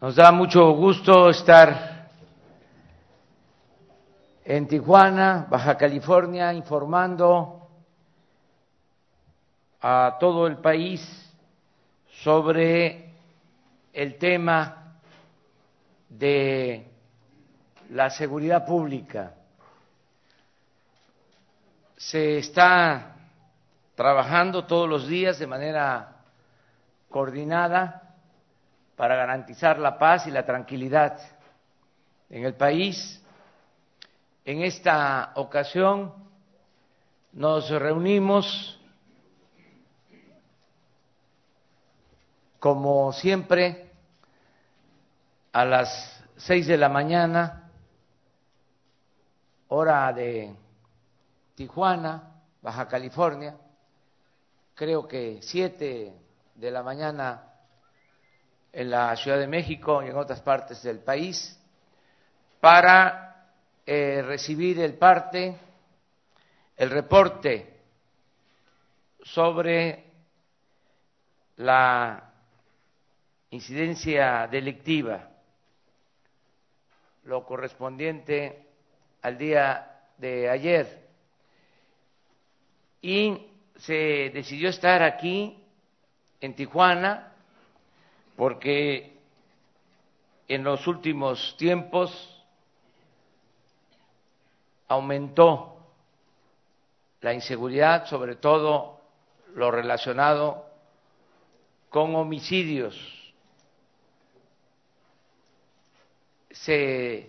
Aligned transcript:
Nos 0.00 0.16
da 0.16 0.32
mucho 0.32 0.72
gusto 0.72 1.28
estar 1.28 2.08
en 4.46 4.66
Tijuana, 4.66 5.46
Baja 5.50 5.76
California, 5.76 6.54
informando 6.54 7.68
a 9.82 10.16
todo 10.18 10.46
el 10.46 10.56
país 10.56 11.02
sobre 12.22 13.12
el 13.92 14.16
tema 14.16 14.94
de 16.08 16.90
la 17.90 18.08
seguridad 18.08 18.64
pública. 18.64 19.34
Se 21.98 22.38
está 22.38 23.16
trabajando 23.94 24.64
todos 24.64 24.88
los 24.88 25.06
días 25.06 25.38
de 25.38 25.46
manera 25.46 26.22
coordinada 27.10 28.09
para 29.00 29.16
garantizar 29.16 29.78
la 29.78 29.98
paz 29.98 30.26
y 30.26 30.30
la 30.30 30.44
tranquilidad 30.44 31.18
en 32.28 32.44
el 32.44 32.52
país. 32.52 33.24
En 34.44 34.60
esta 34.60 35.32
ocasión 35.36 36.12
nos 37.32 37.70
reunimos, 37.70 38.78
como 42.58 43.10
siempre, 43.14 43.90
a 45.50 45.64
las 45.64 46.22
seis 46.36 46.66
de 46.66 46.76
la 46.76 46.90
mañana, 46.90 47.70
hora 49.68 50.12
de 50.12 50.54
Tijuana, 51.54 52.42
Baja 52.60 52.86
California, 52.86 53.56
creo 54.74 55.08
que 55.08 55.38
siete 55.40 56.12
de 56.54 56.70
la 56.70 56.82
mañana 56.82 57.49
en 58.72 58.90
la 58.90 59.16
Ciudad 59.16 59.38
de 59.38 59.46
México 59.46 60.02
y 60.02 60.08
en 60.08 60.16
otras 60.16 60.40
partes 60.40 60.82
del 60.82 61.00
país 61.00 61.58
para 62.60 63.48
eh, 63.86 64.22
recibir 64.22 64.78
el 64.80 64.94
parte, 64.94 65.56
el 66.76 66.90
reporte 66.90 67.80
sobre 69.22 70.04
la 71.56 72.32
incidencia 73.50 74.46
delictiva, 74.46 75.28
lo 77.24 77.44
correspondiente 77.44 78.66
al 79.22 79.36
día 79.36 80.02
de 80.16 80.48
ayer. 80.48 81.08
Y 83.02 83.46
se 83.76 84.30
decidió 84.32 84.68
estar 84.68 85.02
aquí 85.02 85.62
en 86.40 86.54
Tijuana 86.54 87.29
porque 88.40 89.18
en 90.48 90.64
los 90.64 90.86
últimos 90.86 91.58
tiempos 91.58 92.42
aumentó 94.88 95.76
la 97.20 97.34
inseguridad, 97.34 98.06
sobre 98.06 98.36
todo 98.36 98.98
lo 99.54 99.70
relacionado 99.70 100.64
con 101.90 102.14
homicidios. 102.14 102.96
Se 106.50 107.28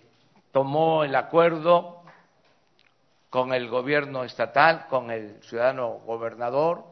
tomó 0.50 1.04
el 1.04 1.14
acuerdo 1.14 2.04
con 3.28 3.52
el 3.52 3.68
gobierno 3.68 4.24
estatal, 4.24 4.86
con 4.88 5.10
el 5.10 5.42
ciudadano 5.42 5.90
gobernador 6.06 6.86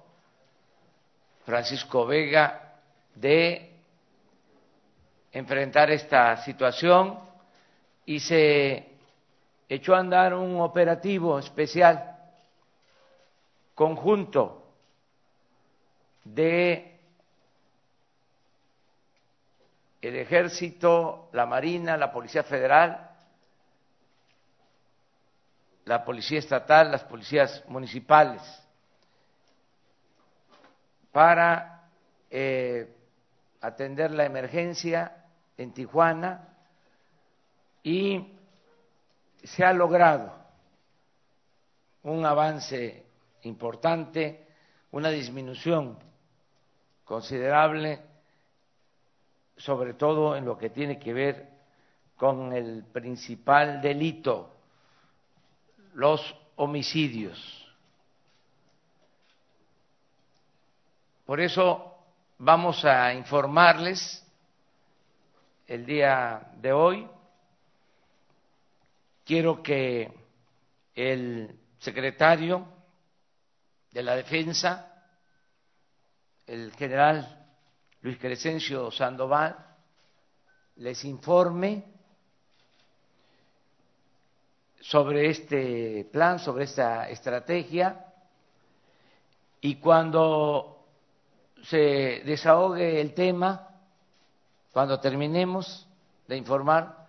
Francisco 1.46 2.04
Vega, 2.04 2.74
de 3.14 3.69
enfrentar 5.32 5.90
esta 5.90 6.36
situación 6.38 7.18
y 8.04 8.20
se 8.20 8.90
echó 9.68 9.94
a 9.94 10.00
andar 10.00 10.34
un 10.34 10.60
operativo 10.60 11.38
especial 11.38 12.18
conjunto 13.74 14.74
de 16.24 16.98
el 20.02 20.16
ejército, 20.16 21.28
la 21.32 21.46
marina, 21.46 21.96
la 21.96 22.10
policía 22.10 22.42
federal, 22.42 23.10
la 25.84 26.04
policía 26.04 26.38
estatal, 26.38 26.90
las 26.90 27.04
policías 27.04 27.62
municipales, 27.68 28.40
para 31.12 31.88
eh, 32.30 32.94
atender 33.60 34.10
la 34.10 34.24
emergencia 34.24 35.19
en 35.60 35.72
Tijuana 35.74 36.48
y 37.82 38.32
se 39.44 39.62
ha 39.62 39.74
logrado 39.74 40.32
un 42.02 42.24
avance 42.24 43.04
importante, 43.42 44.46
una 44.90 45.10
disminución 45.10 45.98
considerable, 47.04 48.00
sobre 49.58 49.92
todo 49.92 50.34
en 50.34 50.46
lo 50.46 50.56
que 50.56 50.70
tiene 50.70 50.98
que 50.98 51.12
ver 51.12 51.50
con 52.16 52.54
el 52.54 52.84
principal 52.84 53.82
delito, 53.82 54.56
los 55.92 56.34
homicidios. 56.56 57.38
Por 61.26 61.38
eso 61.38 61.98
vamos 62.38 62.82
a 62.86 63.12
informarles 63.12 64.26
el 65.70 65.86
día 65.86 66.50
de 66.56 66.72
hoy. 66.72 67.08
Quiero 69.24 69.62
que 69.62 70.12
el 70.96 71.60
secretario 71.78 72.66
de 73.92 74.02
la 74.02 74.16
Defensa, 74.16 75.04
el 76.44 76.72
general 76.72 77.46
Luis 78.00 78.18
Crescencio 78.18 78.90
Sandoval, 78.90 79.64
les 80.74 81.04
informe 81.04 81.84
sobre 84.80 85.30
este 85.30 86.04
plan, 86.10 86.40
sobre 86.40 86.64
esta 86.64 87.08
estrategia, 87.10 88.06
y 89.60 89.76
cuando 89.76 90.88
se 91.62 92.22
desahogue 92.24 93.00
el 93.00 93.14
tema, 93.14 93.69
cuando 94.72 95.00
terminemos 95.00 95.86
de 96.28 96.36
informar 96.36 97.06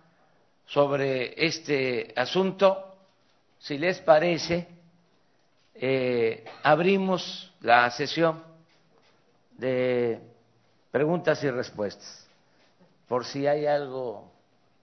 sobre 0.66 1.34
este 1.46 2.12
asunto, 2.16 2.96
si 3.58 3.78
les 3.78 4.00
parece, 4.00 4.66
eh, 5.74 6.44
abrimos 6.62 7.52
la 7.60 7.90
sesión 7.90 8.42
de 9.52 10.20
preguntas 10.90 11.42
y 11.44 11.50
respuestas, 11.50 12.26
por 13.06 13.24
si 13.24 13.46
hay 13.46 13.66
algo 13.66 14.30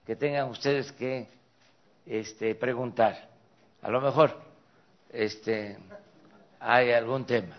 que 0.06 0.16
tengan 0.16 0.48
ustedes 0.48 0.90
que 0.92 1.28
este, 2.06 2.54
preguntar. 2.54 3.28
A 3.82 3.90
lo 3.90 4.00
mejor 4.00 4.36
este, 5.10 5.78
hay 6.58 6.92
algún 6.92 7.26
tema. 7.26 7.54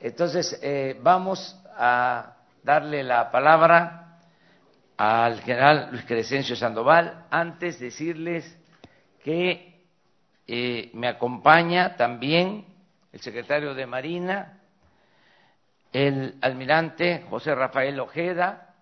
Entonces, 0.00 0.58
eh, 0.62 0.98
vamos 1.00 1.56
a 1.76 2.36
darle 2.62 3.02
la 3.02 3.30
palabra 3.30 4.05
al 4.96 5.40
general 5.42 5.88
Luis 5.90 6.04
Crescencio 6.04 6.56
Sandoval. 6.56 7.26
Antes 7.30 7.78
decirles 7.78 8.58
que 9.22 9.84
eh, 10.46 10.90
me 10.94 11.08
acompaña 11.08 11.96
también 11.96 12.64
el 13.12 13.20
secretario 13.20 13.74
de 13.74 13.86
Marina, 13.86 14.60
el 15.92 16.38
almirante 16.40 17.24
José 17.28 17.54
Rafael 17.54 17.98
Ojeda, 17.98 18.74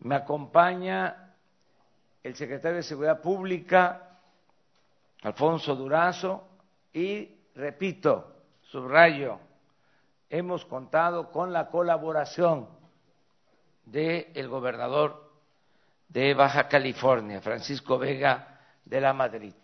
me 0.00 0.14
acompaña 0.16 1.34
el 2.22 2.34
secretario 2.34 2.78
de 2.78 2.82
Seguridad 2.82 3.22
Pública, 3.22 4.18
Alfonso 5.22 5.74
Durazo, 5.74 6.48
y 6.92 7.36
repito, 7.54 8.34
subrayo, 8.62 9.38
hemos 10.28 10.64
contado 10.64 11.30
con 11.30 11.52
la 11.52 11.68
colaboración 11.68 12.68
del 13.84 14.48
gobernador 14.48 15.25
de 16.08 16.34
Baja 16.34 16.68
California, 16.68 17.40
Francisco 17.40 17.98
Vega 17.98 18.60
de 18.84 19.00
la 19.00 19.12
Madrid. 19.12 19.54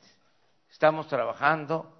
Estamos 0.71 1.07
trabajando 1.07 1.99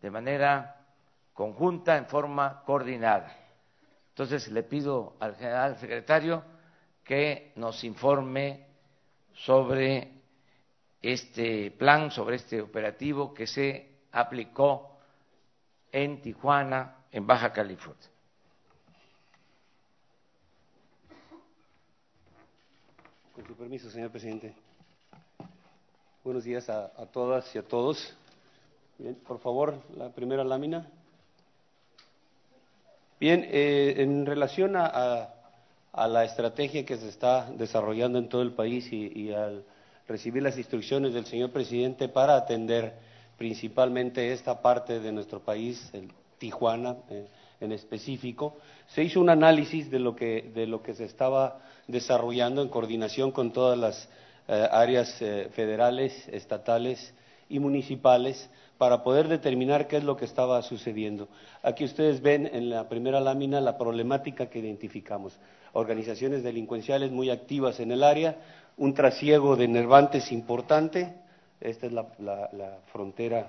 de 0.00 0.10
manera 0.10 0.86
conjunta, 1.32 1.96
en 1.96 2.06
forma 2.06 2.62
coordinada. 2.64 3.36
Entonces 4.10 4.48
le 4.48 4.62
pido 4.62 5.16
al 5.20 5.34
general 5.36 5.76
secretario 5.78 6.44
que 7.02 7.52
nos 7.56 7.82
informe 7.84 8.66
sobre 9.32 10.12
este 11.02 11.70
plan, 11.72 12.10
sobre 12.10 12.36
este 12.36 12.62
operativo 12.62 13.34
que 13.34 13.46
se 13.46 14.06
aplicó 14.12 14.98
en 15.92 16.22
Tijuana, 16.22 16.96
en 17.10 17.26
Baja 17.26 17.52
California. 17.52 18.13
Con 23.44 23.56
su 23.56 23.60
permiso, 23.60 23.90
señor 23.90 24.10
presidente. 24.10 24.54
Buenos 26.22 26.44
días 26.44 26.70
a, 26.70 26.88
todas 27.12 27.54
y 27.54 27.58
a 27.58 27.62
todos. 27.62 28.14
Bien, 28.96 29.14
por 29.16 29.38
favor, 29.38 29.82
la 29.98 30.08
primera 30.08 30.42
lámina. 30.44 30.88
Bien, 33.20 33.44
eh, 33.46 33.96
en 33.98 34.24
relación 34.24 34.76
a, 34.76 35.28
la 35.94 36.24
estrategia 36.24 36.86
que 36.86 36.96
se 36.96 37.10
está 37.10 37.50
desarrollando 37.50 38.18
en 38.18 38.30
todo 38.30 38.40
el 38.40 38.52
país 38.52 38.90
y, 38.90 39.30
al 39.34 39.62
recibir 40.08 40.42
las 40.42 40.56
instrucciones 40.56 41.12
del 41.12 41.26
señor 41.26 41.50
presidente 41.50 42.08
para 42.08 42.36
atender 42.36 42.94
principalmente 43.36 44.32
esta 44.32 44.62
parte 44.62 45.00
de 45.00 45.12
nuestro 45.12 45.40
país, 45.40 45.90
el 45.92 46.10
Tijuana 46.38 46.96
eh, 47.10 47.28
en 47.60 47.72
específico, 47.72 48.56
se 48.88 49.02
hizo 49.02 49.20
un 49.20 49.30
análisis 49.30 49.90
de 49.90 49.98
lo 49.98 50.14
que, 50.14 50.50
de 50.54 50.66
lo 50.66 50.82
que 50.82 50.94
se 50.94 51.04
estaba 51.04 51.60
desarrollando 51.86 52.62
en 52.62 52.68
coordinación 52.68 53.30
con 53.30 53.52
todas 53.52 53.78
las 53.78 54.08
eh, 54.48 54.68
áreas 54.70 55.20
eh, 55.22 55.48
federales, 55.52 56.28
estatales 56.28 57.14
y 57.48 57.58
municipales 57.58 58.50
para 58.78 59.02
poder 59.02 59.28
determinar 59.28 59.86
qué 59.86 59.96
es 59.96 60.04
lo 60.04 60.16
que 60.16 60.24
estaba 60.24 60.60
sucediendo. 60.62 61.28
Aquí 61.62 61.84
ustedes 61.84 62.20
ven 62.20 62.50
en 62.52 62.70
la 62.70 62.88
primera 62.88 63.20
lámina 63.20 63.60
la 63.60 63.78
problemática 63.78 64.50
que 64.50 64.58
identificamos. 64.58 65.38
Organizaciones 65.72 66.42
delincuenciales 66.42 67.10
muy 67.10 67.30
activas 67.30 67.80
en 67.80 67.92
el 67.92 68.02
área, 68.02 68.36
un 68.76 68.94
trasiego 68.94 69.56
de 69.56 69.68
nervantes 69.68 70.32
importante, 70.32 71.14
esta 71.60 71.86
es 71.86 71.92
la, 71.92 72.78
frontera 72.92 73.46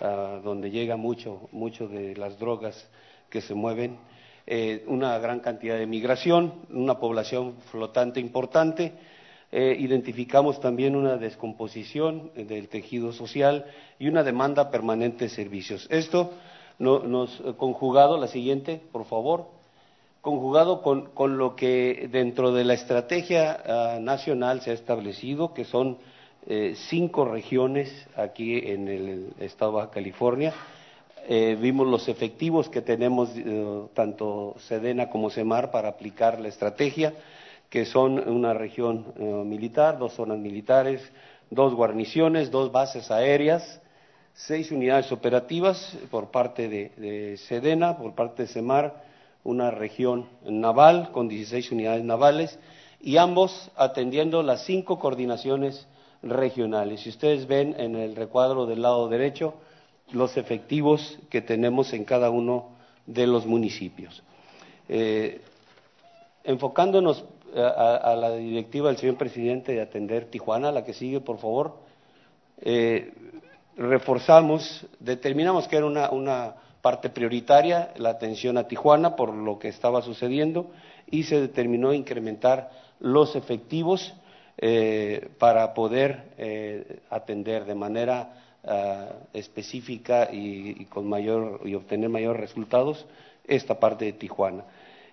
ah, 0.00 0.40
donde 0.42 0.70
llega 0.70 0.96
mucho, 0.96 1.48
mucho 1.52 1.88
de 1.88 2.16
las 2.16 2.38
drogas 2.38 2.88
que 3.30 3.40
se 3.40 3.54
mueven, 3.54 3.98
eh, 4.46 4.84
una 4.86 5.18
gran 5.18 5.40
cantidad 5.40 5.78
de 5.78 5.86
migración, 5.86 6.54
una 6.70 6.98
población 6.98 7.56
flotante 7.70 8.20
importante. 8.20 8.94
Eh, 9.50 9.76
identificamos 9.78 10.60
también 10.60 10.94
una 10.94 11.16
descomposición 11.16 12.30
del 12.34 12.68
tejido 12.68 13.12
social 13.12 13.64
y 13.98 14.08
una 14.08 14.22
demanda 14.22 14.70
permanente 14.70 15.24
de 15.24 15.30
servicios. 15.30 15.86
Esto 15.90 16.32
nos 16.78 17.40
ha 17.40 17.54
conjugado, 17.54 18.18
la 18.18 18.28
siguiente, 18.28 18.80
por 18.92 19.04
favor, 19.04 19.48
conjugado 20.20 20.82
con, 20.82 21.38
lo 21.38 21.56
que 21.56 22.08
dentro 22.10 22.52
de 22.52 22.64
la 22.64 22.74
estrategia 22.74 23.62
ah, 23.66 23.98
nacional 24.00 24.60
se 24.60 24.70
ha 24.70 24.74
establecido, 24.74 25.54
que 25.54 25.64
son 25.64 25.98
eh, 26.46 26.74
cinco 26.88 27.24
regiones 27.24 27.90
aquí 28.16 28.58
en 28.58 28.88
el 28.88 29.32
estado 29.40 29.72
de 29.72 29.76
Baja 29.78 29.90
California, 29.90 30.54
eh, 31.30 31.58
vimos 31.60 31.86
los 31.86 32.08
efectivos 32.08 32.70
que 32.70 32.80
tenemos 32.80 33.28
eh, 33.36 33.82
tanto 33.92 34.54
Sedena 34.60 35.10
como 35.10 35.28
Semar 35.28 35.70
para 35.70 35.90
aplicar 35.90 36.40
la 36.40 36.48
estrategia, 36.48 37.12
que 37.68 37.84
son 37.84 38.18
una 38.30 38.54
región 38.54 39.12
eh, 39.18 39.22
militar, 39.44 39.98
dos 39.98 40.14
zonas 40.14 40.38
militares, 40.38 41.02
dos 41.50 41.74
guarniciones, 41.74 42.50
dos 42.50 42.72
bases 42.72 43.10
aéreas, 43.10 43.82
seis 44.32 44.72
unidades 44.72 45.12
operativas 45.12 45.98
por 46.10 46.30
parte 46.30 46.66
de, 46.66 47.36
Sedena, 47.46 47.98
por 47.98 48.14
parte 48.14 48.44
de 48.44 48.48
Semar, 48.48 49.04
una 49.44 49.70
región 49.70 50.30
naval 50.46 51.10
con 51.12 51.28
16 51.28 51.72
unidades 51.72 52.04
navales 52.04 52.58
y 53.02 53.18
ambos 53.18 53.70
atendiendo 53.76 54.42
las 54.42 54.64
cinco 54.64 54.98
coordinaciones 54.98 55.86
regionales. 56.22 57.02
Si 57.02 57.10
ustedes 57.10 57.46
ven 57.46 57.74
en 57.78 57.96
el 57.96 58.16
recuadro 58.16 58.64
del 58.64 58.80
lado 58.80 59.10
derecho, 59.10 59.56
los 60.12 60.36
efectivos 60.36 61.18
que 61.30 61.42
tenemos 61.42 61.92
en 61.92 62.04
cada 62.04 62.30
uno 62.30 62.70
de 63.06 63.26
los 63.26 63.46
municipios. 63.46 64.22
Eh, 64.88 65.40
enfocándonos 66.44 67.24
a, 67.54 68.14
la 68.16 68.36
directiva 68.36 68.88
del 68.88 68.98
señor 68.98 69.16
presidente 69.16 69.72
de 69.72 69.80
atender 69.80 70.26
Tijuana, 70.26 70.70
la 70.72 70.84
que 70.84 70.94
sigue, 70.94 71.20
por 71.20 71.38
favor, 71.38 71.78
eh, 72.60 73.12
reforzamos, 73.76 74.86
determinamos 75.00 75.68
que 75.68 75.76
era 75.76 75.86
una, 75.86 76.54
parte 76.80 77.10
prioritaria 77.10 77.92
la 77.96 78.10
atención 78.10 78.56
a 78.56 78.68
Tijuana 78.68 79.16
por 79.16 79.34
lo 79.34 79.58
que 79.58 79.68
estaba 79.68 80.00
sucediendo 80.00 80.70
y 81.10 81.24
se 81.24 81.40
determinó 81.40 81.92
incrementar 81.92 82.70
los 83.00 83.34
efectivos 83.34 84.14
eh, 84.58 85.28
para 85.38 85.74
poder 85.74 86.96
atender 87.10 87.64
de 87.64 87.74
manera 87.74 88.47
Ah, 88.70 89.08
específica 89.32 90.28
y, 90.30 90.84
con 90.90 91.08
mayor 91.08 91.62
y 91.64 91.74
obtener 91.74 92.10
mayores 92.10 92.38
resultados 92.42 93.06
esta 93.46 93.80
parte 93.80 94.04
de 94.04 94.12
Tijuana. 94.12 94.62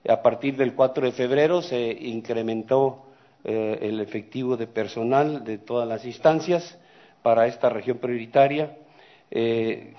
A 0.09 0.21
partir 0.21 0.57
del 0.57 0.73
4 0.73 1.05
de 1.05 1.11
febrero 1.13 1.61
se 1.61 1.89
incrementó 1.89 3.05
eh, 3.45 3.79
el 3.81 4.01
efectivo 4.01 4.57
de 4.57 4.67
personal 4.67 5.45
de 5.45 5.57
todas 5.57 5.87
las 5.87 6.03
instancias 6.03 6.77
para 7.23 7.47
esta 7.47 7.69
región 7.69 7.99
prioritaria, 7.99 8.75
eh, 9.31 9.93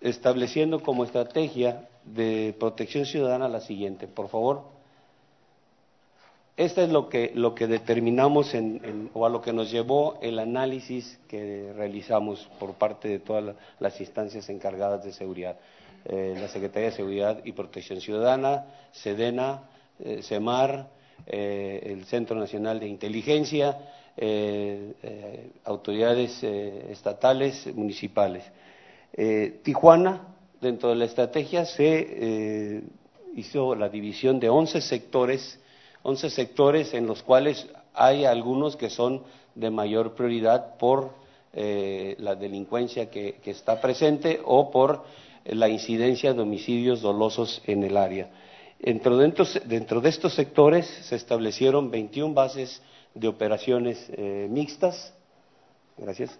estableciendo 0.00 0.80
como 0.80 1.02
estrategia 1.02 1.88
de 2.04 2.54
protección 2.60 3.06
ciudadana 3.06 3.48
la 3.48 3.60
siguiente. 3.60 4.06
Por 4.06 4.28
favor. 4.28 4.73
Este 6.56 6.84
es 6.84 6.90
lo 6.90 7.08
que, 7.08 7.32
lo 7.34 7.52
que 7.52 7.66
determinamos 7.66 8.54
en, 8.54 9.10
o 9.12 9.26
a 9.26 9.28
lo 9.28 9.42
que 9.42 9.52
nos 9.52 9.72
llevó 9.72 10.20
el 10.22 10.38
análisis 10.38 11.18
que 11.26 11.72
realizamos 11.74 12.48
por 12.60 12.74
parte 12.74 13.08
de 13.08 13.18
todas 13.18 13.56
las 13.80 14.00
instancias 14.00 14.48
encargadas 14.48 15.04
de 15.04 15.12
seguridad. 15.12 15.56
Eh, 16.04 16.36
la 16.40 16.46
Secretaría 16.46 16.90
de 16.90 16.96
Seguridad 16.96 17.40
y 17.44 17.50
Protección 17.52 18.00
Ciudadana, 18.00 18.66
SEDENA, 18.92 19.64
eh, 19.98 20.22
CEMAR, 20.22 20.90
eh, 21.26 21.80
el 21.86 22.04
Centro 22.04 22.36
Nacional 22.36 22.78
de 22.78 22.86
Inteligencia, 22.86 23.76
autoridades 25.64 26.40
estatales, 26.44 27.66
municipales. 27.74 28.44
Tijuana, 29.64 30.36
dentro 30.60 30.90
de 30.90 30.94
la 30.94 31.06
estrategia, 31.06 31.64
se 31.64 32.84
hizo 33.34 33.74
la 33.74 33.88
división 33.88 34.38
de 34.38 34.48
11 34.48 34.80
sectores 34.82 35.58
11 36.04 36.30
sectores 36.30 36.94
en 36.94 37.06
los 37.06 37.22
cuales 37.22 37.66
hay 37.94 38.24
algunos 38.24 38.76
que 38.76 38.90
son 38.90 39.22
de 39.54 39.70
mayor 39.70 40.14
prioridad 40.14 40.76
por 40.76 41.10
eh, 41.54 42.14
la 42.18 42.34
delincuencia 42.34 43.10
que, 43.10 43.40
está 43.44 43.80
presente 43.80 44.40
o 44.44 44.70
por 44.70 45.04
la 45.44 45.68
incidencia 45.68 46.34
de 46.34 46.42
homicidios 46.42 47.00
dolosos 47.00 47.62
en 47.66 47.84
el 47.84 47.96
área. 47.96 48.30
Dentro, 48.78 49.16
de 49.16 50.08
estos 50.08 50.34
sectores 50.34 50.86
se 50.86 51.16
establecieron 51.16 51.90
21 51.90 52.34
bases 52.34 52.82
de 53.14 53.28
operaciones 53.28 54.06
eh, 54.10 54.46
mixtas. 54.50 55.14
Gracias. 55.96 56.38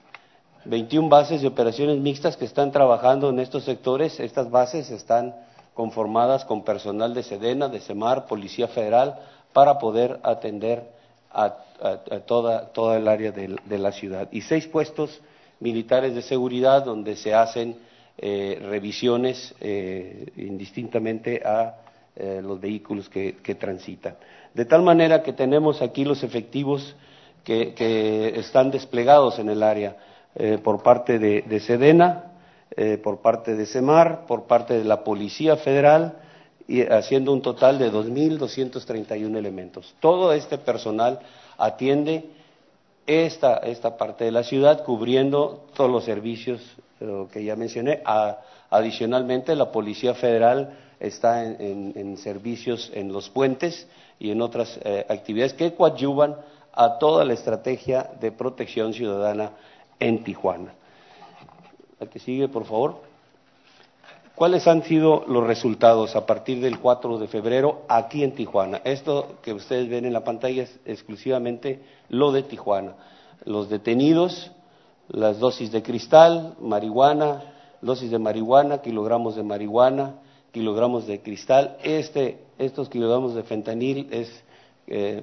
21 0.67 1.09
bases 1.09 1.41
de 1.41 1.49
operaciones 1.49 1.99
mixtas 1.99 2.37
que 2.37 2.45
están 2.45 2.71
trabajando 2.71 3.31
en 3.31 3.39
estos 3.39 3.65
sectores. 3.65 4.21
Estas 4.21 4.51
bases 4.51 4.91
están 4.91 5.35
conformadas 5.75 6.45
con 6.45 6.65
personal 6.65 7.15
de 7.15 7.23
Sedena, 7.23 7.69
de 7.69 7.81
Semar, 7.81 8.27
Policía 8.27 8.69
Federal, 8.69 9.19
para 9.55 9.79
poder 9.79 10.19
atender 10.25 10.83
a, 11.33 11.57
toda, 12.27 12.97
el 12.97 13.09
área 13.09 13.33
de, 13.33 13.79
la 13.79 13.93
ciudad. 13.93 14.29
Y 14.31 14.43
seis 14.43 14.67
puestos 14.67 15.21
militares 15.61 16.15
de 16.15 16.23
seguridad 16.23 16.85
donde 16.85 17.17
se 17.17 17.33
hacen 17.33 17.77
eh, 18.19 18.59
revisiones 18.61 19.55
eh, 19.61 20.27
indistintamente 20.37 21.43
a 21.45 21.77
eh, 22.17 22.41
los 22.43 22.61
vehículos 22.61 23.09
que, 23.09 23.33
transitan. 23.59 24.17
De 24.53 24.65
tal 24.65 24.83
manera 24.83 25.23
que 25.23 25.33
tenemos 25.33 25.83
aquí 25.83 26.05
los 26.05 26.23
efectivos 26.23 26.95
que, 27.45 28.35
están 28.37 28.71
desplegados 28.71 29.39
en 29.39 29.49
el 29.49 29.63
área 29.63 29.97
por 30.65 30.83
parte 30.83 31.21
de, 31.21 31.43
de 31.43 31.61
Sedena, 31.61 32.33
por 33.05 33.21
parte 33.21 33.55
de 33.55 33.67
CEMAR, 33.67 34.27
por 34.27 34.49
parte 34.49 34.75
de 34.75 34.85
la 34.85 35.05
Policía 35.05 35.57
Federal, 35.57 36.17
y 36.67 36.83
haciendo 36.83 37.33
un 37.33 37.43
total 37.43 37.79
de 37.79 37.93
2.231 37.93 39.37
elementos. 39.37 39.95
Todo 40.01 40.33
este 40.33 40.59
personal 40.59 41.21
atiende 41.59 42.25
esta, 43.07 43.59
esta 43.59 43.97
parte 43.97 44.25
de 44.25 44.33
la 44.33 44.43
ciudad, 44.43 44.83
cubriendo 44.85 45.67
todos 45.75 45.91
los 45.91 46.05
servicios 46.05 46.61
eh, 47.01 47.27
que 47.33 47.45
ya 47.45 47.57
mencioné. 47.57 48.03
adicionalmente, 48.71 49.55
la 49.55 49.71
Policía 49.71 50.15
Federal 50.15 50.79
está 50.99 51.45
en, 51.45 52.17
servicios 52.17 52.91
en 52.95 53.13
los 53.13 53.29
puentes 53.29 53.87
y 54.19 54.31
en 54.31 54.41
otras 54.41 54.79
eh, 54.83 55.05
actividades 55.09 55.53
que 55.53 55.75
coadyuvan 55.75 56.37
a 56.73 56.99
toda 56.99 57.25
la 57.25 57.35
estrategia 57.35 58.11
de 58.21 58.33
protección 58.33 58.95
ciudadana 58.95 59.53
en 60.01 60.25
Tijuana. 60.25 60.73
La 62.01 62.07
que 62.07 62.19
sigue, 62.19 62.49
por 62.49 62.65
favor. 62.65 63.14
¿Cuáles 64.35 64.67
han 64.67 64.83
sido 64.83 65.25
los 65.29 65.47
resultados 65.47 66.17
a 66.17 66.27
partir 66.27 66.61
del 66.61 66.81
4 66.81 67.19
de 67.19 67.29
febrero 67.29 67.83
aquí 67.87 68.25
en 68.25 68.35
Tijuana? 68.35 68.81
Esto 68.83 69.37
que 69.43 69.53
ustedes 69.53 69.89
ven 69.89 70.07
en 70.07 70.13
la 70.13 70.25
pantalla 70.25 70.65
es 70.65 70.81
exclusivamente 70.85 71.81
lo 72.09 72.33
de 72.33 72.43
Tijuana. 72.43 72.97
Los 73.45 73.69
detenidos, 73.69 74.51
las 75.07 75.39
dosis 75.39 75.71
de 75.71 75.85
cristal, 75.85 76.57
marihuana, 76.61 77.45
dosis 77.81 78.11
de 78.11 78.19
marihuana, 78.19 78.79
kilogramos 78.79 79.37
de 79.37 79.45
marihuana, 79.45 80.17
kilogramos 80.51 81.07
de 81.07 81.23
cristal. 81.23 81.77
Este, 81.85 82.39
estos 82.59 82.89
kilogramos 82.89 83.37
de 83.37 83.45
fentanil 83.45 84.09
es 84.11 84.43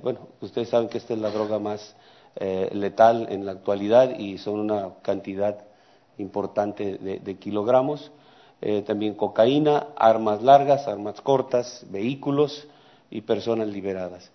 bueno, 0.01 0.19
ustedes 0.39 0.69
saben 0.69 0.87
que 0.87 0.97
esta 0.97 1.13
es 1.13 1.19
la 1.19 1.31
droga 1.31 1.59
más 1.59 1.97
letal 2.39 3.27
en 3.29 3.45
la 3.45 3.51
actualidad 3.51 4.17
y 4.17 4.37
son 4.37 4.61
una 4.61 4.93
cantidad 5.01 5.65
importante 6.17 6.97
de, 6.97 7.35
kilogramos. 7.35 8.11
También 8.85 9.15
cocaína, 9.15 9.87
armas 9.95 10.43
largas, 10.43 10.87
armas 10.87 11.19
cortas, 11.21 11.85
vehículos 11.89 12.67
y 13.09 13.21
personas 13.21 13.67
liberadas. 13.67 14.31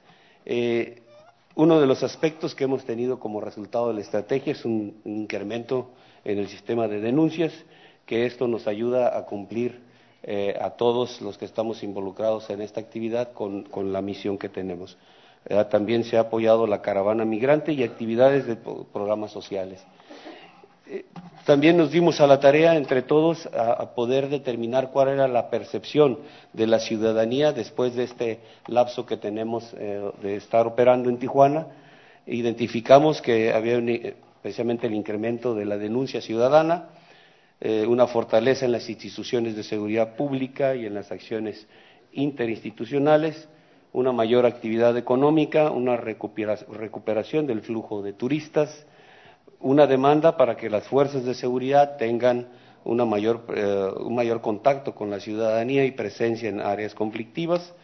Uno 1.56 1.80
de 1.80 1.86
los 1.86 2.02
aspectos 2.02 2.54
que 2.54 2.64
hemos 2.64 2.84
tenido 2.84 3.18
como 3.18 3.40
resultado 3.40 3.88
de 3.88 3.94
la 3.94 4.02
estrategia 4.02 4.52
es 4.52 4.66
un, 4.66 5.00
incremento 5.06 5.88
en 6.22 6.38
el 6.38 6.48
sistema 6.48 6.86
de 6.86 7.00
denuncias, 7.00 7.50
que 8.04 8.26
esto 8.26 8.46
nos 8.46 8.66
ayuda 8.66 9.16
a 9.16 9.24
cumplir 9.24 9.80
eh, 10.22 10.54
a 10.60 10.72
todos 10.72 11.22
los 11.22 11.38
que 11.38 11.46
estamos 11.46 11.82
involucrados 11.82 12.50
en 12.50 12.60
esta 12.60 12.80
actividad 12.80 13.32
con, 13.32 13.64
la 13.90 14.02
misión 14.02 14.36
que 14.36 14.50
tenemos. 14.50 14.98
Eh, 15.46 15.64
también 15.70 16.04
se 16.04 16.18
ha 16.18 16.20
apoyado 16.20 16.66
la 16.66 16.82
caravana 16.82 17.24
migrante 17.24 17.72
y 17.72 17.82
actividades 17.82 18.46
de 18.46 18.56
programas 18.56 19.30
sociales. 19.32 19.82
Eh, 20.88 21.04
también 21.44 21.76
nos 21.76 21.90
dimos 21.90 22.20
a 22.20 22.26
la 22.26 22.40
tarea 22.40 22.76
entre 22.76 23.02
todos 23.02 23.46
a, 23.46 23.94
poder 23.94 24.28
determinar 24.28 24.90
cuál 24.90 25.08
era 25.08 25.28
la 25.28 25.48
percepción 25.48 26.18
de 26.52 26.66
la 26.66 26.80
ciudadanía 26.80 27.52
después 27.52 27.94
de 27.94 28.04
este 28.04 28.40
lapso 28.66 29.06
que 29.06 29.16
tenemos 29.16 29.72
eh, 29.78 30.10
de 30.22 30.36
estar 30.36 30.66
operando 30.66 31.08
en 31.08 31.18
Tijuana. 31.18 31.68
Identificamos 32.26 33.22
que 33.22 33.52
había 33.52 33.78
especialmente 33.78 34.86
el 34.88 34.94
incremento 34.94 35.54
de 35.54 35.64
la 35.64 35.76
denuncia 35.76 36.20
ciudadana, 36.20 36.88
eh, 37.60 37.86
una 37.86 38.06
fortaleza 38.06 38.66
en 38.66 38.72
las 38.72 38.88
instituciones 38.88 39.56
de 39.56 39.62
seguridad 39.62 40.16
pública 40.16 40.74
y 40.74 40.86
en 40.86 40.94
las 40.94 41.10
acciones 41.12 41.66
interinstitucionales, 42.12 43.48
una 43.92 44.12
mayor 44.12 44.46
actividad 44.46 44.96
económica, 44.96 45.70
una 45.70 45.96
recuperación 45.96 47.46
del 47.46 47.62
flujo 47.62 48.02
de 48.02 48.12
turistas, 48.12 48.86
una 49.60 49.86
demanda 49.86 50.36
para 50.36 50.56
que 50.56 50.70
las 50.70 50.84
fuerzas 50.84 51.24
de 51.24 51.34
seguridad 51.34 51.96
tengan 51.96 52.48
una 52.84 53.04
mayor, 53.04 53.44
eh, 53.54 53.90
un 54.00 54.14
mayor 54.14 54.40
contacto 54.40 54.94
con 54.94 55.10
la 55.10 55.20
ciudadanía 55.20 55.84
y 55.84 55.90
presencia 55.90 56.48
en 56.48 56.60
áreas 56.60 56.94
conflictivas, 56.94 57.74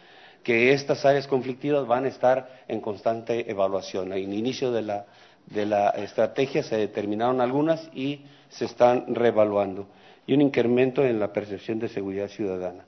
que 0.43 0.73
estas 0.73 1.05
áreas 1.05 1.27
conflictivas 1.27 1.87
van 1.87 2.05
a 2.05 2.09
estar 2.09 2.63
en 2.67 2.79
constante 2.81 3.49
evaluación. 3.49 4.13
En 4.13 4.33
inicio 4.33 4.71
de 4.71 4.81
la, 4.81 5.05
de 5.47 5.65
la 5.65 5.89
estrategia 5.89 6.63
se 6.63 6.77
determinaron 6.77 7.41
algunas 7.41 7.89
y 7.93 8.21
se 8.49 8.65
están 8.65 9.13
reevaluando, 9.13 9.87
y 10.25 10.33
un 10.33 10.41
incremento 10.41 11.03
en 11.03 11.19
la 11.19 11.33
percepción 11.33 11.79
de 11.79 11.89
seguridad 11.89 12.27
ciudadana. 12.27 12.85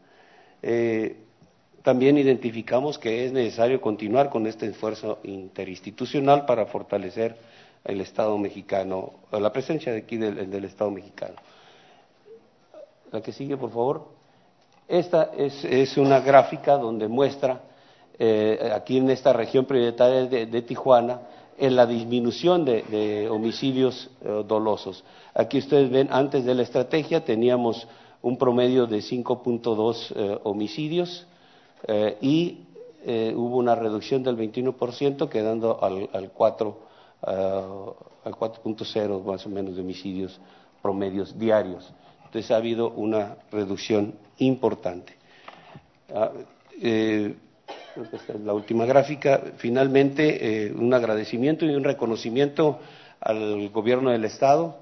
Eh, 0.61 1.17
también 1.83 2.17
identificamos 2.17 2.97
que 2.97 3.25
es 3.25 3.31
necesario 3.31 3.79
continuar 3.79 4.29
con 4.29 4.47
este 4.47 4.65
esfuerzo 4.65 5.19
interinstitucional 5.23 6.45
para 6.45 6.65
fortalecer 6.65 7.37
el 7.85 8.01
Estado 8.01 8.37
mexicano, 8.37 9.13
la 9.31 9.51
presencia 9.51 9.91
de 9.91 9.99
aquí 9.99 10.17
del, 10.17 10.65
Estado 10.65 10.89
mexicano. 10.91 11.35
La 13.11 13.21
que 13.21 13.31
sigue, 13.31 13.55
por 13.57 13.69
favor. 13.69 14.07
Esta 14.87 15.31
es, 15.37 15.97
una 15.97 16.19
gráfica 16.19 16.77
donde 16.77 17.07
muestra 17.07 17.61
eh, 18.17 18.71
aquí 18.73 18.97
en 18.97 19.09
esta 19.09 19.33
región 19.33 19.65
prioritaria 19.65 20.25
de, 20.25 20.61
Tijuana 20.61 21.21
en 21.57 21.75
la 21.75 21.85
disminución 21.85 22.65
de, 22.65 23.27
homicidios 23.29 24.09
eh, 24.21 24.43
dolosos. 24.47 25.03
Aquí 25.33 25.59
ustedes 25.59 25.89
ven, 25.89 26.09
antes 26.11 26.43
de 26.43 26.55
la 26.55 26.63
estrategia 26.63 27.23
teníamos 27.23 27.87
un 28.21 28.37
promedio 28.37 28.87
de 28.87 28.97
5.2 28.97 30.13
eh, 30.15 30.39
homicidios 30.43 31.27
y 32.19 32.61
hubo 33.35 33.57
una 33.57 33.75
reducción 33.75 34.23
del 34.23 34.35
21%, 34.35 35.29
quedando 35.29 35.83
al, 35.83 36.09
al 36.11 36.31
4 36.31 36.85
al 37.25 38.33
4.0 38.33 39.23
más 39.23 39.45
o 39.45 39.49
menos 39.49 39.75
de 39.75 39.81
homicidios 39.81 40.39
promedios 40.81 41.37
diarios. 41.37 41.91
Entonces 42.25 42.51
ha 42.51 42.57
habido 42.57 42.91
una 42.91 43.37
reducción 43.51 44.15
importante. 44.37 45.13
Ah, 46.13 46.31
eh, 46.81 47.35
la 48.43 48.53
última 48.53 48.85
gráfica. 48.85 49.41
Finalmente, 49.57 50.67
eh, 50.67 50.71
un 50.73 50.93
agradecimiento 50.93 51.65
y 51.65 51.73
un 51.73 51.83
reconocimiento 51.83 52.79
al 53.19 53.69
gobierno 53.69 54.11
del 54.11 54.25
Estado 54.25 54.77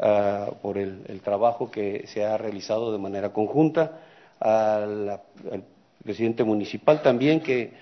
ah, 0.00 0.50
por 0.62 0.78
el, 0.78 1.20
trabajo 1.22 1.70
que 1.70 2.06
se 2.06 2.24
ha 2.24 2.38
realizado 2.38 2.92
de 2.92 2.98
manera 2.98 3.32
conjunta, 3.32 4.00
al 4.40 5.20
presidente 6.02 6.44
municipal 6.44 7.02
también 7.02 7.40
que 7.40 7.72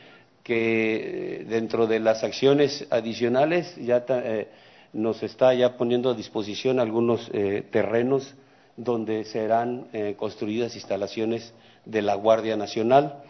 que 0.43 1.45
dentro 1.49 1.87
de 1.87 2.01
las 2.01 2.25
acciones 2.25 2.87
adicionales 2.91 3.77
ya 3.77 4.05
eh, 4.09 4.49
nos 4.93 5.23
está 5.23 5.55
ya 5.55 5.77
poniendo 5.77 6.11
a 6.11 6.15
disposición 6.15 6.81
algunos 6.81 7.31
eh, 7.33 7.65
terrenos 7.71 8.35
donde 8.77 9.25
serán 9.25 9.87
eh, 9.93 10.15
construidas 10.19 10.75
instalaciones 10.75 11.55
de 11.85 12.03
la 12.03 12.15
Guardia 12.15 12.57
Nacional 12.57 13.23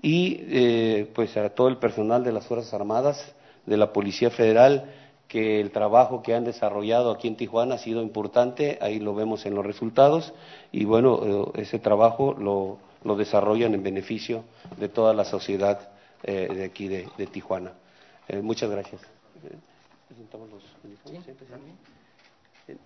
y 0.00 1.04
pues 1.14 1.34
a 1.38 1.48
todo 1.48 1.68
el 1.68 1.78
personal 1.78 2.24
de 2.24 2.32
las 2.32 2.46
Fuerzas 2.46 2.74
Armadas, 2.74 3.34
de 3.64 3.78
la 3.78 3.90
Policía 3.90 4.28
Federal, 4.28 4.92
que 5.28 5.62
el 5.62 5.70
trabajo 5.70 6.22
que 6.22 6.34
han 6.34 6.44
desarrollado 6.44 7.10
aquí 7.10 7.26
en 7.26 7.36
Tijuana 7.36 7.76
ha 7.76 7.78
sido 7.78 8.02
importante, 8.02 8.76
ahí 8.82 8.98
lo 9.00 9.14
vemos 9.14 9.46
en 9.46 9.54
los 9.54 9.64
resultados 9.64 10.34
y 10.72 10.84
bueno, 10.84 11.52
ese 11.54 11.78
trabajo 11.78 12.34
lo, 12.38 12.76
lo 13.02 13.16
desarrollan 13.16 13.72
en 13.72 13.82
beneficio 13.82 14.44
de 14.76 14.90
toda 14.90 15.14
la 15.14 15.24
sociedad 15.24 15.93
eh, 16.26 16.48
de 16.54 16.64
aquí 16.64 16.88
de, 16.88 17.26
Tijuana. 17.26 17.74
Eh, 18.28 18.40
muchas 18.40 18.70
gracias. 18.70 19.02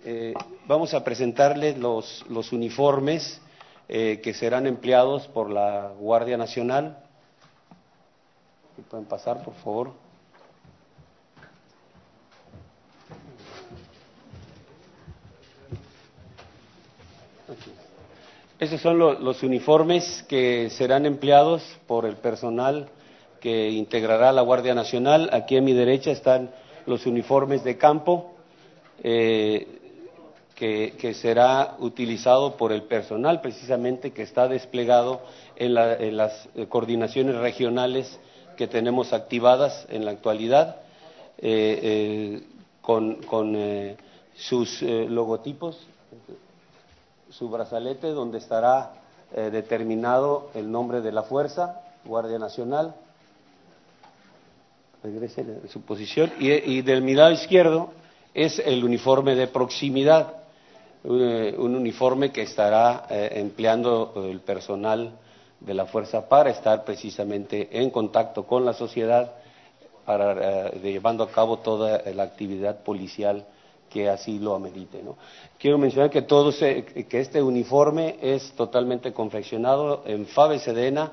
Eh, 0.05 0.35
vamos 0.67 0.93
a 0.93 1.05
presentarles 1.05 1.79
los, 1.79 2.25
uniformes 2.51 3.41
que 3.87 4.35
serán 4.35 4.67
empleados 4.67 5.29
por 5.29 5.51
la 5.51 5.93
Guardia 5.99 6.37
Nacional. 6.37 6.99
¿Pueden 8.91 9.07
pasar, 9.07 9.43
por 9.45 9.55
favor? 9.55 9.93
Esos 18.59 18.81
son 18.81 18.99
los 18.99 19.43
uniformes 19.45 20.25
que 20.29 20.69
serán 20.71 21.07
empleados 21.07 21.63
por 21.87 22.05
el 22.05 22.17
personal 22.17 22.91
que 23.41 23.71
integrará 23.71 24.33
la 24.33 24.43
Guardia 24.43 24.75
Nacional. 24.75 25.31
Aquí 25.33 25.57
a 25.57 25.63
mi 25.63 25.73
derecha 25.73 26.11
están 26.11 26.51
los 26.87 27.07
uniformes 27.07 27.65
de 27.65 27.77
campo 27.77 28.33
eh, 29.03 29.75
que, 30.55 31.15
será 31.15 31.77
utilizado 31.79 32.57
por 32.57 32.73
el 32.73 32.83
personal 32.83 33.41
precisamente 33.41 34.13
que 34.13 34.23
está 34.23 34.49
desplegado 34.49 35.21
en, 35.55 35.75
las 35.75 36.49
coordinaciones 36.69 37.37
regionales 37.37 38.19
que 38.57 38.67
tenemos 38.67 39.13
activadas 39.13 39.87
en 39.89 40.05
la 40.05 40.11
actualidad 40.11 40.77
eh, 41.39 42.43
eh, 42.43 42.43
con, 42.83 43.19
sus 44.35 44.83
logotipos, 44.83 45.79
su 47.31 47.49
brazalete 47.49 48.09
donde 48.09 48.39
estará 48.39 48.95
determinado 49.33 50.51
el 50.55 50.73
nombre 50.73 51.01
de 51.03 51.13
la 51.13 51.23
fuerza, 51.23 51.83
Guardia 52.05 52.39
Nacional, 52.39 52.95
regrese 55.03 55.43
a 55.43 55.69
su 55.69 55.83
posición, 55.83 56.33
y, 56.39 56.83
del 56.83 57.03
mirado 57.03 57.33
izquierdo 57.33 57.91
es 58.35 58.59
el 58.59 58.85
uniforme 58.85 59.35
de 59.35 59.47
proximidad, 59.47 60.35
un, 61.05 61.75
uniforme 61.75 62.31
que 62.31 62.43
estará 62.43 63.07
eh, 63.09 63.31
empleando 63.37 64.13
el 64.29 64.41
personal 64.41 65.13
de 65.61 65.75
la 65.75 65.87
fuerza 65.87 66.29
para 66.29 66.51
estar 66.51 66.85
precisamente 66.85 67.69
en 67.81 67.91
contacto 67.91 68.47
con 68.47 68.65
la 68.65 68.73
sociedad, 68.73 69.33
para 70.05 70.69
eh, 70.69 70.81
llevando 70.83 71.25
a 71.25 71.31
cabo 71.31 71.59
toda 71.59 72.03
la 72.13 72.23
actividad 72.23 72.83
policial 72.83 73.47
que 73.89 74.09
así 74.09 74.39
lo 74.39 74.55
amerite. 74.55 75.03
Quiero 75.59 75.79
mencionar 75.79 76.11
que, 76.11 76.23
todo 76.23 76.53
que 76.53 77.21
este 77.21 77.43
uniforme 77.43 78.17
es 78.21 78.53
totalmente 78.53 79.13
confeccionado 79.13 80.03
en 80.07 80.27
Fabe 80.27 80.59
Sedena, 80.59 81.13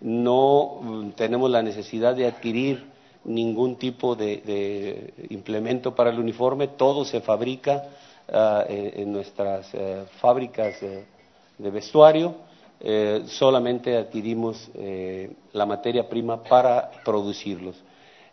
no 0.00 0.78
mm, 0.80 1.10
tenemos 1.10 1.50
la 1.50 1.62
necesidad 1.62 2.14
de 2.14 2.26
adquirir 2.26 2.97
ningún 3.28 3.76
tipo 3.76 4.16
de, 4.16 5.12
implemento 5.30 5.94
para 5.94 6.10
el 6.10 6.18
uniforme, 6.18 6.68
todo 6.68 7.04
se 7.04 7.20
fabrica 7.20 7.84
ah, 8.28 8.64
en, 8.68 9.12
nuestras 9.12 9.68
eh, 9.74 10.04
fábricas 10.20 10.80
de 10.80 11.70
vestuario, 11.70 12.34
eh, 12.80 13.22
solamente 13.26 13.96
adquirimos 13.96 14.70
eh, 14.74 15.30
la 15.52 15.66
materia 15.66 16.08
prima 16.08 16.42
para 16.42 16.90
producirlos. 17.04 17.76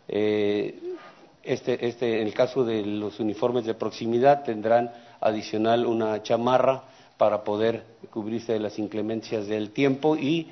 Este, 0.08 1.86
este, 1.86 2.20
en 2.20 2.26
el 2.26 2.34
caso 2.34 2.64
de 2.64 2.84
los 2.84 3.20
uniformes 3.20 3.64
de 3.64 3.74
proximidad 3.74 4.44
tendrán 4.44 4.92
adicional 5.20 5.86
una 5.86 6.22
chamarra 6.22 6.84
para 7.16 7.44
poder 7.44 7.84
cubrirse 8.10 8.52
de 8.52 8.60
las 8.60 8.78
inclemencias 8.78 9.46
del 9.46 9.70
tiempo 9.70 10.16
y 10.16 10.48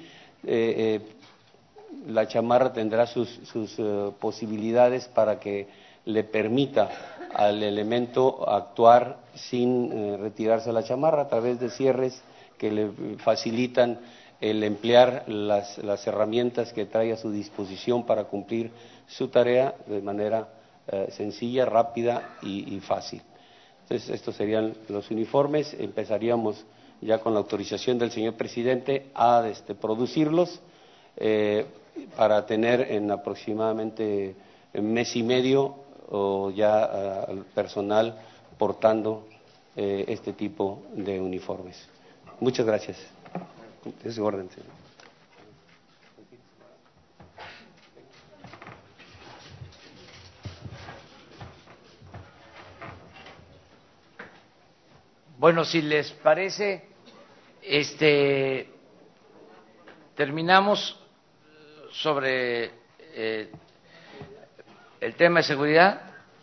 la 2.06 2.26
chamarra 2.28 2.72
tendrá 2.72 3.06
sus, 3.06 3.28
sus 3.44 3.78
eh, 3.78 4.10
posibilidades 4.20 5.08
para 5.08 5.38
que 5.40 5.68
le 6.04 6.24
permita 6.24 6.90
al 7.32 7.62
elemento 7.62 8.48
actuar 8.48 9.18
sin 9.34 9.90
eh, 9.92 10.16
retirarse 10.18 10.72
la 10.72 10.84
chamarra 10.84 11.22
a 11.22 11.28
través 11.28 11.58
de 11.60 11.70
cierres 11.70 12.22
que 12.58 12.70
le 12.70 12.90
facilitan 13.18 14.00
el 14.40 14.62
emplear 14.62 15.24
las, 15.26 15.78
las, 15.78 16.06
herramientas 16.06 16.72
que 16.72 16.86
trae 16.86 17.12
a 17.12 17.16
su 17.16 17.30
disposición 17.30 18.04
para 18.04 18.24
cumplir 18.24 18.70
su 19.06 19.28
tarea 19.28 19.74
de 19.86 20.02
manera 20.02 20.48
eh, 20.86 21.08
sencilla, 21.10 21.64
rápida 21.64 22.36
y, 22.42 22.78
fácil. 22.80 23.22
Entonces, 23.82 24.10
estos 24.10 24.36
serían 24.36 24.74
los 24.88 25.10
uniformes. 25.10 25.74
Empezaríamos 25.78 26.64
ya 27.00 27.18
con 27.18 27.32
la 27.32 27.40
autorización 27.40 27.98
del 27.98 28.10
señor 28.10 28.34
presidente 28.34 29.10
a 29.14 29.46
este, 29.48 29.74
producirlos 29.74 30.60
para 32.16 32.46
tener 32.46 32.92
en 32.92 33.10
aproximadamente 33.10 34.34
mes 34.74 35.16
y 35.16 35.22
medio 35.22 35.76
o 36.10 36.50
ya 36.50 37.26
uh, 37.28 37.30
al 37.30 37.44
personal 37.54 38.18
portando 38.58 39.26
eh, 39.76 40.04
este 40.08 40.32
tipo 40.32 40.82
de 40.92 41.20
uniformes. 41.20 41.88
Muchas 42.40 42.66
gracias. 42.66 42.98
Es 44.04 44.18
orden, 44.18 44.48
señor. 44.50 44.70
Bueno, 55.36 55.64
si 55.64 55.82
les 55.82 56.10
parece, 56.12 56.86
este, 57.60 58.66
terminamos 60.14 60.98
sobre 61.94 62.70
eh, 62.98 63.50
el 65.00 65.14
tema 65.14 65.40
de 65.40 65.44
seguridad 65.44 66.00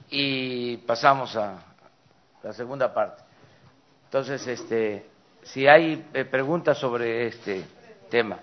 y 0.10 0.78
pasamos 0.78 1.36
a 1.36 1.60
la 2.44 2.54
segunda 2.54 2.94
parte. 2.94 3.24
Entonces, 4.06 4.46
este, 4.48 5.06
si 5.44 5.68
hay 5.68 6.06
eh, 6.14 6.26
preguntas 6.26 6.78
sobre 6.78 7.28
este 7.28 7.64
tema. 8.10 8.40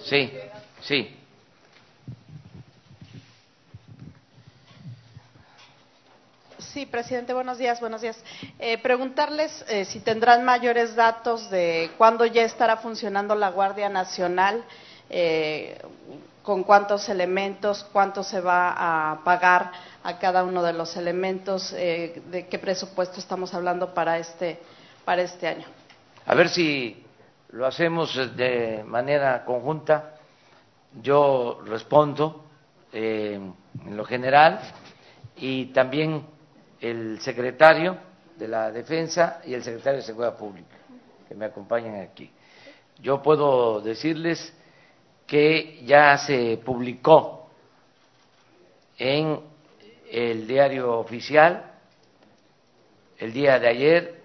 Sí, 0.00 0.32
sí. 0.80 1.18
Sí, 6.58 6.86
presidente, 6.86 7.34
buenos 7.34 7.58
días, 7.58 7.80
buenos 7.80 8.00
días. 8.00 8.16
Eh, 8.58 8.78
preguntarles 8.78 9.62
eh, 9.68 9.84
si 9.84 10.00
tendrán 10.00 10.42
mayores 10.42 10.96
datos 10.96 11.50
de 11.50 11.90
cuándo 11.98 12.24
ya 12.24 12.44
estará 12.44 12.78
funcionando 12.78 13.34
la 13.34 13.50
Guardia 13.50 13.90
Nacional, 13.90 14.64
eh, 15.12 15.78
con 16.42 16.64
cuántos 16.64 17.08
elementos, 17.08 17.84
cuánto 17.92 18.22
se 18.22 18.40
va 18.40 19.12
a 19.12 19.22
pagar 19.22 19.70
a 20.02 20.18
cada 20.18 20.42
uno 20.42 20.62
de 20.62 20.72
los 20.72 20.96
elementos, 20.96 21.72
eh, 21.74 22.22
de 22.30 22.48
qué 22.48 22.58
presupuesto 22.58 23.20
estamos 23.20 23.54
hablando 23.54 23.94
para 23.94 24.18
este, 24.18 24.58
para 25.04 25.22
este 25.22 25.46
año. 25.46 25.66
A 26.26 26.34
ver 26.34 26.48
si 26.48 27.04
lo 27.50 27.66
hacemos 27.66 28.14
de 28.36 28.82
manera 28.84 29.44
conjunta. 29.44 30.14
Yo 31.00 31.60
respondo 31.66 32.44
eh, 32.92 33.38
en 33.86 33.96
lo 33.96 34.04
general 34.04 34.60
y 35.36 35.66
también 35.66 36.26
el 36.80 37.20
secretario 37.20 37.96
de 38.36 38.48
la 38.48 38.70
Defensa 38.70 39.40
y 39.44 39.54
el 39.54 39.62
secretario 39.62 40.00
de 40.00 40.06
Seguridad 40.06 40.36
Pública, 40.36 40.76
que 41.28 41.34
me 41.34 41.44
acompañan 41.44 42.00
aquí. 42.00 42.30
Yo 42.98 43.22
puedo 43.22 43.80
decirles 43.80 44.52
que 45.32 45.80
ya 45.86 46.18
se 46.18 46.60
publicó 46.62 47.48
en 48.98 49.40
el 50.10 50.46
diario 50.46 50.98
oficial 50.98 51.72
el 53.16 53.32
día 53.32 53.58
de 53.58 53.66
ayer 53.66 54.22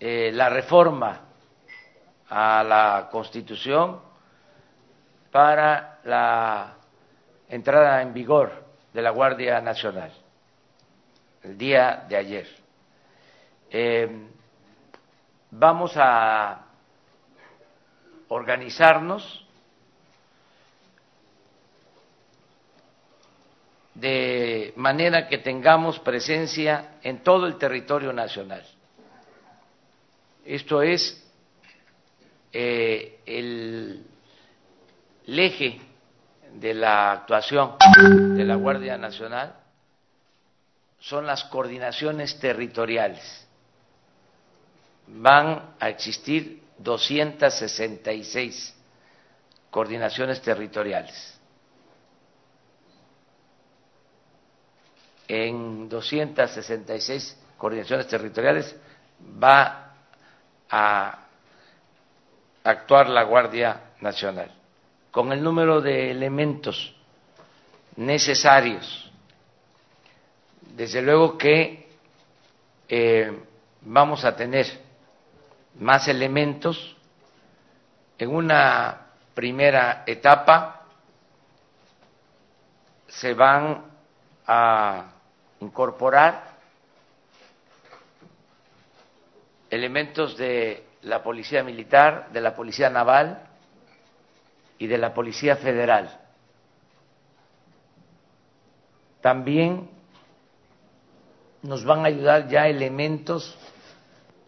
eh, 0.00 0.30
la 0.32 0.48
reforma 0.48 1.20
a 2.30 2.64
la 2.64 3.10
Constitución 3.12 4.00
para 5.30 5.98
la 6.04 6.76
entrada 7.50 8.00
en 8.00 8.14
vigor 8.14 8.64
de 8.94 9.02
la 9.02 9.10
Guardia 9.10 9.60
Nacional 9.60 10.14
el 11.42 11.58
día 11.58 12.06
de 12.08 12.16
ayer. 12.16 12.48
Eh, 13.70 14.28
vamos 15.50 15.92
a 15.96 16.71
organizarnos 18.32 19.44
de 23.94 24.72
manera 24.76 25.28
que 25.28 25.38
tengamos 25.38 25.98
presencia 25.98 26.94
en 27.02 27.22
todo 27.22 27.46
el 27.46 27.56
territorio 27.58 28.12
nacional. 28.12 28.64
Esto 30.44 30.82
es 30.82 31.22
eh, 32.52 33.20
el, 33.26 34.04
el 35.26 35.38
eje 35.38 35.80
de 36.54 36.74
la 36.74 37.12
actuación 37.12 37.76
de 38.34 38.44
la 38.44 38.56
Guardia 38.56 38.96
Nacional 38.96 39.56
son 40.98 41.26
las 41.26 41.44
coordinaciones 41.44 42.38
territoriales. 42.38 43.46
Van 45.06 45.74
a 45.78 45.88
existir 45.88 46.61
266 46.82 48.74
coordinaciones 49.70 50.40
territoriales. 50.42 51.38
En 55.28 55.88
266 55.88 57.38
coordinaciones 57.56 58.06
territoriales 58.06 58.76
va 59.42 59.94
a 60.68 61.26
actuar 62.64 63.08
la 63.08 63.22
Guardia 63.24 63.92
Nacional 64.00 64.50
con 65.10 65.30
el 65.32 65.42
número 65.42 65.80
de 65.80 66.10
elementos 66.10 66.94
necesarios. 67.96 69.10
Desde 70.74 71.02
luego 71.02 71.36
que 71.36 71.88
eh, 72.88 73.38
vamos 73.82 74.24
a 74.24 74.34
tener 74.34 74.66
más 75.78 76.08
elementos 76.08 76.96
en 78.18 78.34
una 78.34 79.06
primera 79.34 80.04
etapa 80.06 80.86
se 83.08 83.34
van 83.34 83.84
a 84.46 85.12
incorporar 85.60 86.52
elementos 89.70 90.36
de 90.36 90.86
la 91.02 91.22
policía 91.22 91.62
militar, 91.62 92.28
de 92.32 92.40
la 92.40 92.54
policía 92.54 92.90
naval, 92.90 93.48
y 94.82 94.88
de 94.88 94.98
la 94.98 95.14
Policía 95.14 95.54
Federal. 95.54 96.10
También 99.20 99.88
nos 101.62 101.84
van 101.84 102.00
a 102.00 102.08
ayudar 102.08 102.48
ya 102.48 102.66
elementos 102.66 103.56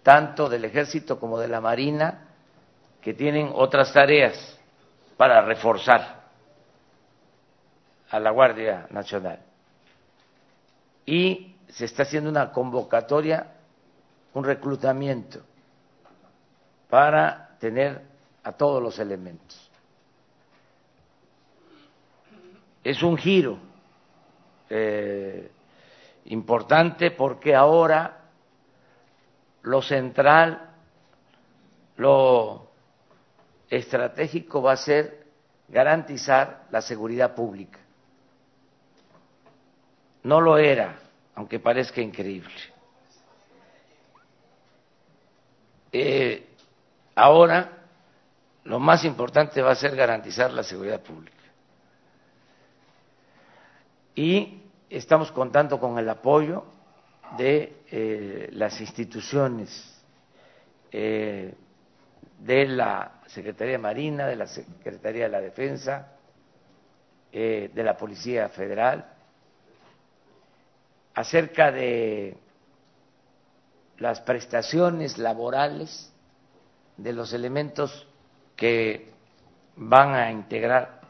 tanto 0.05 0.49
del 0.49 0.65
ejército 0.65 1.19
como 1.19 1.41
de 1.41 1.49
la 1.49 1.61
marina 1.61 2.29
que 3.01 3.13
tienen 3.13 3.51
otras 3.53 3.93
tareas 3.93 4.57
para 5.17 5.41
reforzar 5.43 6.23
a 8.11 8.21
la 8.21 8.31
Guardia 8.31 8.87
Nacional. 8.91 9.41
Y 11.05 11.57
se 11.69 11.87
está 11.87 12.05
haciendo 12.05 12.31
una 12.31 12.53
convocatoria, 12.53 13.49
un 14.35 14.45
reclutamiento 14.45 15.41
para 16.89 17.57
tener 17.59 18.01
a 18.45 18.53
todos 18.53 18.81
los 18.81 19.01
elementos. 19.01 19.65
es 22.85 23.03
un 23.03 23.17
giro 23.17 23.59
eh, 24.69 25.51
importante 26.27 27.11
porque 27.11 27.55
ahora 27.55 28.24
lo 29.65 29.83
central, 29.83 30.71
lo 31.97 32.71
estratégico 33.69 34.63
va 34.63 34.73
a 34.73 34.77
ser 34.77 35.27
garantizar 35.69 36.67
la 36.71 36.81
seguridad 36.81 37.35
pública. 37.35 37.79
No 40.23 40.41
lo 40.41 40.57
era, 40.59 40.99
aunque 41.35 41.59
parezca 41.59 42.01
increíble. 42.01 42.55
Eh, 45.93 46.47
ahora 47.15 47.85
lo 48.65 48.81
más 48.81 49.05
importante 49.05 49.63
va 49.63 49.73
a 49.73 49.77
ser 49.77 49.95
garantizar 49.95 50.53
la 50.53 50.63
seguridad 50.63 51.01
pública 51.01 51.45
y 54.15 54.63
estamos 54.91 55.31
contando 55.31 55.79
con 55.79 55.99
el 55.99 56.09
apoyo 56.09 56.65
de 57.37 57.83
eh, 57.91 58.49
las 58.53 58.81
instituciones 58.81 60.03
eh, 60.93 61.55
de 62.39 62.67
la 62.67 63.21
Secretaría 63.27 63.79
Marina, 63.79 64.27
de 64.27 64.37
la 64.37 64.47
Secretaría 64.47 65.25
de 65.25 65.31
la 65.31 65.41
Defensa, 65.41 66.13
eh, 67.33 67.71
de 67.75 67.83
la 67.83 67.97
Policía 67.97 68.49
Federal, 68.49 69.05
acerca 71.15 71.73
de 71.73 72.37
las 73.99 74.21
prestaciones 74.21 75.19
laborales 75.19 76.13
de 76.97 77.13
los 77.13 77.33
elementos 77.33 78.07
que 78.57 79.11
van 79.77 80.15
a 80.15 80.31
integrar 80.31 81.01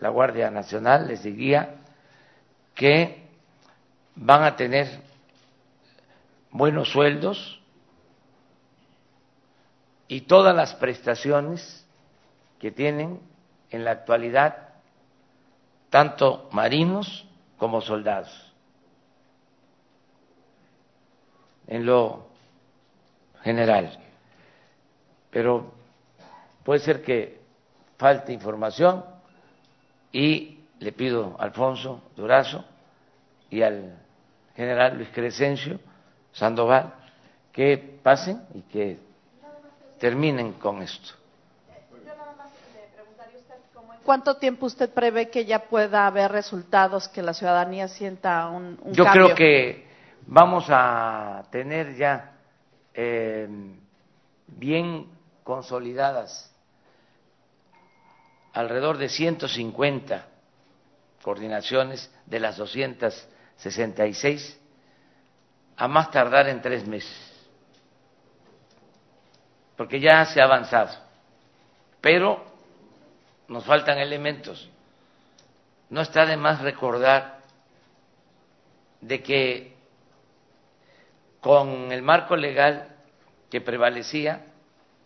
la 0.00 0.10
Guardia 0.10 0.50
Nacional, 0.50 1.08
les 1.08 1.22
diría 1.22 1.76
que 2.74 3.22
van 4.14 4.44
a 4.44 4.56
tener 4.56 5.07
buenos 6.50 6.90
sueldos 6.90 7.60
y 10.08 10.22
todas 10.22 10.54
las 10.54 10.74
prestaciones 10.74 11.86
que 12.58 12.70
tienen 12.70 13.20
en 13.70 13.84
la 13.84 13.92
actualidad 13.92 14.68
tanto 15.90 16.48
marinos 16.52 17.26
como 17.56 17.80
soldados. 17.80 18.30
En 21.66 21.84
lo 21.84 22.26
general. 23.42 23.98
Pero 25.30 25.72
puede 26.64 26.80
ser 26.80 27.02
que 27.02 27.40
falte 27.98 28.32
información 28.32 29.04
y 30.12 30.60
le 30.78 30.92
pido 30.92 31.36
a 31.38 31.44
Alfonso 31.44 32.02
Durazo 32.16 32.64
y 33.50 33.62
al 33.62 33.98
general 34.56 34.96
Luis 34.96 35.10
Crescencio 35.12 35.78
Sandoval 36.32 36.94
que 37.52 37.98
pasen 38.02 38.42
y 38.54 38.62
que 38.62 38.98
terminen 39.98 40.54
con 40.54 40.82
esto. 40.82 41.14
¿Cuánto 44.04 44.36
tiempo 44.36 44.66
usted 44.66 44.90
prevé 44.90 45.28
que 45.28 45.44
ya 45.44 45.64
pueda 45.64 46.06
haber 46.06 46.30
resultados, 46.32 47.08
que 47.08 47.20
la 47.20 47.34
ciudadanía 47.34 47.88
sienta 47.88 48.46
un, 48.48 48.78
Yo 48.92 49.04
creo 49.06 49.34
que 49.34 49.86
vamos 50.26 50.66
a 50.68 51.42
tener 51.50 51.96
ya 51.96 52.32
eh, 52.94 53.48
bien 54.46 55.08
consolidadas 55.44 56.54
alrededor 58.54 58.98
de 58.98 59.08
150 59.08 60.26
coordinaciones 61.22 62.10
de 62.24 62.40
las 62.40 62.56
266 62.56 64.58
a 65.78 65.86
más 65.86 66.10
tardar 66.10 66.48
en 66.48 66.60
tres 66.60 66.86
meses, 66.86 67.16
porque 69.76 70.00
ya 70.00 70.24
se 70.24 70.40
ha 70.40 70.44
avanzado, 70.44 70.92
pero 72.00 72.44
nos 73.46 73.64
faltan 73.64 73.98
elementos. 73.98 74.68
No 75.88 76.00
está 76.00 76.26
de 76.26 76.36
más 76.36 76.60
recordar 76.60 77.38
de 79.00 79.22
que 79.22 79.76
con 81.40 81.92
el 81.92 82.02
marco 82.02 82.36
legal 82.36 82.96
que 83.48 83.60
prevalecía, 83.60 84.46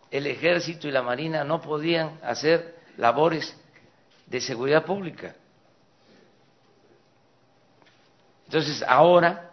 el 0.09 0.25
ejército 0.25 0.87
y 0.87 0.91
la 0.91 1.03
marina 1.03 1.43
no 1.43 1.61
podían 1.61 2.19
hacer 2.23 2.79
labores 2.97 3.55
de 4.25 4.41
seguridad 4.41 4.83
pública. 4.83 5.35
Entonces, 8.45 8.83
ahora 8.87 9.52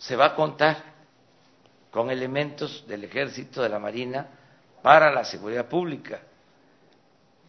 se 0.00 0.16
va 0.16 0.26
a 0.26 0.34
contar 0.34 0.82
con 1.90 2.10
elementos 2.10 2.86
del 2.88 3.04
ejército, 3.04 3.62
de 3.62 3.68
la 3.68 3.78
marina, 3.78 4.28
para 4.82 5.12
la 5.12 5.24
seguridad 5.24 5.68
pública. 5.68 6.22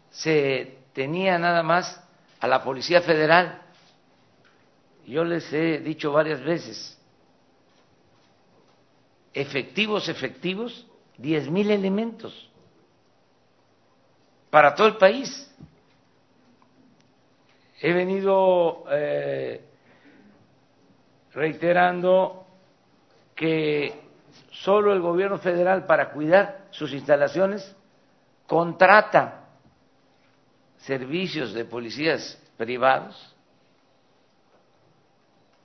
Se 0.09 0.79
tenía 0.91 1.39
nada 1.39 1.63
más 1.63 2.03
a 2.41 2.47
la 2.47 2.61
Policía 2.61 3.01
Federal. 3.01 3.61
Yo 5.07 5.23
les 5.23 5.51
he 5.53 5.79
dicho 5.79 6.11
varias 6.11 6.43
veces, 6.43 6.99
efectivos, 9.33 10.09
efectivos, 10.09 10.85
diez 11.17 11.49
mil 11.49 11.71
elementos 11.71 12.49
para 14.49 14.75
todo 14.75 14.87
el 14.87 14.97
país. 14.97 15.49
He 17.79 17.93
venido 17.93 18.83
eh, 18.91 19.61
reiterando 21.33 22.40
que 23.41 23.99
solo 24.51 24.93
el 24.93 25.01
gobierno 25.01 25.39
federal 25.39 25.87
para 25.87 26.11
cuidar 26.11 26.67
sus 26.69 26.93
instalaciones 26.93 27.75
contrata 28.45 29.47
servicios 30.77 31.51
de 31.51 31.65
policías 31.65 32.39
privados 32.55 33.35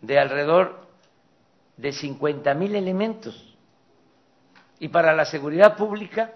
de 0.00 0.18
alrededor 0.18 0.88
de 1.76 1.92
50 1.92 2.54
mil 2.54 2.74
elementos. 2.74 3.54
Y 4.78 4.88
para 4.88 5.14
la 5.14 5.26
seguridad 5.26 5.76
pública, 5.76 6.32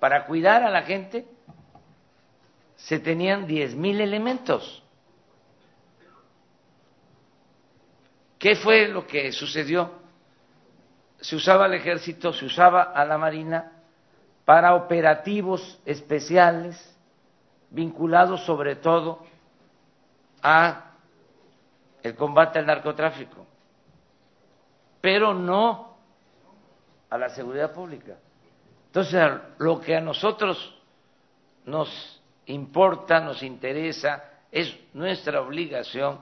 para 0.00 0.26
cuidar 0.26 0.64
a 0.64 0.70
la 0.70 0.82
gente, 0.82 1.28
se 2.74 2.98
tenían 2.98 3.46
10 3.46 3.76
mil 3.76 4.00
elementos. 4.00 4.82
¿Qué 8.36 8.56
fue 8.56 8.88
lo 8.88 9.06
que 9.06 9.30
sucedió? 9.30 10.05
Se 11.26 11.34
usaba 11.34 11.66
el 11.66 11.74
ejército, 11.74 12.32
se 12.32 12.44
usaba 12.44 12.82
a 12.82 13.04
la 13.04 13.18
marina 13.18 13.72
para 14.44 14.76
operativos 14.76 15.80
especiales 15.84 16.96
vinculados 17.68 18.44
sobre 18.44 18.76
todo 18.76 19.24
a 20.40 20.92
el 22.00 22.14
combate 22.14 22.60
al 22.60 22.66
narcotráfico, 22.66 23.44
pero 25.00 25.34
no 25.34 25.96
a 27.10 27.18
la 27.18 27.28
seguridad 27.30 27.72
pública. 27.72 28.18
Entonces, 28.86 29.20
lo 29.58 29.80
que 29.80 29.96
a 29.96 30.00
nosotros 30.00 30.80
nos 31.64 32.22
importa, 32.46 33.18
nos 33.18 33.42
interesa, 33.42 34.22
es 34.52 34.78
nuestra 34.94 35.40
obligación 35.40 36.20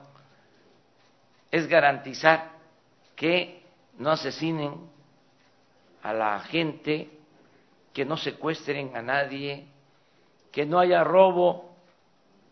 es 1.51 1.67
garantizar 1.67 2.53
que 3.15 3.63
no 3.99 4.09
asesinen 4.09 4.94
a 6.05 6.13
la 6.13 6.39
gente, 6.41 7.09
que 7.91 8.05
no 8.05 8.15
secuestren 8.15 8.95
a 8.95 9.01
nadie, 9.01 9.65
que 10.51 10.63
no 10.63 10.77
haya 10.77 11.03
robo 11.03 11.75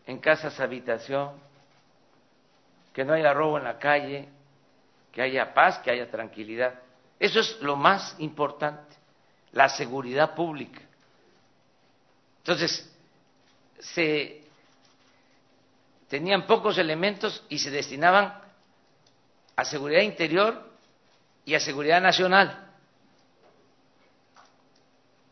en 0.06 0.18
casas 0.18 0.58
habitación, 0.58 1.30
que 2.92 3.04
no 3.04 3.12
haya 3.12 3.32
robo 3.32 3.56
en 3.58 3.64
la 3.64 3.78
calle, 3.78 4.28
que 5.12 5.22
haya 5.22 5.54
paz, 5.54 5.78
que 5.78 5.92
haya 5.92 6.10
tranquilidad. 6.10 6.74
Eso 7.20 7.38
es 7.38 7.60
lo 7.60 7.76
más 7.76 8.16
importante, 8.18 8.96
la 9.52 9.68
seguridad 9.68 10.34
pública. 10.34 10.80
Entonces, 12.38 12.92
se 13.78 14.42
tenían 16.08 16.44
pocos 16.44 16.76
elementos 16.76 17.44
y 17.48 17.60
se 17.60 17.70
destinaban 17.70 18.34
a 19.54 19.64
seguridad 19.64 20.02
interior 20.02 20.72
y 21.44 21.54
a 21.54 21.60
seguridad 21.60 22.00
nacional. 22.00 22.73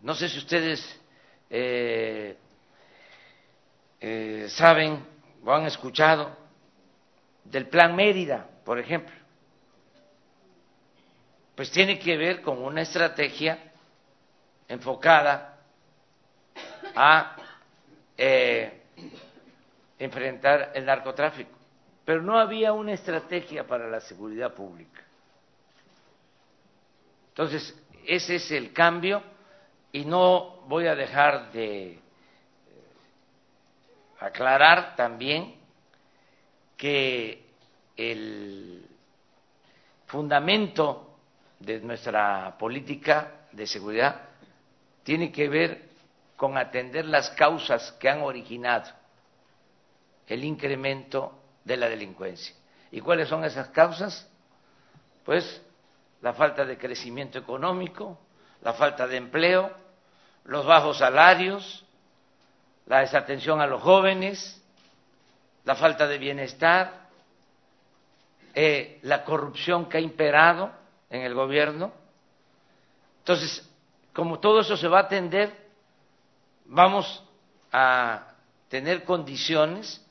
No 0.02 0.14
sé 0.14 0.28
si 0.28 0.38
ustedes 0.38 1.00
eh, 1.48 2.36
eh, 4.00 4.46
saben 4.50 5.04
o 5.44 5.52
han 5.52 5.66
escuchado 5.66 6.36
del 7.44 7.68
Plan 7.68 7.94
Mérida, 7.94 8.46
por 8.64 8.78
ejemplo. 8.78 9.14
Pues 11.54 11.70
tiene 11.70 11.98
que 11.98 12.16
ver 12.16 12.42
con 12.42 12.62
una 12.62 12.82
estrategia 12.82 13.72
enfocada 14.68 15.58
a 16.94 17.36
eh, 18.16 18.82
enfrentar 19.98 20.72
el 20.74 20.84
narcotráfico 20.84 21.62
pero 22.04 22.22
no 22.22 22.38
había 22.38 22.72
una 22.72 22.92
estrategia 22.92 23.66
para 23.66 23.88
la 23.88 24.00
seguridad 24.00 24.52
pública. 24.54 25.02
Entonces, 27.28 27.74
ese 28.04 28.36
es 28.36 28.50
el 28.50 28.72
cambio 28.72 29.22
y 29.92 30.04
no 30.04 30.62
voy 30.66 30.86
a 30.86 30.94
dejar 30.94 31.52
de 31.52 31.92
eh, 31.92 32.00
aclarar 34.20 34.96
también 34.96 35.54
que 36.76 37.44
el 37.96 38.86
fundamento 40.06 41.18
de 41.60 41.80
nuestra 41.80 42.56
política 42.58 43.46
de 43.52 43.66
seguridad 43.66 44.22
tiene 45.04 45.30
que 45.30 45.48
ver 45.48 45.90
con 46.36 46.56
atender 46.56 47.04
las 47.04 47.30
causas 47.30 47.92
que 48.00 48.08
han 48.08 48.22
originado 48.22 48.90
el 50.26 50.44
incremento 50.44 51.38
de 51.64 51.76
la 51.76 51.88
delincuencia. 51.88 52.54
¿Y 52.90 53.00
cuáles 53.00 53.28
son 53.28 53.44
esas 53.44 53.68
causas? 53.68 54.28
Pues 55.24 55.62
la 56.22 56.32
falta 56.32 56.64
de 56.64 56.78
crecimiento 56.78 57.38
económico, 57.38 58.18
la 58.62 58.72
falta 58.72 59.06
de 59.06 59.16
empleo, 59.16 59.81
los 60.44 60.66
bajos 60.66 60.98
salarios, 60.98 61.84
la 62.86 63.00
desatención 63.00 63.60
a 63.60 63.66
los 63.66 63.82
jóvenes, 63.82 64.60
la 65.64 65.74
falta 65.76 66.06
de 66.06 66.18
bienestar, 66.18 67.08
eh, 68.54 68.98
la 69.02 69.24
corrupción 69.24 69.88
que 69.88 69.98
ha 69.98 70.00
imperado 70.00 70.72
en 71.08 71.22
el 71.22 71.34
gobierno. 71.34 71.92
Entonces, 73.18 73.68
como 74.12 74.40
todo 74.40 74.60
eso 74.60 74.76
se 74.76 74.88
va 74.88 74.98
a 74.98 75.02
atender, 75.02 75.54
vamos 76.64 77.22
a 77.70 78.34
tener 78.68 79.04
condiciones 79.04 80.04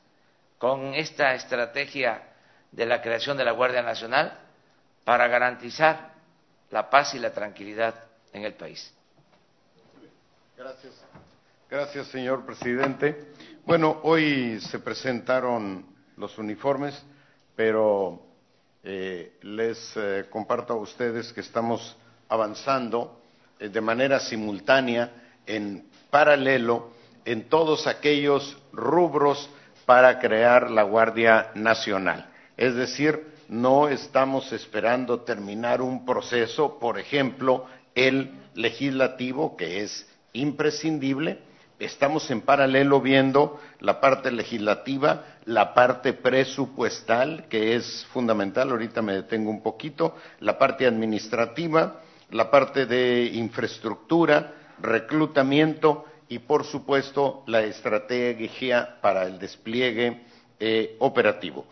con 0.58 0.94
esta 0.94 1.34
estrategia 1.34 2.24
de 2.72 2.86
la 2.86 3.02
creación 3.02 3.38
de 3.38 3.46
la 3.46 3.52
Guardia 3.52 3.82
Nacional 3.82 4.40
para 5.04 5.28
garantizar 5.28 6.14
la 6.70 6.90
paz 6.90 7.14
y 7.16 7.20
la 7.20 7.34
tranquilidad 7.34 7.96
en 8.32 8.46
el 8.46 8.54
país. 8.54 8.96
Gracias. 10.62 10.94
Gracias, 11.72 12.08
señor 12.10 12.46
presidente. 12.46 13.32
Bueno, 13.66 14.00
hoy 14.04 14.62
se 14.62 14.78
presentaron 14.78 15.88
los 16.18 16.38
uniformes, 16.38 17.04
pero 17.56 18.22
eh, 18.84 19.40
les 19.42 19.92
eh, 19.98 20.28
comparto 20.30 20.74
a 20.74 20.76
ustedes 20.76 21.34
que 21.34 21.42
estamos 21.42 21.98
avanzando 22.30 23.24
eh, 23.60 23.70
de 23.70 23.82
manera 23.82 24.20
simultánea, 24.20 25.40
en 25.48 25.90
paralelo, 26.12 26.92
en 27.26 27.50
todos 27.50 27.88
aquellos 27.88 28.56
rubros 28.72 29.50
para 29.88 30.20
crear 30.20 30.70
la 30.70 30.84
Guardia 30.84 31.50
Nacional. 31.56 32.30
Es 32.56 32.76
decir, 32.76 33.34
no 33.50 33.88
estamos 33.90 34.54
esperando 34.54 35.22
terminar 35.22 35.82
un 35.82 36.06
proceso, 36.06 36.78
por 36.78 37.00
ejemplo, 37.00 37.66
el 37.96 38.32
legislativo, 38.54 39.58
que 39.58 39.82
es 39.82 40.08
imprescindible. 40.34 41.40
Estamos 41.80 42.30
en 42.30 42.42
paralelo 42.42 43.02
viendo 43.02 43.60
la 43.80 44.00
parte 44.00 44.32
legislativa, 44.32 45.26
la 45.46 45.74
parte 45.74 46.14
presupuestal, 46.14 47.48
que 47.50 47.76
es 47.76 48.06
fundamental, 48.14 48.70
ahorita 48.70 49.02
me 49.02 49.14
detengo 49.14 49.50
un 49.50 49.64
poquito, 49.64 50.16
la 50.40 50.60
parte 50.60 50.86
administrativa, 50.86 52.02
la 52.30 52.52
parte 52.52 52.86
de 52.86 53.32
infraestructura, 53.34 54.54
reclutamiento 54.80 56.06
y, 56.30 56.40
por 56.40 56.66
supuesto, 56.66 57.44
la 57.48 57.62
estrategia 57.64 58.98
para 59.02 59.24
el 59.24 59.40
despliegue 59.40 60.22
eh, 60.60 60.96
operativo. 61.00 61.66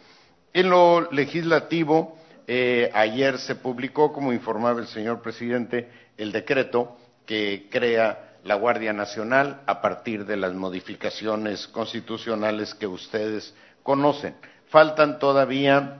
En 0.52 0.72
lo 0.72 1.12
legislativo, 1.12 2.17
eh, 2.48 2.89
ayer 2.93 3.38
se 3.38 3.56
publicó, 3.56 4.12
como 4.12 4.34
informaba 4.34 4.80
el 4.82 4.88
señor 4.88 5.22
presidente, 5.22 5.88
el 6.17 6.32
decreto 6.32 6.98
que 7.28 7.67
crea 7.69 8.28
la 8.43 8.56
Guardia 8.56 8.93
Nacional 8.93 9.62
a 9.65 9.82
partir 9.82 10.25
de 10.25 10.38
las 10.38 10.54
modificaciones 10.54 11.67
constitucionales 11.67 12.73
que 12.73 12.88
ustedes 12.88 13.54
conocen. 13.84 14.36
Faltan 14.67 15.19
todavía 15.19 15.99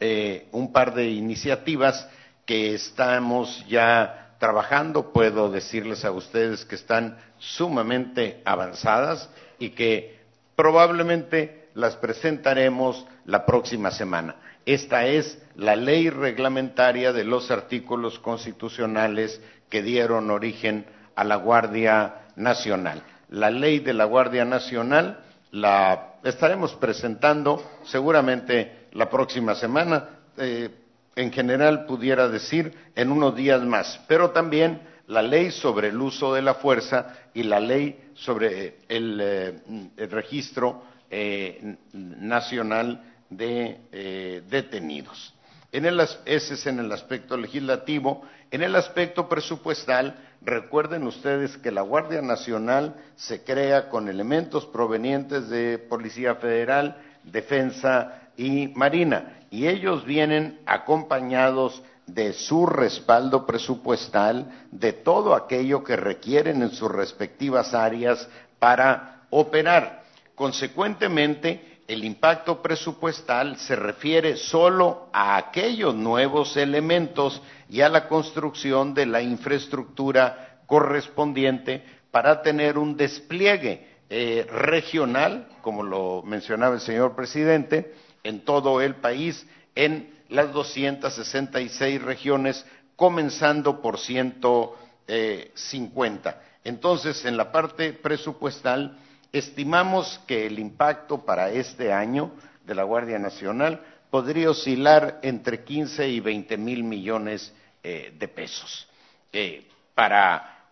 eh, 0.00 0.48
un 0.52 0.72
par 0.72 0.94
de 0.94 1.10
iniciativas 1.10 2.08
que 2.46 2.74
estamos 2.74 3.64
ya 3.68 4.36
trabajando. 4.38 5.12
Puedo 5.12 5.50
decirles 5.50 6.04
a 6.04 6.10
ustedes 6.10 6.64
que 6.64 6.74
están 6.74 7.18
sumamente 7.38 8.40
avanzadas 8.44 9.28
y 9.58 9.70
que 9.70 10.20
probablemente 10.56 11.68
las 11.74 11.96
presentaremos 11.96 13.06
la 13.24 13.46
próxima 13.46 13.90
semana. 13.90 14.36
Esta 14.66 15.06
es 15.06 15.40
la 15.56 15.76
ley 15.76 16.08
reglamentaria 16.10 17.12
de 17.12 17.24
los 17.24 17.50
artículos 17.50 18.18
constitucionales 18.18 19.40
que 19.68 19.82
dieron 19.82 20.30
origen 20.30 20.86
a 21.14 21.24
la 21.24 21.36
Guardia 21.36 22.26
Nacional. 22.36 23.02
La 23.30 23.50
ley 23.50 23.78
de 23.78 23.94
la 23.94 24.04
Guardia 24.04 24.44
Nacional 24.44 25.18
la 25.50 26.14
estaremos 26.24 26.74
presentando 26.74 27.62
seguramente 27.84 28.88
la 28.92 29.08
próxima 29.08 29.54
semana, 29.54 30.08
eh, 30.36 30.70
en 31.14 31.32
general 31.32 31.84
pudiera 31.86 32.28
decir 32.28 32.74
en 32.94 33.10
unos 33.10 33.36
días 33.36 33.62
más, 33.62 34.00
pero 34.08 34.30
también 34.30 34.80
la 35.06 35.20
ley 35.20 35.50
sobre 35.50 35.88
el 35.88 36.00
uso 36.00 36.32
de 36.32 36.42
la 36.42 36.54
fuerza 36.54 37.14
y 37.34 37.42
la 37.42 37.60
ley 37.60 38.12
sobre 38.14 38.78
el, 38.88 39.20
eh, 39.20 40.08
registro 40.10 40.84
eh, 41.10 41.76
nacional 41.92 43.02
de 43.28 44.42
detenidos. 44.48 45.34
En 45.72 45.86
el, 45.86 46.00
ese 46.00 46.54
es 46.54 46.66
en 46.66 46.78
el 46.80 46.92
aspecto 46.92 47.36
legislativo. 47.36 48.22
En 48.50 48.62
el 48.62 48.76
aspecto 48.76 49.26
presupuestal, 49.26 50.14
Recuerden 50.44 51.04
ustedes 51.04 51.56
que 51.56 51.70
la 51.70 51.82
Guardia 51.82 52.20
Nacional 52.20 52.96
se 53.14 53.44
crea 53.44 53.88
con 53.88 54.08
elementos 54.08 54.66
provenientes 54.66 55.48
de 55.48 55.78
Policía 55.78 56.34
Federal, 56.34 56.96
Defensa 57.22 58.30
y 58.36 58.68
Marina, 58.74 59.40
y 59.50 59.68
ellos 59.68 60.04
vienen 60.04 60.60
acompañados 60.66 61.82
de 62.06 62.32
su 62.32 62.66
respaldo 62.66 63.46
presupuestal, 63.46 64.66
de 64.72 64.92
todo 64.92 65.36
aquello 65.36 65.84
que 65.84 65.94
requieren 65.94 66.62
en 66.62 66.70
sus 66.70 66.90
respectivas 66.90 67.72
áreas 67.72 68.28
para 68.58 69.22
operar. 69.30 70.02
Consecuentemente, 70.34 71.71
el 71.88 72.04
impacto 72.04 72.62
presupuestal 72.62 73.56
se 73.56 73.74
refiere 73.76 74.36
solo 74.36 75.08
a 75.12 75.36
aquellos 75.36 75.94
nuevos 75.94 76.56
elementos 76.56 77.42
y 77.68 77.80
a 77.80 77.88
la 77.88 78.08
construcción 78.08 78.94
de 78.94 79.06
la 79.06 79.22
infraestructura 79.22 80.60
correspondiente 80.66 81.84
para 82.10 82.42
tener 82.42 82.78
un 82.78 82.96
despliegue 82.96 83.88
eh, 84.08 84.46
regional, 84.50 85.48
como 85.62 85.82
lo 85.82 86.22
mencionaba 86.22 86.74
el 86.74 86.80
señor 86.80 87.16
presidente, 87.16 87.94
en 88.22 88.44
todo 88.44 88.80
el 88.80 88.94
país, 88.96 89.46
en 89.74 90.14
las 90.28 90.52
266 90.52 92.02
regiones, 92.02 92.64
comenzando 92.94 93.80
por 93.80 93.98
150. 93.98 96.42
Entonces, 96.64 97.24
en 97.24 97.36
la 97.36 97.50
parte 97.50 97.92
presupuestal, 97.92 98.98
estimamos 99.32 100.20
que 100.26 100.46
el 100.46 100.58
impacto 100.58 101.24
para 101.24 101.50
este 101.50 101.92
año 101.92 102.32
de 102.64 102.74
la 102.74 102.84
Guardia 102.84 103.18
Nacional 103.18 103.80
podría 104.10 104.50
oscilar 104.50 105.20
entre 105.22 105.64
15 105.64 106.08
y 106.08 106.20
20 106.20 106.56
mil 106.58 106.84
millones 106.84 107.52
eh, 107.82 108.14
de 108.18 108.28
pesos 108.28 108.86
eh, 109.32 109.66
para 109.94 110.64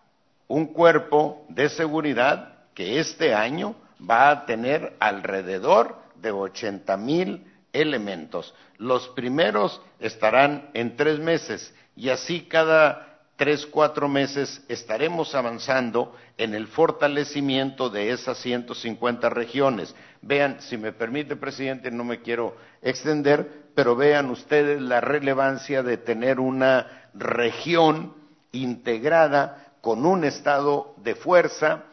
un 0.47 0.67
cuerpo 0.67 1.47
de 1.49 1.69
seguridad 1.69 2.67
que 2.75 3.01
este 3.01 3.35
año 3.35 3.75
va 4.09 4.31
a 4.31 4.47
tener 4.47 4.95
alrededor 5.01 5.97
de 6.17 6.31
80 6.31 6.97
mil 6.97 7.47
elementos. 7.73 8.55
Los 8.77 9.09
primeros 9.09 9.81
estarán 10.01 10.71
en 10.75 10.97
tres 10.97 11.19
meses 11.19 11.75
y 11.97 12.11
así 12.11 12.43
cada 12.43 13.11
tres, 13.37 13.65
cuatro 13.65 14.07
meses 14.07 14.63
estaremos 14.69 15.35
avanzando 15.35 16.15
en 16.41 16.55
el 16.55 16.69
fortalecimiento 16.69 17.91
de 17.91 18.13
esas 18.13 18.39
150 18.39 19.29
regiones. 19.29 19.95
Vean, 20.23 20.57
si 20.63 20.79
me 20.79 20.91
permite, 20.91 21.37
presidente, 21.37 21.91
no 21.91 22.03
me 22.03 22.23
quiero 22.23 22.57
extender, 22.81 23.47
pero 23.75 23.95
vean 23.95 24.31
ustedes 24.31 24.81
la 24.81 25.03
relevancia 25.03 25.83
de 25.83 25.99
tener 25.99 26.41
una 26.41 27.11
región 27.13 28.15
integrada 28.53 29.75
con 29.83 30.07
un 30.07 30.25
estado 30.25 30.95
de 31.03 31.15
fuerza 31.15 31.85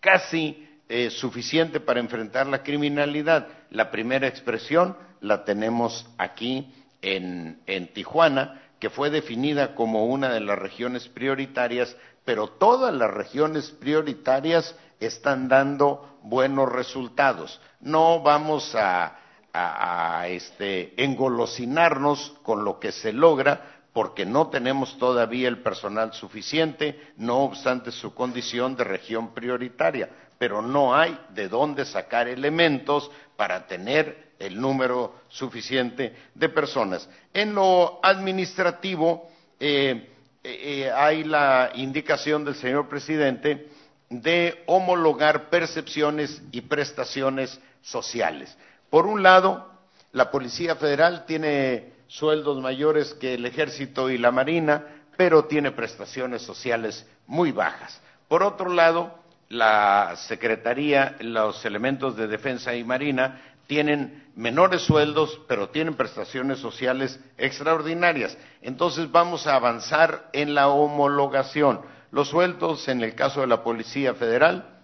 casi 0.00 0.68
eh, 0.88 1.10
suficiente 1.10 1.78
para 1.78 2.00
enfrentar 2.00 2.48
la 2.48 2.64
criminalidad. 2.64 3.46
La 3.70 3.92
primera 3.92 4.26
expresión 4.26 4.96
la 5.20 5.44
tenemos 5.44 6.04
aquí 6.18 6.74
en, 7.00 7.60
en 7.66 7.86
Tijuana, 7.92 8.60
que 8.80 8.90
fue 8.90 9.10
definida 9.10 9.76
como 9.76 10.06
una 10.06 10.30
de 10.30 10.40
las 10.40 10.58
regiones 10.58 11.06
prioritarias, 11.06 11.96
pero 12.24 12.48
todas 12.48 12.94
las 12.94 13.10
regiones 13.10 13.70
prioritarias 13.70 14.74
están 15.00 15.48
dando 15.48 16.18
buenos 16.22 16.70
resultados. 16.70 17.60
No 17.80 18.22
vamos 18.22 18.74
a, 18.74 19.18
a, 19.52 20.26
este, 20.28 20.94
engolosinarnos 21.02 22.34
con 22.42 22.64
lo 22.64 22.80
que 22.80 22.92
se 22.92 23.12
logra, 23.12 23.70
porque 23.92 24.26
no 24.26 24.48
tenemos 24.48 24.98
todavía 24.98 25.46
el 25.46 25.62
personal 25.62 26.12
suficiente, 26.12 27.12
no 27.16 27.44
obstante 27.44 27.92
su 27.92 28.12
condición 28.12 28.74
de 28.74 28.82
región 28.82 29.32
prioritaria, 29.32 30.10
pero 30.36 30.60
no 30.60 30.96
hay 30.96 31.16
de 31.30 31.48
dónde 31.48 31.84
sacar 31.84 32.26
elementos 32.26 33.08
para 33.36 33.68
tener 33.68 34.34
el 34.40 34.60
número 34.60 35.14
suficiente 35.28 36.16
de 36.34 36.48
personas. 36.48 37.08
En 37.32 37.54
lo 37.54 38.00
administrativo 38.02 39.30
eh, 39.60 40.13
eh, 40.44 40.90
hay 40.94 41.24
la 41.24 41.70
indicación 41.74 42.44
del 42.44 42.54
señor 42.54 42.86
presidente 42.86 43.68
de 44.10 44.62
homologar 44.66 45.48
percepciones 45.48 46.42
y 46.52 46.60
prestaciones 46.60 47.58
sociales. 47.80 48.54
Por 48.90 49.06
un 49.06 49.22
lado, 49.22 49.72
la 50.12 50.30
Policía 50.30 50.76
Federal 50.76 51.24
tiene 51.24 51.94
sueldos 52.06 52.60
mayores 52.60 53.14
que 53.14 53.34
el 53.34 53.46
ejército 53.46 54.10
y 54.10 54.18
la 54.18 54.30
marina, 54.30 54.84
pero 55.16 55.46
tiene 55.46 55.72
prestaciones 55.72 56.42
sociales 56.42 57.06
muy 57.26 57.50
bajas. 57.50 58.00
Por 58.28 58.42
otro 58.42 58.70
lado, 58.70 59.18
la 59.48 60.14
Secretaría, 60.16 61.16
los 61.20 61.64
elementos 61.64 62.16
de 62.16 62.26
defensa 62.26 62.74
y 62.74 62.84
marina 62.84 63.53
tienen 63.66 64.24
menores 64.36 64.82
sueldos, 64.82 65.40
pero 65.48 65.70
tienen 65.70 65.94
prestaciones 65.94 66.58
sociales 66.58 67.20
extraordinarias. 67.38 68.36
Entonces 68.62 69.10
vamos 69.10 69.46
a 69.46 69.54
avanzar 69.54 70.28
en 70.32 70.54
la 70.54 70.68
homologación. 70.68 71.80
Los 72.10 72.28
sueldos, 72.28 72.88
en 72.88 73.02
el 73.02 73.14
caso 73.14 73.40
de 73.40 73.46
la 73.46 73.62
Policía 73.62 74.14
Federal, 74.14 74.80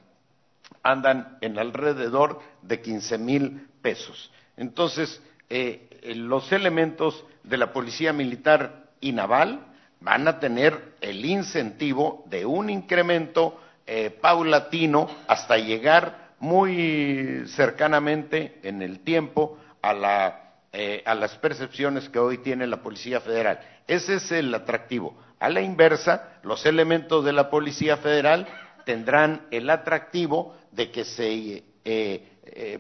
andan 0.83 1.39
en 1.41 1.59
alrededor 1.59 2.41
de 2.63 2.81
15 2.81 3.19
mil 3.19 3.69
pesos. 3.83 4.31
Entonces, 4.57 5.23
eh, 5.49 5.89
los 6.17 6.51
elementos 6.53 7.25
de 7.43 7.57
la 7.57 7.73
Policía 7.73 8.13
Militar 8.13 8.91
y 9.01 9.13
Naval 9.13 9.67
van 10.01 10.29
a 10.29 10.41
tener 10.41 10.95
el 11.01 11.25
incentivo 11.25 12.25
de 12.27 12.47
un 12.47 12.71
incremento 12.71 13.61
eh, 13.87 14.11
paulatino 14.11 15.09
hasta 15.27 15.57
llegar 15.59 16.20
muy 16.41 17.45
cercanamente 17.47 18.59
en 18.63 18.83
el 18.83 19.01
tiempo 19.01 19.59
a, 19.83 19.95
las 19.95 21.37
percepciones 21.37 22.09
que 22.09 22.19
hoy 22.19 22.39
tiene 22.39 22.67
la 22.67 22.83
Policía 22.83 23.21
Federal. 23.21 23.61
Ese 23.87 24.17
es 24.17 24.33
el 24.33 24.53
atractivo. 24.55 25.17
A 25.39 25.49
la 25.49 25.61
inversa, 25.61 26.41
los 26.43 26.67
elementos 26.67 27.25
de 27.25 27.33
la 27.33 27.49
Policía 27.51 27.97
Federal 27.97 28.47
tendrán 28.85 29.47
el 29.51 29.71
atractivo 29.71 30.57
de 30.73 30.91
que 30.91 31.05
se 31.05 31.65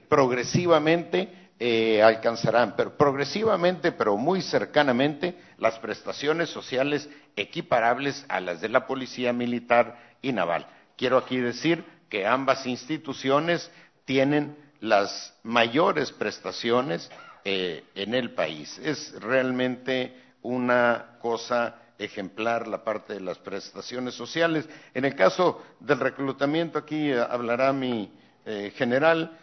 progresivamente 0.08 1.40
eh, 1.62 2.02
alcanzarán, 2.02 2.74
pero 2.74 2.96
progresivamente, 2.96 3.92
pero 3.92 4.16
muy 4.16 4.40
cercanamente, 4.40 5.34
las 5.58 5.78
prestaciones 5.78 6.48
sociales 6.48 7.06
equiparables 7.36 8.24
a 8.30 8.40
las 8.40 8.62
de 8.62 8.70
la 8.70 8.86
Policía 8.86 9.34
Militar 9.34 10.16
y 10.22 10.32
Naval. 10.32 10.66
Quiero 10.96 11.18
aquí 11.18 11.36
decir 11.36 11.84
que 12.10 12.26
ambas 12.26 12.66
instituciones 12.66 13.70
tienen 14.04 14.56
las 14.80 15.34
mayores 15.42 16.12
prestaciones 16.12 17.10
eh, 17.44 17.84
en 17.94 18.14
el 18.14 18.32
país. 18.34 18.78
Es 18.82 19.14
realmente 19.20 20.14
una 20.42 21.16
cosa 21.20 21.76
ejemplar 21.98 22.66
la 22.66 22.84
parte 22.84 23.14
de 23.14 23.20
las 23.20 23.38
prestaciones 23.38 24.14
sociales. 24.14 24.68
En 24.92 25.04
el 25.06 25.14
caso 25.14 25.62
del 25.80 26.00
reclutamiento, 26.00 26.78
aquí 26.78 27.12
hablará 27.12 27.72
mi 27.72 28.12
eh, 28.44 28.72
general 28.74 29.38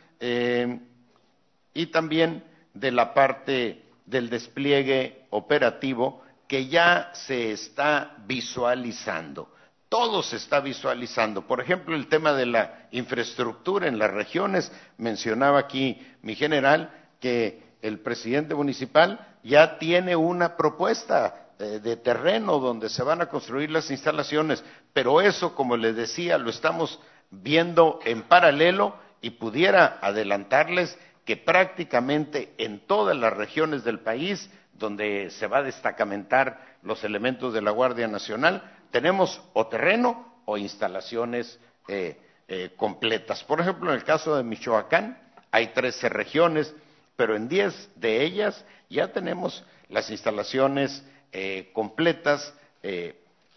y 1.73 1.85
también 1.87 2.43
de 2.73 2.91
la 2.91 3.13
parte 3.13 3.83
del 4.07 4.29
despliegue 4.29 5.27
operativo 5.29 6.23
que 6.47 6.67
ya 6.67 7.11
se 7.13 7.51
está 7.51 8.15
visualizando. 8.25 9.53
Todo 9.89 10.21
se 10.21 10.35
está 10.35 10.59
visualizando. 10.59 11.47
Por 11.47 11.61
ejemplo, 11.61 11.95
el 11.95 12.07
tema 12.07 12.33
de 12.33 12.45
la 12.45 12.87
infraestructura 12.91 13.87
en 13.87 13.97
las 13.97 14.11
regiones. 14.11 14.71
Mencionaba 14.97 15.59
aquí 15.59 16.05
mi 16.21 16.35
general 16.35 16.91
que 17.19 17.77
el 17.81 17.99
presidente 17.99 18.53
municipal 18.53 19.37
ya 19.43 19.77
tiene 19.77 20.15
una 20.15 20.57
propuesta 20.57 21.51
eh, 21.59 21.79
de 21.81 21.95
terreno 21.97 22.59
donde 22.59 22.89
se 22.89 23.03
van 23.03 23.21
a 23.21 23.29
construir 23.29 23.71
las 23.71 23.89
instalaciones, 23.89 24.63
pero 24.93 25.21
eso, 25.21 25.55
como 25.55 25.77
le 25.77 25.93
decía, 25.93 26.37
lo 26.37 26.49
estamos 26.49 26.99
viendo 27.31 27.99
en 28.05 28.23
paralelo 28.23 28.95
y 29.21 29.31
pudiera 29.31 29.99
adelantarles 30.01 30.97
que 31.25 31.37
prácticamente 31.37 32.53
en 32.57 32.85
todas 32.85 33.17
las 33.17 33.33
regiones 33.33 33.83
del 33.83 33.99
país 33.99 34.49
donde 34.73 35.31
se 35.31 35.47
va 35.47 35.57
a 35.57 35.63
destacamentar 35.63 36.77
los 36.83 37.03
elementos 37.03 37.53
de 37.53 37.61
la 37.61 37.71
Guardia 37.71 38.07
Nacional, 38.07 38.76
tenemos 38.91 39.41
o 39.53 39.67
terreno 39.67 40.41
o 40.45 40.57
instalaciones 40.57 41.59
eh, 41.87 42.19
eh, 42.47 42.71
completas. 42.75 43.43
Por 43.43 43.61
ejemplo, 43.61 43.89
en 43.89 43.97
el 43.97 44.03
caso 44.03 44.35
de 44.35 44.43
Michoacán, 44.43 45.17
hay 45.51 45.67
13 45.67 46.09
regiones, 46.09 46.73
pero 47.15 47.35
en 47.35 47.47
10 47.47 47.91
de 47.95 48.23
ellas 48.23 48.65
ya 48.89 49.11
tenemos 49.11 49.63
las 49.89 50.09
instalaciones 50.09 51.03
eh, 51.31 51.69
completas 51.73 52.53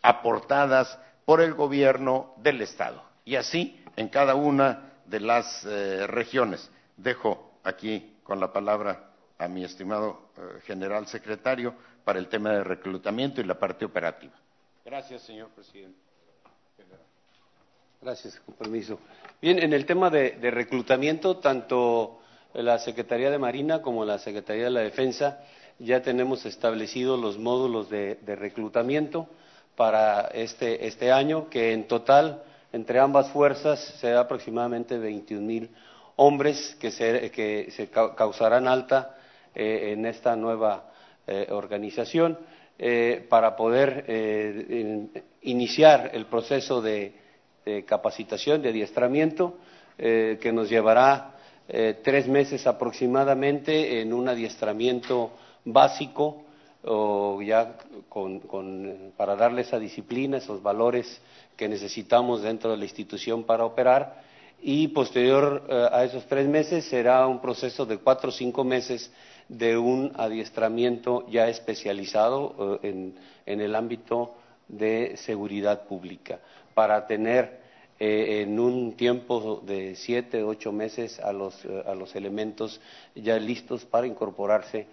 aportadas 0.03 0.99
por 1.25 1.41
el 1.41 1.55
gobierno 1.55 2.35
del 2.39 2.63
Estado. 2.63 3.05
Y 3.25 3.37
así 3.37 3.81
en 3.95 4.09
cada 4.09 4.35
una 4.35 4.91
de 5.07 5.21
las 5.21 5.65
regiones. 5.65 6.69
Dejo 6.97 7.53
aquí 7.63 8.17
con 8.25 8.41
la 8.41 8.53
palabra 8.53 9.11
a 9.41 9.49
mi 9.49 9.65
estimado 9.65 10.31
eh, 10.37 10.61
general 10.67 11.07
secretario 11.07 11.75
para 12.05 12.19
el 12.19 12.29
tema 12.29 12.51
de 12.51 12.63
reclutamiento 12.63 13.41
y 13.41 13.45
la 13.45 13.59
parte 13.59 13.85
operativa. 13.85 14.35
Gracias, 14.85 15.23
señor 15.23 15.49
presidente. 15.51 15.99
Gracias, 18.01 18.41
con 18.47 18.55
permiso. 18.55 18.99
Bien, 19.43 19.59
en 19.59 19.75
el 19.75 19.85
tema 19.85 20.09
de, 20.09 20.51
reclutamiento, 20.51 21.37
tanto 21.37 22.21
la 22.55 22.79
Secretaría 22.79 23.31
de 23.31 23.39
Marina 23.39 23.83
como 23.83 24.07
la 24.07 24.19
Secretaría 24.19 24.65
de 24.65 24.71
la 24.71 24.81
Defensa 24.81 25.41
ya 25.79 26.03
tenemos 26.03 26.47
establecidos 26.47 27.21
los 27.21 27.39
módulos 27.39 27.91
de, 27.91 28.19
reclutamiento 28.27 29.29
para 29.77 30.29
este, 30.29 30.87
este, 30.87 31.13
año, 31.13 31.49
que 31.51 31.73
en 31.73 31.87
total, 31.87 32.43
entre 32.73 33.01
ambas 33.01 33.31
fuerzas, 33.31 33.81
será 34.01 34.21
aproximadamente 34.21 34.99
21 34.99 35.47
mil 35.47 35.71
hombres 36.17 36.77
que 36.81 36.91
se, 36.91 37.91
causarán 37.91 38.67
alta 38.67 39.15
eh, 39.55 39.93
en 39.93 40.07
esta 40.07 40.37
nueva 40.37 40.91
eh, 41.27 41.49
organización 41.51 42.39
eh, 42.83 43.27
para 43.29 43.55
poder 43.55 44.05
iniciar 45.43 46.11
el 46.15 46.27
proceso 46.27 46.81
de, 46.81 47.13
capacitación, 47.87 48.63
de 48.63 48.71
adiestramiento, 48.71 49.59
que 49.97 50.51
nos 50.53 50.71
llevará 50.71 51.35
tres 51.69 52.27
meses 52.27 52.67
aproximadamente 52.67 54.01
en 54.01 54.15
un 54.15 54.29
adiestramiento 54.29 55.33
básico 55.65 56.45
o 56.85 57.43
ya 57.43 57.77
para 59.17 59.37
darle 59.37 59.63
esa 59.63 59.79
disciplina, 59.79 60.39
esos 60.39 60.63
valores 60.63 61.21
que 61.57 61.69
necesitamos 61.69 62.43
dentro 62.43 62.71
de 62.71 62.79
la 62.79 62.85
institución 62.85 63.45
para 63.45 63.65
operar. 63.65 64.23
Y 64.63 64.89
posterior 64.89 65.65
eh, 65.69 65.89
a 65.91 66.05
esos 66.05 66.27
tres 66.27 66.47
meses 66.47 66.85
será 66.85 67.27
un 67.27 67.41
proceso 67.41 67.87
de 67.87 67.99
cuatro 67.99 68.29
o 68.29 68.33
cinco 68.33 68.63
meses 68.65 69.11
de 69.51 69.77
un 69.77 70.13
adiestramiento 70.15 71.27
ya 71.29 71.49
especializado 71.49 72.79
eh, 72.83 73.13
en, 73.47 73.61
el 73.61 73.75
ámbito 73.75 74.37
de 74.69 75.17
seguridad 75.17 75.89
pública 75.89 76.39
para 76.73 77.05
tener 77.07 77.59
eh, 77.99 78.43
en 78.43 78.61
un 78.61 78.93
tiempo 78.93 79.61
de 79.67 79.97
siete, 79.97 80.45
ocho 80.45 80.71
meses 80.71 81.19
a 81.19 81.33
los, 81.33 81.67
a 81.85 81.95
los 81.97 82.15
elementos 82.15 82.81
ya 83.17 83.37
listos 83.39 83.85
para 83.85 84.07
incorporarse 84.07 84.87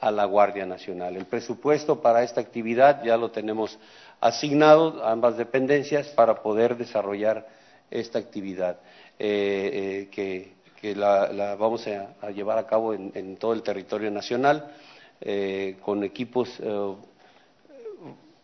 a 0.00 0.10
la 0.12 0.24
Guardia 0.24 0.66
Nacional. 0.66 1.16
El 1.16 1.26
presupuesto 1.26 2.00
para 2.00 2.22
esta 2.22 2.40
actividad 2.40 3.02
ya 3.02 3.16
lo 3.16 3.32
tenemos 3.32 3.76
asignado 4.20 5.02
a 5.04 5.10
ambas 5.10 5.36
dependencias 5.36 6.08
para 6.08 6.42
poder 6.42 6.76
desarrollar 6.76 7.46
esta 7.90 8.20
actividad. 8.20 8.78
Eh, 9.18 10.08
eh, 10.16 10.55
que, 10.80 10.94
la, 10.94 11.56
vamos 11.58 11.86
a, 11.86 12.30
llevar 12.30 12.58
a 12.58 12.66
cabo 12.66 12.94
en, 12.94 13.36
todo 13.36 13.52
el 13.52 13.62
territorio 13.62 14.10
nacional 14.10 14.72
eh, 15.20 15.76
con 15.82 16.04
equipos 16.04 16.60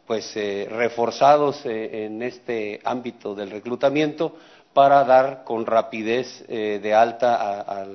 pues 0.07 0.35
reforzados 0.35 1.65
en 1.65 2.23
este 2.23 2.81
ámbito 2.85 3.35
del 3.35 3.51
reclutamiento 3.51 4.37
para 4.75 5.05
dar 5.05 5.45
con 5.45 5.65
rapidez 5.65 6.47
de 6.49 6.95
alta 6.95 7.87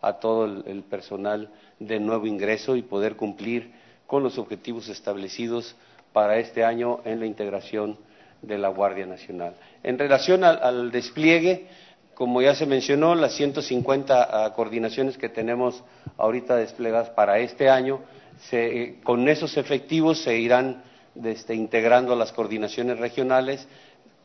a, 0.00 0.12
todo 0.20 0.44
el, 0.44 0.82
personal 0.84 1.50
de 1.78 1.98
nuevo 1.98 2.26
ingreso 2.26 2.76
y 2.76 2.82
poder 2.82 3.16
cumplir 3.16 3.72
con 4.06 4.22
los 4.22 4.38
objetivos 4.38 4.88
establecidos 4.88 5.74
para 6.12 6.38
este 6.38 6.64
año 6.64 7.00
en 7.04 7.20
la 7.20 7.26
integración 7.26 7.98
de 8.42 8.58
la 8.58 8.68
Guardia 8.68 9.06
Nacional. 9.06 9.54
En 9.82 9.98
relación 9.98 10.44
al 10.44 10.90
despliegue, 10.90 11.68
como 12.20 12.42
ya 12.42 12.54
se 12.54 12.66
mencionó, 12.66 13.14
las 13.14 13.32
150 13.32 14.44
ah, 14.44 14.52
coordinaciones 14.52 15.16
que 15.16 15.30
tenemos 15.30 15.82
ahorita 16.18 16.54
desplegadas 16.56 17.08
para 17.08 17.38
este 17.38 17.70
año, 17.70 18.00
con 19.04 19.26
esos 19.26 19.56
efectivos 19.56 20.22
se 20.22 20.36
irán 20.36 20.82
este, 21.24 21.54
integrando 21.54 22.14
las 22.14 22.30
coordinaciones 22.32 22.98
regionales, 22.98 23.66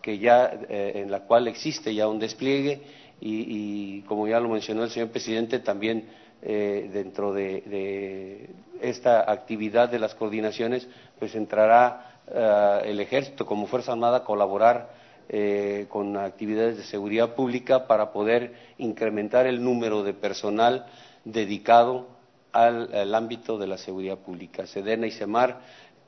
que 0.01 0.17
ya, 0.17 0.59
eh, 0.67 0.91
en 0.95 1.09
la 1.09 1.21
cual 1.21 1.47
existe 1.47 1.95
ya 1.95 2.09
un 2.09 2.19
despliegue 2.19 2.81
y, 3.21 4.01
como 4.01 4.27
ya 4.27 4.41
lo 4.41 4.49
mencionó 4.49 4.83
el 4.83 4.89
señor 4.89 5.07
presidente, 5.11 5.59
también 5.59 6.09
eh, 6.41 6.89
dentro 6.91 7.31
de, 7.31 8.49
esta 8.81 9.31
actividad 9.31 9.87
de 9.87 9.99
las 9.99 10.15
coordinaciones, 10.15 10.85
pues 11.17 11.33
entrará 11.33 12.19
ah, 12.27 12.81
el 12.83 12.99
ejército 12.99 13.45
como 13.45 13.67
Fuerza 13.67 13.93
Armada 13.93 14.17
a 14.17 14.23
colaborar 14.25 15.04
eh, 15.29 15.85
con 15.89 16.17
actividades 16.17 16.77
de 16.77 16.83
seguridad 16.83 17.35
pública 17.35 17.87
para 17.87 18.11
poder 18.11 18.53
incrementar 18.77 19.47
el 19.47 19.63
número 19.63 20.03
de 20.03 20.13
personal 20.13 20.85
dedicado 21.23 22.07
al, 22.51 23.13
ámbito 23.13 23.57
de 23.57 23.67
la 23.67 23.77
seguridad 23.77 24.17
pública. 24.17 24.65
Sedena 24.65 25.07
y 25.07 25.11
Semar 25.11 25.59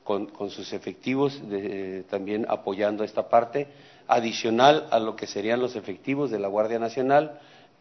con, 0.04 0.30
sus 0.48 0.72
efectivos, 0.72 1.42
también 2.08 2.46
apoyando 2.48 3.04
esta 3.04 3.28
parte, 3.28 3.68
adicional 4.06 4.86
a 4.90 4.98
lo 4.98 5.14
que 5.14 5.26
serían 5.26 5.60
los 5.60 5.76
efectivos 5.76 6.30
de 6.30 6.38
la 6.38 6.48
Guardia 6.48 6.78
Nacional, 6.78 7.38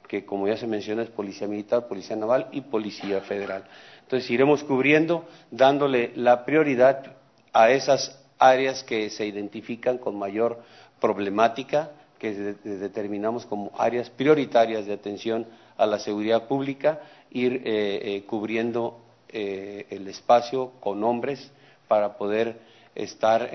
que 0.08 0.26
como 0.26 0.48
ya 0.48 0.58
se 0.58 0.68
menciona 0.68 1.04
es 1.04 1.10
Policía 1.10 1.48
Militar, 1.48 1.88
Policía 1.88 2.16
Naval 2.16 2.48
y 2.52 2.62
Policía 2.62 3.22
Federal. 3.22 3.64
Entonces 4.04 4.30
iremos 4.30 4.64
cubriendo, 4.64 5.26
dándole 5.52 6.12
la 6.16 6.46
prioridad 6.46 7.16
a 7.54 7.72
esas 7.72 8.24
áreas 8.40 8.84
que 8.84 9.10
se 9.10 9.26
identifican 9.26 9.98
con 9.98 10.18
mayor 10.18 10.62
problemática, 11.00 11.92
que 12.20 12.56
determinamos 12.64 13.46
como 13.46 13.72
áreas 13.78 14.10
prioritarias 14.10 14.86
de 14.86 14.94
atención 14.94 15.46
a 15.78 15.86
la 15.86 16.00
seguridad 16.00 16.48
pública, 16.48 17.02
ir 17.32 17.62
eh, 17.66 18.00
eh, 18.16 18.24
cubriendo 18.26 19.00
eh, 19.30 19.86
el 19.90 20.08
espacio 20.08 20.72
con 20.80 21.04
hombres 21.04 21.52
para 21.88 22.18
poder 22.18 22.58
estar 22.96 23.52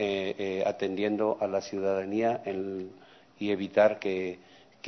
atendiendo 0.67 1.37
a 1.41 1.49
la 1.49 1.61
ciudadanía 1.61 2.43
y 3.41 3.51
evitar 3.51 3.99
que, 3.99 4.39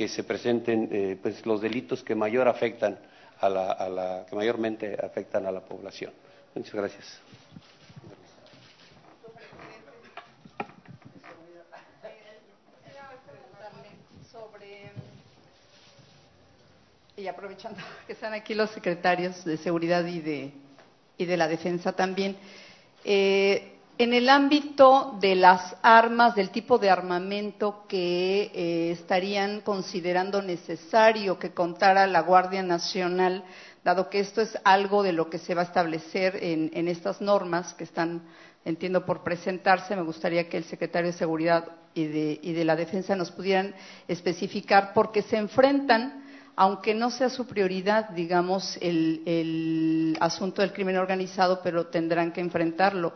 se 0.07 0.23
presenten 0.23 1.19
pues, 1.21 1.45
los 1.45 1.59
delitos 1.59 2.03
que 2.03 2.15
mayor 2.15 2.47
afectan 2.47 2.97
a 3.41 3.49
la, 3.49 4.25
que 4.29 4.33
mayormente 4.35 4.97
afectan 5.03 5.45
a 5.45 5.51
la 5.51 5.59
población. 5.59 6.13
Muchas 6.55 6.73
gracias. 6.73 7.19
Y 17.25 17.27
aprovechando 17.27 17.79
que 18.07 18.13
están 18.13 18.33
aquí 18.33 18.53
los 18.53 18.69
secretarios 18.69 19.43
de 19.43 19.57
Seguridad 19.57 20.05
y 20.05 20.19
de, 20.19 20.51
y 21.17 21.25
de 21.25 21.37
la 21.37 21.47
Defensa 21.47 21.93
también, 21.93 22.37
eh, 23.03 23.71
en 23.97 24.13
el 24.13 24.29
ámbito 24.29 25.17
de 25.19 25.35
las 25.35 25.75
armas, 25.81 26.35
del 26.35 26.51
tipo 26.51 26.77
de 26.77 26.91
armamento 26.91 27.85
que 27.87 28.51
eh, 28.53 28.91
estarían 28.91 29.61
considerando 29.61 30.41
necesario 30.41 31.39
que 31.39 31.51
contara 31.51 32.05
la 32.05 32.21
Guardia 32.21 32.61
Nacional, 32.61 33.43
dado 33.83 34.09
que 34.09 34.19
esto 34.19 34.41
es 34.41 34.55
algo 34.63 35.01
de 35.01 35.13
lo 35.13 35.29
que 35.29 35.39
se 35.39 35.55
va 35.55 35.61
a 35.61 35.65
establecer 35.65 36.37
en, 36.43 36.69
en 36.73 36.87
estas 36.87 37.21
normas 37.21 37.73
que 37.73 37.85
están, 37.85 38.21
entiendo, 38.65 39.03
por 39.03 39.23
presentarse, 39.23 39.95
me 39.95 40.03
gustaría 40.03 40.47
que 40.47 40.57
el 40.57 40.65
secretario 40.65 41.11
de 41.11 41.17
Seguridad 41.17 41.69
y 41.95 42.05
de, 42.05 42.39
y 42.43 42.53
de 42.53 42.65
la 42.65 42.75
Defensa 42.75 43.15
nos 43.15 43.31
pudieran 43.31 43.73
especificar, 44.07 44.91
porque 44.93 45.23
se 45.23 45.37
enfrentan 45.37 46.24
aunque 46.55 46.93
no 46.93 47.09
sea 47.09 47.29
su 47.29 47.45
prioridad, 47.45 48.09
digamos, 48.09 48.77
el, 48.81 50.17
asunto 50.19 50.61
del 50.61 50.71
crimen 50.71 50.97
organizado, 50.97 51.59
pero 51.61 51.87
tendrán 51.87 52.31
que 52.31 52.41
enfrentarlo. 52.41 53.13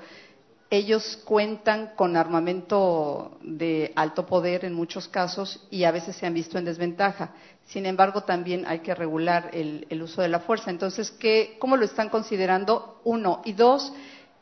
Ellos 0.70 1.18
cuentan 1.26 1.94
con 1.96 2.16
armamento 2.16 3.40
de 3.42 3.92
alto 3.96 4.26
poder 4.26 4.66
en 4.66 4.74
muchos 4.74 5.08
casos 5.08 5.66
y 5.72 5.86
a 5.86 5.92
veces 5.92 6.16
se 6.16 6.28
han 6.28 6.34
visto 6.34 6.58
en 6.58 6.66
desventaja. 6.66 7.34
Sin 7.66 7.86
embargo, 7.86 8.22
también 8.22 8.66
hay 8.68 8.80
que 8.80 8.94
regular 8.94 9.50
el, 9.54 10.04
uso 10.04 10.22
de 10.22 10.28
la 10.28 10.42
fuerza. 10.42 10.70
Entonces, 10.70 11.18
¿cómo 11.58 11.78
lo 11.78 11.86
están 11.86 12.10
considerando? 12.10 13.00
Uno. 13.04 13.42
Y 13.46 13.54
dos, 13.54 13.94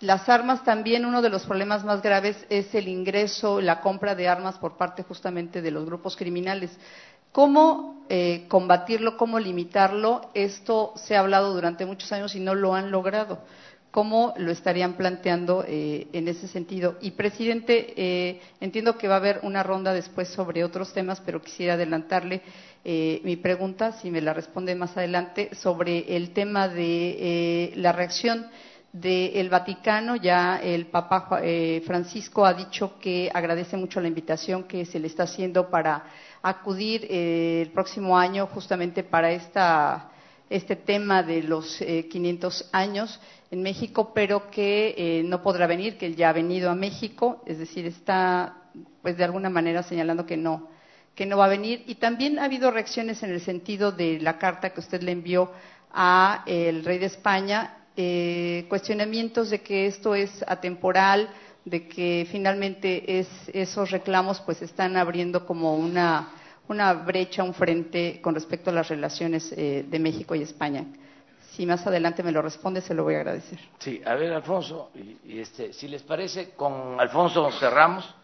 las 0.02 0.28
armas 0.28 0.64
también, 0.64 1.06
uno 1.06 1.22
de 1.22 1.30
los 1.30 1.46
problemas 1.46 1.86
más 1.86 2.02
graves 2.02 2.46
es 2.50 2.74
el 2.76 2.88
ingreso, 2.90 3.62
la 3.62 3.80
compra 3.80 4.14
de 4.14 4.28
armas 4.28 4.58
por 4.58 4.76
parte 4.76 5.04
justamente 5.04 5.62
de 5.62 5.72
los 5.72 5.86
grupos 5.86 6.18
criminales. 6.18 6.78
¿Cómo 7.32 7.98
eh, 8.10 8.46
combatirlo, 8.48 9.18
cómo 9.18 9.38
limitarlo? 9.38 10.30
Esto 10.34 10.94
se 10.96 11.16
ha 11.16 11.20
hablado 11.20 11.54
durante 11.54 11.86
muchos 11.86 12.12
años 12.14 12.36
y 12.36 12.40
no 12.40 12.56
lo 12.56 12.74
han 12.74 12.90
logrado. 12.90 13.40
¿Cómo 13.92 14.34
lo 14.38 14.52
estarían 14.52 14.94
planteando 14.94 15.66
eh, 15.68 16.08
en 16.14 16.28
ese 16.28 16.48
sentido? 16.48 16.98
Y, 17.02 17.12
presidente, 17.12 17.94
eh, 17.98 18.42
entiendo 18.62 18.98
que 18.98 19.08
va 19.08 19.16
a 19.16 19.18
haber 19.18 19.40
una 19.44 19.62
ronda 19.62 19.92
después 19.92 20.30
sobre 20.30 20.64
otros 20.64 20.94
temas, 20.94 21.22
pero 21.26 21.42
quisiera 21.42 21.74
adelantarle 21.74 22.42
mi 22.86 23.36
pregunta, 23.36 23.92
si 23.92 24.10
me 24.10 24.22
la 24.22 24.34
responde 24.34 24.74
más 24.74 24.96
adelante, 24.96 25.54
sobre 25.56 26.16
el 26.16 26.32
tema 26.32 26.70
de 26.70 27.74
la 27.76 27.92
reacción 27.92 28.48
del 28.94 29.50
Vaticano. 29.50 30.16
Ya 30.16 30.62
el 30.64 30.86
Papa 30.86 31.42
Francisco 31.86 32.46
ha 32.46 32.54
dicho 32.54 32.98
que 32.98 33.30
agradece 33.34 33.76
mucho 33.76 34.00
la 34.00 34.08
invitación 34.08 34.64
que 34.64 34.86
se 34.86 35.02
le 35.02 35.08
está 35.08 35.24
haciendo 35.24 35.70
para 35.70 36.06
acudir 36.42 37.06
eh, 37.10 37.62
el 37.64 37.72
próximo 37.72 38.18
año 38.18 38.48
justamente 38.48 39.04
para 39.04 39.32
esta, 39.32 40.10
este 40.50 40.76
tema 40.76 41.24
de 41.24 41.44
los 41.44 41.78
500 41.78 42.62
eh, 42.62 42.66
años 42.72 43.20
en 43.52 43.62
México, 43.64 44.12
pero 44.14 44.50
que 44.50 44.96
eh, 44.98 45.24
no 45.24 45.42
podrá 45.42 45.68
venir, 45.68 45.98
que 45.98 46.06
él 46.06 46.16
ya 46.16 46.30
ha 46.30 46.34
venido 46.34 46.70
a 46.70 46.76
México, 46.76 47.44
es 47.46 47.58
decir, 47.58 47.86
está 47.86 48.64
pues 49.02 49.18
de 49.18 49.24
alguna 49.24 49.50
manera 49.50 49.84
señalando 49.84 50.26
que 50.26 50.38
no, 50.38 50.68
que 51.16 51.26
no 51.26 51.38
va 51.38 51.46
a 51.46 51.50
venir. 51.50 51.84
Y 51.88 51.96
también 51.96 52.40
ha 52.40 52.46
habido 52.46 52.72
reacciones 52.72 53.24
en 53.24 53.32
el 53.32 53.42
sentido 53.42 53.92
de 53.92 54.20
la 54.20 54.38
carta 54.38 54.72
que 54.72 54.82
usted 54.82 55.02
le 55.02 55.14
envió 55.14 55.52
a 55.92 56.44
el 56.46 56.84
rey 56.84 57.00
de 57.00 57.06
España, 57.08 57.74
cuestionamientos 58.68 59.50
de 59.50 59.62
que 59.62 59.88
esto 59.88 60.14
es 60.14 60.44
atemporal, 60.46 61.30
de 61.70 61.88
que 61.88 62.26
finalmente 62.32 63.20
es, 63.20 63.28
esos 63.52 63.92
reclamos 63.92 64.40
pues 64.40 64.62
están 64.62 64.96
abriendo 64.96 65.46
como 65.46 65.76
una, 65.76 66.30
una 66.70 66.94
brecha, 66.94 67.44
un 67.44 67.54
frente 67.54 68.22
con 68.22 68.34
respecto 68.34 68.70
a 68.70 68.74
las 68.74 68.88
relaciones 68.88 69.52
eh, 69.52 69.86
de 69.88 70.00
México 70.00 70.34
y 70.34 70.44
España. 70.44 70.86
Si 71.52 71.66
más 71.66 71.86
adelante 71.86 72.24
me 72.24 72.32
lo 72.32 72.42
responde, 72.42 72.80
se 72.80 72.94
lo 72.94 73.04
voy 73.04 73.16
a 73.16 73.18
agradecer. 73.18 73.60
Sí, 73.80 74.02
a 74.06 74.14
ver, 74.14 74.32
Alfonso, 74.32 74.92
y, 74.96 75.40
este, 75.40 75.74
si 75.74 75.88
les 75.90 76.04
parece, 76.04 76.52
con 76.52 77.00
Alfonso 77.00 77.52
cerramos 77.52 78.16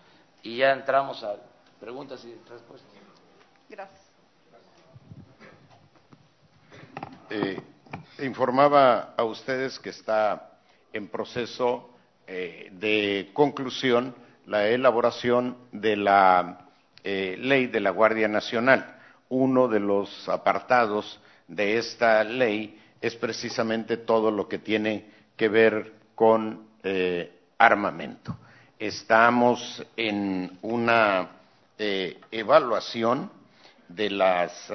y 0.42 0.58
ya 0.58 0.72
entramos 0.72 1.22
a 1.24 1.36
preguntas 1.82 2.24
y 2.24 2.34
respuestas. 2.50 2.92
Gracias. 3.68 4.02
Eh, 7.30 7.60
informaba 8.20 9.16
a 9.18 9.24
ustedes 9.24 9.80
que 9.80 9.90
está 9.90 10.60
en 10.94 11.10
proceso 11.10 11.93
eh, 12.36 12.72
de 12.72 13.30
conclusión 13.32 14.16
la 14.48 14.68
elaboración 14.68 15.56
de 15.72 15.96
la 15.96 16.66
eh, 17.04 17.36
ley 17.40 17.68
de 17.68 17.80
la 17.80 17.92
Guardia 17.92 18.28
Nacional. 18.28 18.98
Uno 19.30 19.68
de 19.68 19.80
los 19.80 20.28
apartados 20.28 21.20
de 21.48 21.78
esta 21.78 22.24
ley 22.24 22.82
es 23.00 23.16
precisamente 23.18 23.98
todo 23.98 24.32
lo 24.32 24.48
que 24.48 24.58
tiene 24.58 25.06
que 25.38 25.48
ver 25.48 25.94
con 26.16 26.70
eh, 26.82 27.32
armamento. 27.60 28.36
Estamos 28.80 29.86
en 29.96 30.58
una 30.64 31.30
evaluación 31.78 33.30
de 33.88 34.10
las, 34.10 34.72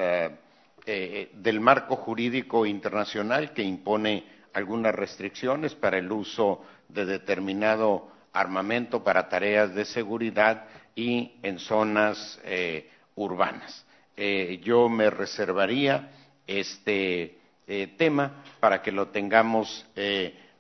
del 0.85 1.61
marco 1.61 1.97
jurídico 1.97 2.67
internacional 2.67 3.53
que 3.53 3.63
impone 3.63 4.25
algunas 4.55 4.95
restricciones 4.95 5.75
para 5.75 5.99
el 5.99 6.13
uso 6.13 6.63
de 6.89 7.05
determinado 7.05 8.09
armamento 8.33 9.03
para 9.03 9.29
tareas 9.29 9.75
de 9.75 9.85
seguridad 9.85 10.65
y 10.95 11.33
en 11.43 11.59
zonas 11.59 12.41
eh, 12.45 12.91
urbanas. 13.17 13.85
Eh, 14.17 14.61
yo 14.63 14.89
me 14.89 15.11
reservaría 15.11 16.11
este 16.47 17.39
eh, 17.67 17.95
tema 17.97 18.43
para 18.61 18.83
que 18.83 18.93
lo 18.93 19.09
tengamos 19.09 19.87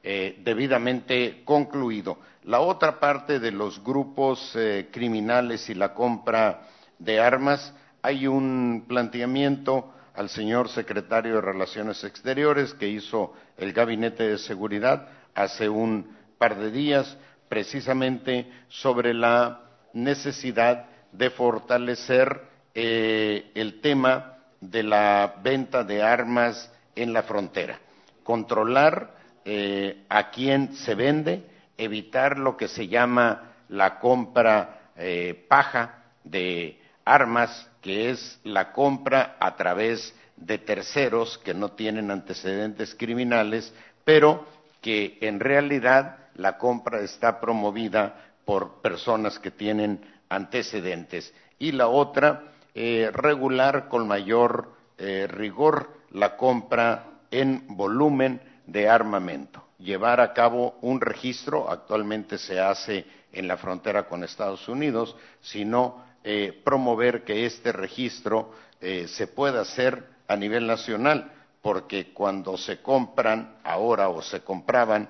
debidamente 0.03 1.43
concluido. 1.45 2.19
La 2.45 2.61
otra 2.61 2.99
parte 2.99 3.39
de 3.39 3.51
los 3.51 3.83
grupos 3.83 4.57
criminales 4.91 5.69
y 5.69 5.75
la 5.75 5.93
compra 5.93 6.63
de 6.99 7.21
armas, 7.21 7.75
hay 8.01 8.27
un 8.27 8.87
planteamiento 8.89 9.93
al 10.15 10.29
señor 10.29 10.69
secretario 10.69 11.35
de 11.37 11.41
Relaciones 11.41 12.03
Exteriores 12.05 12.75
que 12.75 12.89
hizo 12.89 13.35
el 13.57 13.73
Gabinete 13.73 14.29
de 14.29 14.39
Seguridad 14.39 15.09
hace 15.35 15.69
un 15.69 16.18
par 16.39 16.57
de 16.57 16.71
días 16.71 17.17
precisamente 17.49 18.51
sobre 18.69 19.13
la 19.15 19.61
necesidad 19.93 20.87
de 21.13 21.31
fortalecer 21.31 22.43
eh, 22.75 23.51
el 23.55 23.81
tema 23.81 24.39
de 24.61 24.83
la 24.83 25.35
venta 25.43 25.85
de 25.85 26.03
armas 26.03 26.73
en 26.95 27.13
la 27.13 27.23
frontera, 27.23 27.79
controlar 28.23 29.15
eh, 29.45 30.05
a 30.09 30.31
quién 30.31 30.75
se 30.75 30.95
vende, 30.95 31.45
evitar 31.77 32.39
lo 32.39 32.57
que 32.57 32.69
se 32.69 32.89
llama 32.89 33.55
la 33.69 33.99
compra 33.99 34.93
eh, 34.97 35.47
paja 35.49 36.03
de 36.25 36.81
armas, 37.05 37.71
que 37.81 38.11
es 38.11 38.41
la 38.45 38.73
compra 38.73 39.37
a 39.41 39.57
través 39.57 40.15
de 40.37 40.59
terceros 40.59 41.39
que 41.39 41.55
no 41.55 41.71
tienen 41.73 42.11
antecedentes 42.11 42.95
criminales, 42.95 43.73
pero 44.05 44.47
que 44.81 45.19
en 45.21 45.41
realidad 45.41 46.19
la 46.39 46.57
compra 46.57 47.01
está 47.01 47.41
promovida 47.41 48.33
por 48.45 48.81
personas 48.81 49.39
que 49.39 49.51
tienen 49.51 50.01
antecedentes. 50.31 51.35
Y 51.59 51.73
la 51.73 51.89
otra, 51.89 52.45
eh, 52.75 53.11
regular 53.13 53.89
con 53.89 54.09
mayor 54.09 54.73
eh, 54.97 55.27
rigor 55.29 55.91
la 56.13 56.37
compra 56.37 57.21
en 57.31 57.65
volumen 57.77 58.41
de 58.67 58.89
armamento. 58.89 59.65
Llevar 59.79 60.21
a 60.21 60.33
cabo 60.33 60.79
un 60.81 61.01
registro, 61.01 61.71
actualmente 61.71 62.39
se 62.39 62.61
hace 62.61 63.05
en 63.33 63.47
la 63.47 63.57
frontera 63.57 64.09
con 64.09 64.25
Estados 64.25 64.69
Unidos, 64.69 65.17
sino 65.41 66.05
eh, 66.25 66.61
promover 66.65 67.25
que 67.25 67.47
este 67.47 67.73
registro 67.73 68.53
eh, 68.81 69.07
se 69.09 69.27
pueda 69.27 69.61
hacer 69.61 70.05
a 70.29 70.37
nivel 70.37 70.67
nacional, 70.67 71.33
porque 71.63 72.13
cuando 72.13 72.57
se 72.57 72.81
compran 72.81 73.57
ahora 73.65 74.09
o 74.09 74.23
se 74.23 74.41
compraban 74.41 75.09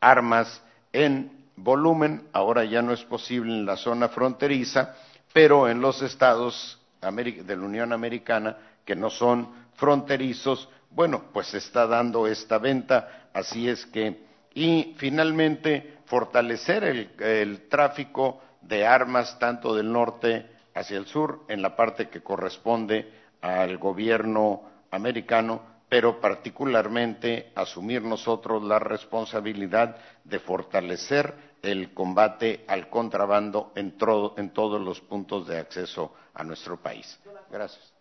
armas 0.00 0.62
en 0.92 1.48
volumen, 1.56 2.28
ahora 2.32 2.64
ya 2.64 2.82
no 2.82 2.92
es 2.92 3.02
posible 3.04 3.52
en 3.52 3.66
la 3.66 3.76
zona 3.76 4.08
fronteriza, 4.08 4.94
pero 5.32 5.68
en 5.68 5.80
los 5.80 6.02
estados 6.02 6.78
de 7.00 7.56
la 7.56 7.62
Unión 7.62 7.92
Americana 7.92 8.56
que 8.84 8.96
no 8.96 9.10
son 9.10 9.48
fronterizos, 9.74 10.68
bueno, 10.90 11.24
pues 11.32 11.48
se 11.48 11.58
está 11.58 11.86
dando 11.86 12.26
esta 12.26 12.58
venta, 12.58 13.28
así 13.32 13.68
es 13.68 13.86
que, 13.86 14.24
y 14.54 14.94
finalmente 14.96 15.98
fortalecer 16.06 16.84
el, 16.84 17.68
tráfico 17.68 18.40
de 18.62 18.86
armas 18.86 19.38
tanto 19.38 19.74
del 19.74 19.92
norte 19.92 20.46
hacia 20.74 20.96
el 20.96 21.06
sur, 21.06 21.44
en 21.48 21.62
la 21.62 21.76
parte 21.76 22.08
que 22.08 22.22
corresponde 22.22 23.12
al 23.40 23.78
gobierno 23.78 24.62
americano, 24.90 25.62
pero 25.88 26.20
particularmente 26.20 27.52
asumir 27.54 28.02
nosotros 28.02 28.62
la 28.62 28.78
responsabilidad 28.78 29.96
de 30.24 30.38
fortalecer 30.38 31.34
el 31.62 31.92
combate 31.94 32.64
al 32.68 32.88
contrabando 32.88 33.72
en, 33.74 33.96
en 34.36 34.50
todos 34.50 34.80
los 34.80 35.00
puntos 35.00 35.46
de 35.48 35.58
acceso 35.58 36.14
a 36.34 36.44
nuestro 36.44 36.76
país. 36.80 37.18
Gracias 37.50 37.98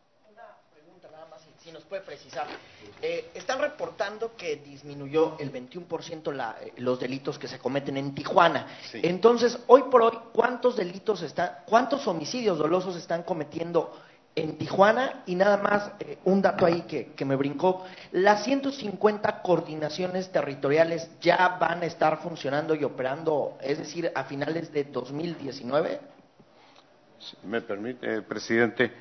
si 1.68 1.74
nos 1.74 1.84
puede 1.84 2.02
precisar. 2.02 2.48
Eh, 3.02 3.32
están 3.34 3.60
reportando 3.60 4.38
que 4.38 4.56
disminuyó 4.56 5.36
el 5.38 5.52
21% 5.52 6.32
la, 6.32 6.56
eh, 6.62 6.72
los 6.78 6.98
delitos 6.98 7.38
que 7.38 7.50
se 7.50 7.60
cometen 7.60 7.98
en 7.98 8.16
Tijuana. 8.16 8.68
Entonces, 8.94 9.60
hoy 9.68 9.84
por 9.92 10.02
hoy, 10.02 10.18
¿cuántos 10.32 10.78
delitos 10.78 11.22
están, 11.24 11.58
cuántos 11.66 12.08
homicidios 12.08 12.58
dolosos 12.58 12.96
están 12.96 13.24
cometiendo 13.24 14.00
en 14.38 14.58
Tijuana? 14.58 15.24
Y 15.26 15.36
nada 15.36 15.58
más, 15.58 15.92
eh, 16.00 16.18
un 16.26 16.42
dato 16.42 16.66
ahí 16.66 16.84
que, 16.84 17.26
me 17.26 17.36
brincó. 17.36 17.86
Las 18.12 18.44
150 18.46 19.42
coordinaciones 19.42 20.32
territoriales 20.32 21.10
ya 21.20 21.58
van 21.60 21.82
a 21.82 21.86
estar 21.86 22.20
funcionando 22.20 22.76
y 22.76 22.84
operando, 22.84 23.58
es 23.62 23.78
decir, 23.80 24.12
a 24.14 24.24
finales 24.24 24.72
de 24.72 24.86
2019. 24.86 26.00
me 27.44 27.62
permite, 27.62 28.22
presidente. 28.22 28.92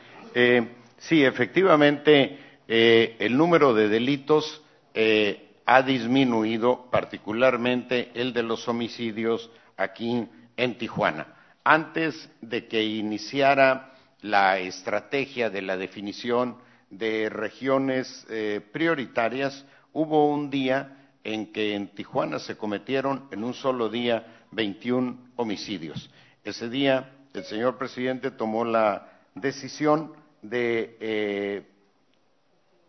sí, 0.98 1.24
efectivamente 1.24 2.38
eh, 2.68 3.16
el 3.20 3.36
número 3.36 3.74
de 3.74 3.88
delitos 3.88 4.62
eh, 4.92 5.54
ha 5.66 5.82
disminuido, 5.82 6.88
particularmente 6.90 8.10
el 8.14 8.32
de 8.32 8.42
los 8.42 8.66
homicidios 8.68 9.50
aquí 9.76 10.26
en 10.56 10.78
Tijuana. 10.78 11.34
Antes 11.64 12.28
de 12.40 12.66
que 12.66 12.82
iniciara 12.82 13.95
la 14.30 14.58
estrategia 14.58 15.50
de 15.50 15.62
la 15.62 15.76
definición 15.76 16.58
de 16.90 17.28
regiones 17.28 18.26
eh, 18.30 18.60
prioritarias, 18.72 19.64
hubo 19.92 20.28
un 20.30 20.50
día 20.50 21.10
en 21.24 21.52
que 21.52 21.74
en 21.74 21.88
Tijuana 21.88 22.38
se 22.38 22.56
cometieron 22.56 23.28
en 23.30 23.42
un 23.42 23.54
solo 23.54 23.88
día 23.88 24.44
21 24.52 25.32
homicidios. 25.36 26.10
Ese 26.44 26.68
día 26.68 27.12
el 27.34 27.44
señor 27.44 27.76
presidente 27.76 28.30
tomó 28.30 28.64
la 28.64 29.08
decisión 29.34 30.12
de 30.42 31.66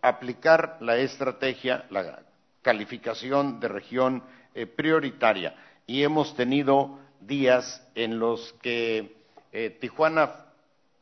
aplicar 0.01 0.77
la 0.79 0.97
estrategia, 0.97 1.85
la 1.89 2.21
calificación 2.61 3.59
de 3.59 3.67
región 3.67 4.23
eh, 4.53 4.65
prioritaria. 4.65 5.55
Y 5.85 6.03
hemos 6.03 6.35
tenido 6.35 6.99
días 7.21 7.85
en 7.95 8.19
los 8.19 8.53
que 8.61 9.15
eh, 9.51 9.77
Tijuana 9.79 10.47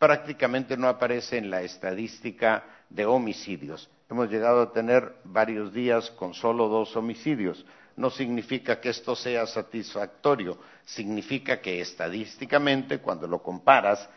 prácticamente 0.05 0.77
no 0.77 0.87
aparece 0.87 1.35
en 1.39 1.49
la 1.49 1.63
estadística 1.63 2.63
de 2.91 3.07
homicidios. 3.07 3.89
Hemos 4.07 4.29
llegado 4.29 4.61
a 4.61 4.71
tener 4.71 5.15
varios 5.23 5.73
días 5.73 6.11
con 6.11 6.35
solo 6.35 6.67
dos 6.67 6.95
homicidios. 6.95 7.65
No 7.95 8.11
significa 8.11 8.79
que 8.79 8.89
esto 8.89 9.15
sea 9.15 9.47
satisfactorio, 9.47 10.59
significa 10.83 11.59
que 11.59 11.81
estadísticamente, 11.81 12.99
cuando 12.99 13.25
lo 13.25 13.41
comparas, 13.41 14.07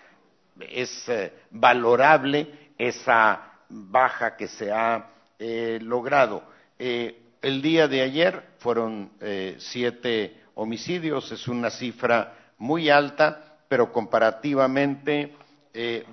es 0.61 1.09
eh, 1.09 1.33
valorable 1.53 2.73
esa 2.77 3.51
baja 3.71 4.37
que 4.37 4.47
se 4.47 4.71
ha 4.71 5.09
eh, 5.39 5.79
logrado. 5.81 6.43
Eh, 6.79 7.19
el 7.41 7.63
día 7.63 7.89
de 7.89 8.03
ayer 8.03 8.43
fueron 8.59 9.13
siete 9.57 10.39
homicidios, 10.55 11.33
es 11.33 11.49
una 11.49 11.71
cifra 11.71 12.35
muy 12.59 12.91
alta, 12.91 13.57
pero 13.69 13.91
comparativamente 13.91 15.35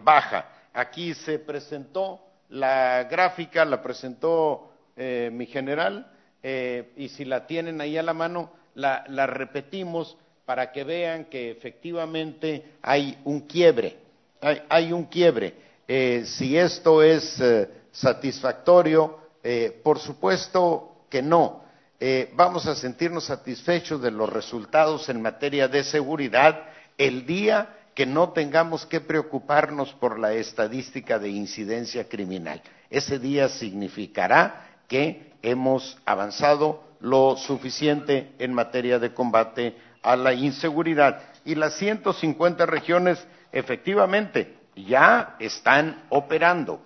baja. 0.04 0.50
Aquí 0.74 1.14
se 1.14 1.40
presentó 1.40 2.20
la 2.50 3.04
gráfica, 3.04 3.66
la 3.66 3.82
presentó 3.82 4.72
mi 4.96 5.46
general, 5.46 6.12
y 6.44 7.10
si 7.10 7.26
la 7.26 7.48
tienen 7.48 7.82
ahí 7.82 7.98
a 7.98 8.04
la 8.04 8.14
mano, 8.14 8.52
la, 8.76 9.28
repetimos 9.28 10.18
para 10.46 10.72
que 10.72 10.84
vean 10.84 11.26
que 11.26 11.52
efectivamente 11.52 12.78
hay 12.82 13.18
un 13.24 13.42
quiebre, 13.42 13.98
hay, 14.42 14.62
hay 14.70 14.92
un 14.94 15.06
quiebre. 15.06 15.56
Eh, 15.88 16.24
si 16.26 16.58
esto 16.58 17.04
es 17.04 17.40
eh, 17.40 17.70
satisfactorio, 17.92 19.20
eh, 19.44 19.80
por 19.84 20.00
supuesto 20.00 21.06
que 21.10 21.22
no. 21.22 21.64
vamos 22.34 22.68
a 22.68 22.76
sentirnos 22.76 23.26
satisfechos 23.26 24.02
de 24.02 24.12
los 24.12 24.30
resultados 24.30 25.08
en 25.10 25.22
materia 25.22 25.68
de 25.68 25.84
seguridad 25.84 26.66
el 26.98 27.26
día 27.26 27.70
que 27.96 28.06
no 28.06 28.30
tengamos 28.30 28.86
que 28.86 29.00
preocuparnos 29.00 29.94
por 29.94 30.20
la 30.20 30.34
estadística 30.34 31.18
de 31.18 31.30
incidencia 31.30 32.08
criminal. 32.10 32.62
Ese 32.90 33.18
día 33.20 33.48
significará 33.48 34.68
que 34.90 35.32
hemos 35.42 35.98
avanzado 36.06 36.84
lo 37.00 37.38
suficiente 37.38 38.34
en 38.38 38.54
materia 38.54 39.00
de 39.00 39.14
combate 39.14 39.78
a 40.04 40.16
la 40.18 40.34
inseguridad. 40.34 41.22
Y 41.46 41.56
las 41.56 41.76
150 41.76 42.66
regiones, 42.66 43.26
efectivamente, 43.52 44.58
ya 44.76 45.38
están 45.40 46.04
operando. 46.10 46.82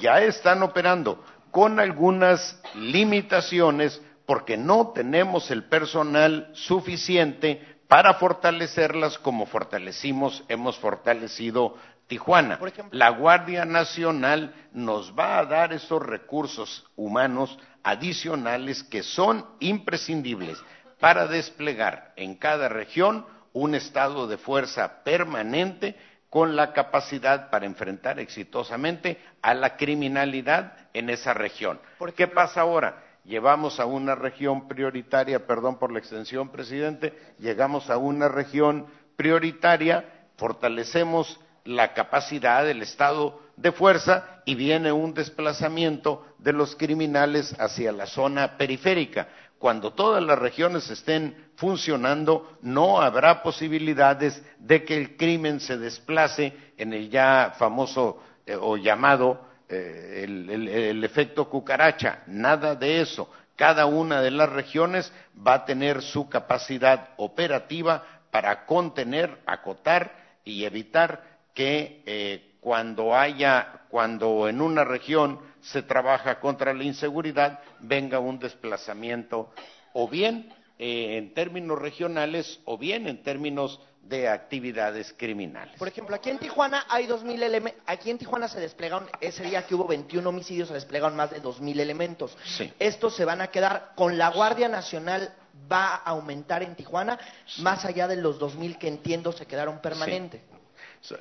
Ya 0.00 0.20
están. 0.20 0.62
operando 0.62 1.24
con 1.50 1.78
algunas 1.78 2.60
limitaciones 2.74 4.02
porque 4.26 4.56
no 4.56 4.88
tenemos 4.88 5.50
el 5.50 5.64
personal 5.64 6.50
suficiente 6.54 7.73
para 7.88 8.14
fortalecerlas 8.14 9.18
como 9.18 9.46
fortalecimos, 9.46 10.44
hemos 10.48 10.78
fortalecido 10.78 11.76
Tijuana. 12.06 12.58
la 12.90 13.10
Guardia 13.10 13.64
Nacional 13.64 14.54
nos 14.72 15.18
va 15.18 15.38
a 15.38 15.46
dar 15.46 15.72
esos 15.72 16.02
recursos 16.02 16.86
humanos 16.96 17.58
adicionales 17.82 18.82
que 18.82 19.02
son 19.02 19.46
imprescindibles 19.60 20.62
para 21.00 21.26
desplegar 21.26 22.12
en 22.16 22.34
cada 22.34 22.68
región 22.68 23.26
un 23.52 23.74
estado 23.74 24.26
de 24.26 24.36
fuerza 24.36 25.02
permanente 25.02 25.96
con 26.28 26.56
la 26.56 26.72
capacidad 26.72 27.48
para 27.48 27.64
enfrentar 27.64 28.18
exitosamente 28.18 29.22
a 29.40 29.54
la 29.54 29.76
criminalidad 29.76 30.76
en 30.92 31.08
esa 31.08 31.32
región. 31.32 31.80
¿Qué 32.16 32.26
pasa 32.26 32.62
ahora? 32.62 33.03
Llevamos 33.24 33.80
a 33.80 33.86
una 33.86 34.14
región 34.14 34.68
prioritaria, 34.68 35.46
perdón 35.46 35.78
por 35.78 35.90
la 35.90 35.98
extensión, 35.98 36.50
presidente, 36.50 37.14
llegamos 37.38 37.88
a 37.88 37.96
una 37.96 38.28
región 38.28 38.86
prioritaria, 39.16 40.26
fortalecemos 40.36 41.40
la 41.64 41.94
capacidad 41.94 42.64
del 42.64 42.82
Estado 42.82 43.40
de 43.56 43.72
fuerza 43.72 44.42
y 44.44 44.54
viene 44.54 44.92
un 44.92 45.14
desplazamiento 45.14 46.26
de 46.38 46.52
los 46.52 46.76
criminales 46.76 47.54
hacia 47.58 47.92
la 47.92 48.06
zona 48.06 48.58
periférica. 48.58 49.28
Cuando 49.58 49.94
todas 49.94 50.22
las 50.22 50.38
regiones 50.38 50.90
estén 50.90 51.48
funcionando, 51.56 52.58
no 52.60 53.00
habrá 53.00 53.42
posibilidades 53.42 54.44
de 54.58 54.84
que 54.84 54.98
el 54.98 55.16
crimen 55.16 55.60
se 55.60 55.78
desplace 55.78 56.52
en 56.76 56.92
el 56.92 57.08
ya 57.08 57.54
famoso 57.56 58.22
eh, 58.44 58.56
o 58.60 58.76
llamado 58.76 59.53
eh, 59.68 60.24
el, 60.24 61.02
efecto 61.04 61.48
cucaracha. 61.48 62.22
Nada 62.26 62.74
de 62.74 63.00
eso. 63.00 63.30
Cada 63.56 63.86
una 63.86 64.20
de 64.20 64.30
las 64.30 64.50
regiones 64.50 65.12
va 65.46 65.54
a 65.54 65.64
tener 65.64 66.02
su 66.02 66.28
capacidad 66.28 67.10
operativa 67.16 68.04
para 68.30 68.66
contener, 68.66 69.38
acotar 69.46 70.12
y 70.44 70.64
evitar 70.64 71.22
que 71.54 72.02
eh, 72.04 72.56
cuando 72.60 73.14
haya, 73.14 73.82
cuando 73.90 74.48
en 74.48 74.60
una 74.60 74.84
región 74.84 75.38
se 75.60 75.82
trabaja 75.82 76.40
contra 76.40 76.74
la 76.74 76.84
inseguridad, 76.84 77.60
venga 77.80 78.18
un 78.18 78.38
desplazamiento 78.38 79.50
o 79.92 80.08
bien 80.08 80.52
eh, 80.78 81.16
en 81.16 81.32
términos 81.32 81.78
regionales 81.78 82.60
o 82.64 82.76
bien 82.76 83.06
en 83.06 83.22
términos 83.22 83.80
de 84.08 84.28
actividades 84.28 85.14
criminales. 85.16 85.78
Por 85.78 85.88
ejemplo, 85.88 86.14
aquí 86.14 86.30
en 86.30 86.38
Tijuana 86.38 86.84
hay 86.88 87.06
2.000 87.06 87.42
elementos. 87.42 87.82
Aquí 87.86 88.10
en 88.10 88.18
Tijuana 88.18 88.48
se 88.48 88.60
desplegaron, 88.60 89.08
ese 89.20 89.42
día 89.44 89.66
que 89.66 89.74
hubo 89.74 89.86
21 89.86 90.28
homicidios, 90.28 90.68
se 90.68 90.74
desplegaron 90.74 91.16
más 91.16 91.30
de 91.30 91.42
2.000 91.42 91.80
elementos. 91.80 92.36
Sí. 92.44 92.72
Estos 92.78 93.14
se 93.16 93.24
van 93.24 93.40
a 93.40 93.46
quedar 93.48 93.92
con 93.96 94.18
la 94.18 94.28
Guardia 94.30 94.68
Nacional. 94.68 95.32
¿Va 95.70 95.94
a 95.94 96.10
aumentar 96.10 96.62
en 96.62 96.74
Tijuana? 96.74 97.18
Más 97.58 97.84
allá 97.86 98.06
de 98.08 98.16
los 98.16 98.38
2.000 98.38 98.76
que 98.76 98.88
entiendo 98.88 99.32
se 99.32 99.46
quedaron 99.46 99.80
permanentes. 99.80 100.42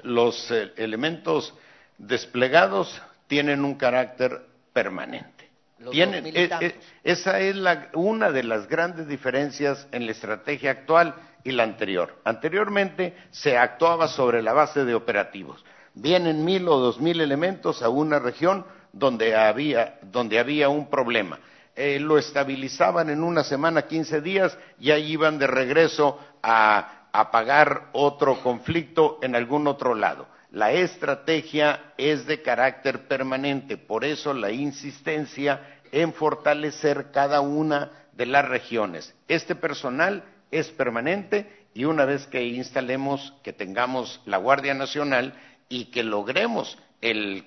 Los 0.03 0.49
eh, 0.51 0.73
elementos 0.75 1.53
desplegados 1.97 3.01
tienen 3.27 3.63
un 3.63 3.75
carácter 3.75 4.41
permanente. 4.73 5.49
Los 5.79 5.91
Tienen- 5.91 6.23
2.000 6.23 6.33
y 6.33 6.39
eh, 6.39 6.49
eh, 6.61 6.79
esa 7.03 7.39
es 7.39 7.55
la- 7.55 7.89
una 7.93 8.31
de 8.31 8.43
las 8.43 8.67
grandes 8.67 9.07
diferencias 9.07 9.87
en 9.91 10.05
la 10.05 10.11
estrategia 10.13 10.71
actual 10.71 11.13
y 11.43 11.51
la 11.51 11.63
anterior. 11.63 12.19
Anteriormente 12.23 13.15
se 13.31 13.57
actuaba 13.57 14.07
sobre 14.07 14.41
la 14.41 14.53
base 14.53 14.85
de 14.85 14.95
operativos. 14.95 15.63
Vienen 15.93 16.43
mil 16.43 16.67
o 16.67 16.77
dos 16.77 16.99
mil 16.99 17.21
elementos 17.21 17.81
a 17.83 17.89
una 17.89 18.19
región 18.19 18.65
donde 18.91 19.35
había, 19.35 19.99
donde 20.01 20.39
había 20.39 20.69
un 20.69 20.89
problema. 20.89 21.39
Eh, 21.75 21.99
lo 21.99 22.17
estabilizaban 22.17 23.09
en 23.09 23.23
una 23.23 23.43
semana, 23.43 23.83
15 23.83 24.21
días, 24.21 24.57
y 24.79 24.91
ahí 24.91 25.11
iban 25.11 25.39
de 25.39 25.47
regreso 25.47 26.19
a 26.41 27.07
apagar 27.11 27.89
otro 27.93 28.41
conflicto 28.41 29.19
en 29.21 29.35
algún 29.35 29.67
otro 29.67 29.95
lado. 29.95 30.27
La 30.51 30.71
estrategia 30.71 31.93
es 31.97 32.27
de 32.27 32.43
carácter 32.43 33.07
permanente, 33.07 33.77
por 33.77 34.05
eso 34.05 34.33
la 34.35 34.51
insistencia 34.51 35.79
en 35.91 36.13
fortalecer 36.13 37.11
cada 37.11 37.41
una 37.41 37.91
de 38.13 38.27
las 38.27 38.47
regiones. 38.47 39.15
Este 39.27 39.55
personal 39.55 40.23
es 40.59 40.69
permanente 40.71 41.65
y 41.73 41.85
una 41.85 42.05
vez 42.05 42.27
que 42.27 42.43
instalemos, 42.45 43.33
que 43.43 43.53
tengamos 43.53 44.21
la 44.25 44.37
Guardia 44.37 44.73
Nacional 44.73 45.33
y 45.69 45.85
que 45.85 46.03
logremos 46.03 46.77
el, 47.01 47.45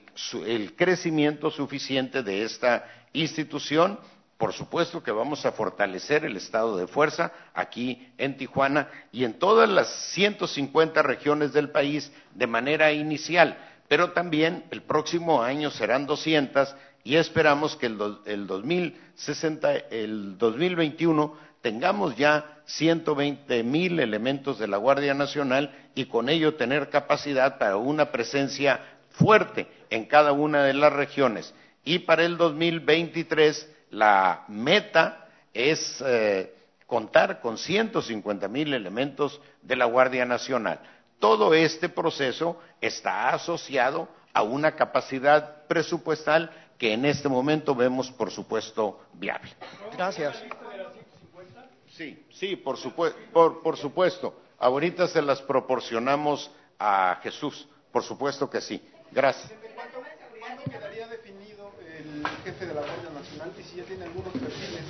crecimiento 0.77 1.51
suficiente 1.51 2.23
de 2.23 2.43
esta 2.43 2.85
institución, 3.13 3.99
por 4.37 4.53
supuesto 4.53 5.03
que 5.03 5.13
vamos 5.13 5.47
a 5.47 5.53
fortalecer 5.53 6.25
el 6.25 6.37
estado 6.37 6.77
de 6.77 6.87
fuerza 6.87 7.33
aquí 7.55 8.09
en 8.19 8.37
Tijuana 8.37 8.89
y 9.13 9.25
en 9.25 9.39
todas 9.39 9.69
las 9.69 9.89
150 10.13 11.03
regiones 11.03 11.53
del 11.53 11.71
país 11.71 12.13
de 12.35 12.47
manera 12.47 12.93
inicial, 12.93 13.57
pero 13.89 14.11
también 14.13 14.65
el 14.71 14.83
próximo 14.83 15.43
año 15.43 15.71
serán 15.71 16.07
200 16.07 16.75
y 17.05 17.17
esperamos 17.17 17.77
que 17.77 17.87
el, 17.87 17.97
do- 17.97 18.23
el 18.27 18.47
2060, 18.49 19.73
el 19.91 20.37
2021 20.37 21.46
tengamos 21.67 22.15
ya 22.15 22.61
120 22.67 23.65
mil 23.65 23.99
elementos 23.99 24.57
de 24.57 24.69
la 24.69 24.77
Guardia 24.77 25.15
Nacional 25.15 25.75
y 25.97 26.05
con 26.05 26.29
ello 26.29 26.55
tener 26.55 26.91
capacidad 26.91 27.59
para 27.59 27.77
una 27.77 28.13
presencia 28.13 28.79
fuerte 29.11 29.67
en 29.91 30.05
cada 30.05 30.31
una 30.31 30.63
de 30.63 30.75
las 30.75 30.93
regiones. 30.93 31.53
Y 31.83 31.99
para 31.99 32.23
el 32.23 32.37
2023 32.37 33.69
la 33.91 34.45
meta 34.47 35.27
es 35.53 36.01
eh, 36.07 36.55
contar 36.87 37.41
con 37.41 37.59
150 37.59 38.47
mil 38.47 38.73
elementos 38.73 39.41
de 39.61 39.75
la 39.75 39.87
Guardia 39.87 40.25
Nacional. 40.25 40.79
Todo 41.19 41.53
este 41.53 41.89
proceso 41.89 42.61
está 42.81 43.31
asociado 43.31 44.09
a 44.33 44.45
una 44.45 44.77
capacidad 44.77 45.67
presupuestal 45.67 46.49
que 46.79 46.93
en 46.93 47.07
este 47.07 47.29
momento 47.29 47.75
vemos, 47.75 48.09
por 48.13 48.31
supuesto, 48.31 49.01
viable. 49.15 49.51
Gracias. 49.97 50.45
Sí, 51.97 52.27
sí, 52.33 52.57
por, 52.57 52.77
supue- 52.77 53.15
por, 53.33 53.63
por 53.63 53.77
supuesto. 53.77 54.35
Ahorita 54.59 55.09
se 55.09 55.23
las 55.23 55.41
proporcionamos 55.43 56.51
a 56.79 57.19
Jesús, 57.23 57.67
por 57.91 58.03
supuesto 58.03 58.51
que 58.51 58.61
sí. 58.61 58.87
Gracias. 59.13 59.51
¿Cuándo 60.39 60.63
quedaría 60.65 61.09
definido 61.09 61.73
el 61.97 62.27
jefe 62.45 62.67
de 62.67 62.75
la 62.75 62.81
Guardia 62.83 63.11
Nacional 63.11 63.53
y 63.59 63.63
si 63.63 63.77
ya 63.77 63.85
tiene 63.85 64.05
algunos 64.05 64.33
perfiles? 64.33 64.85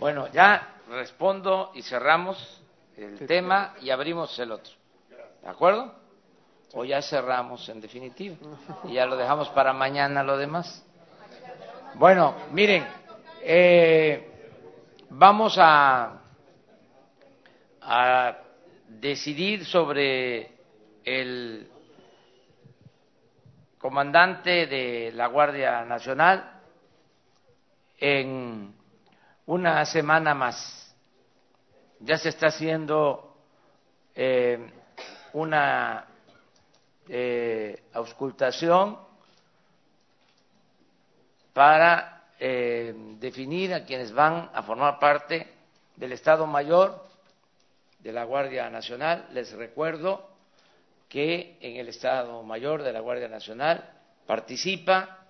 Bueno, 0.00 0.28
ya 0.32 0.74
respondo 0.88 1.70
y 1.74 1.82
cerramos 1.82 2.60
el 2.96 3.26
tema 3.26 3.74
y 3.80 3.90
abrimos 3.90 4.36
el 4.38 4.52
otro. 4.52 4.72
¿De 5.42 5.48
acuerdo? 5.48 5.94
O 6.74 6.84
ya 6.84 7.00
cerramos 7.02 7.68
en 7.68 7.80
definitiva 7.80 8.36
y 8.84 8.94
ya 8.94 9.06
lo 9.06 9.16
dejamos 9.16 9.48
para 9.50 9.72
mañana 9.72 10.22
lo 10.22 10.36
demás. 10.36 10.84
Bueno, 11.94 12.34
miren, 12.50 12.84
eh, 13.42 14.35
vamos 15.10 15.56
a, 15.58 16.22
decidir 18.88 19.64
sobre 19.64 20.50
el 21.04 21.70
comandante 23.78 24.66
de 24.66 25.12
la 25.12 25.28
Guardia 25.28 25.84
Nacional 25.84 26.62
en 27.98 28.74
una 29.46 29.84
semana 29.84 30.34
más. 30.34 30.96
Ya 32.00 32.18
se 32.18 32.30
está 32.30 32.48
haciendo 32.48 33.36
eh, 34.14 34.68
una 35.32 36.06
eh, 37.08 37.84
auscultación 37.92 38.98
para 41.52 42.15
eh, 42.38 42.94
definir 43.18 43.72
a 43.72 43.84
quienes 43.84 44.12
van 44.12 44.50
a 44.52 44.62
formar 44.62 44.98
parte 44.98 45.46
del 45.96 46.12
Estado 46.12 46.46
Mayor 46.46 47.02
de 48.00 48.12
la 48.12 48.24
Guardia 48.24 48.68
Nacional. 48.70 49.28
Les 49.32 49.52
recuerdo 49.52 50.28
que 51.08 51.56
en 51.60 51.76
el 51.76 51.88
Estado 51.88 52.42
Mayor 52.42 52.82
de 52.82 52.92
la 52.92 53.00
Guardia 53.00 53.28
Nacional 53.28 53.88
participa 54.26 55.26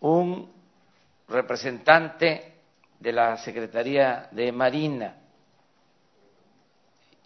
un 0.00 0.50
representante 1.28 2.54
de 2.98 3.12
la 3.12 3.36
Secretaría 3.36 4.28
de 4.32 4.50
Marina. 4.52 5.16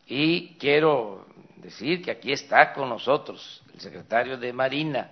Y 0.06 0.54
quiero 0.56 1.26
decir 1.56 2.02
que 2.02 2.10
aquí 2.10 2.32
está 2.32 2.72
con 2.72 2.88
nosotros 2.88 3.62
el 3.72 3.80
secretario 3.80 4.36
de 4.36 4.52
Marina, 4.52 5.10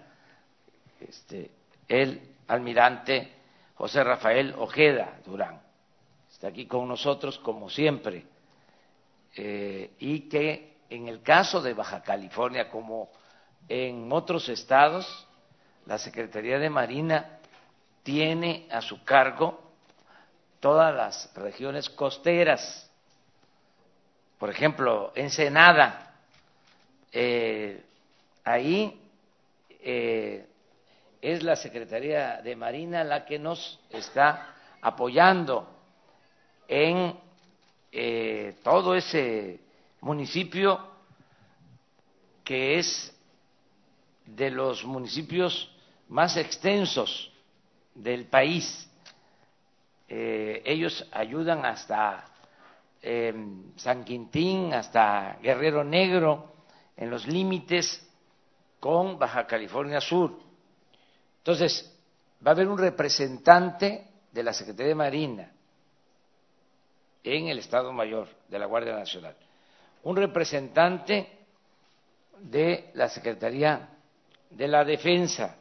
este, 1.00 1.50
el 1.88 2.20
almirante 2.50 3.32
José 3.76 4.02
Rafael 4.02 4.54
Ojeda 4.58 5.20
Durán. 5.24 5.60
Está 6.30 6.48
aquí 6.48 6.66
con 6.66 6.88
nosotros 6.88 7.38
como 7.38 7.70
siempre. 7.70 8.26
Eh, 9.36 9.92
y 10.00 10.28
que 10.28 10.78
en 10.90 11.06
el 11.06 11.22
caso 11.22 11.62
de 11.62 11.74
Baja 11.74 12.02
California, 12.02 12.68
como 12.68 13.08
en 13.68 14.10
otros 14.12 14.48
estados, 14.48 15.28
la 15.86 15.96
Secretaría 15.98 16.58
de 16.58 16.68
Marina 16.68 17.38
tiene 18.02 18.66
a 18.70 18.80
su 18.80 19.04
cargo 19.04 19.60
todas 20.58 20.92
las 20.92 21.32
regiones 21.36 21.88
costeras. 21.88 22.90
Por 24.38 24.50
ejemplo, 24.50 25.12
Ensenada, 25.14 26.16
eh, 27.12 27.84
ahí 28.44 29.00
eh, 29.82 30.49
es 31.20 31.42
la 31.42 31.56
Secretaría 31.56 32.40
de 32.42 32.56
Marina 32.56 33.04
la 33.04 33.24
que 33.24 33.38
nos 33.38 33.78
está 33.90 34.54
apoyando 34.80 35.68
en 36.66 37.14
eh, 37.92 38.56
todo 38.62 38.94
ese 38.94 39.60
municipio 40.00 40.88
que 42.44 42.78
es 42.78 43.16
de 44.24 44.50
los 44.50 44.84
municipios 44.84 45.70
más 46.08 46.36
extensos 46.36 47.32
del 47.94 48.26
país. 48.26 48.88
Eh, 50.08 50.62
ellos 50.64 51.06
ayudan 51.12 51.64
hasta 51.64 52.24
eh, 53.02 53.34
San 53.76 54.04
Quintín, 54.04 54.72
hasta 54.74 55.38
Guerrero 55.42 55.84
Negro, 55.84 56.52
en 56.96 57.10
los 57.10 57.26
límites 57.26 58.06
con 58.78 59.18
Baja 59.18 59.46
California 59.46 60.00
Sur. 60.00 60.49
Entonces, 61.40 61.90
va 62.46 62.50
a 62.50 62.54
haber 62.54 62.68
un 62.68 62.78
representante 62.78 64.06
de 64.30 64.42
la 64.42 64.52
Secretaría 64.52 64.88
de 64.88 64.94
Marina 64.94 65.52
en 67.24 67.48
el 67.48 67.58
Estado 67.58 67.92
Mayor 67.92 68.28
de 68.48 68.58
la 68.58 68.66
Guardia 68.66 68.94
Nacional, 68.94 69.34
un 70.02 70.16
representante 70.16 71.38
de 72.38 72.90
la 72.94 73.08
Secretaría 73.08 73.88
de 74.50 74.68
la 74.68 74.84
Defensa 74.84 75.56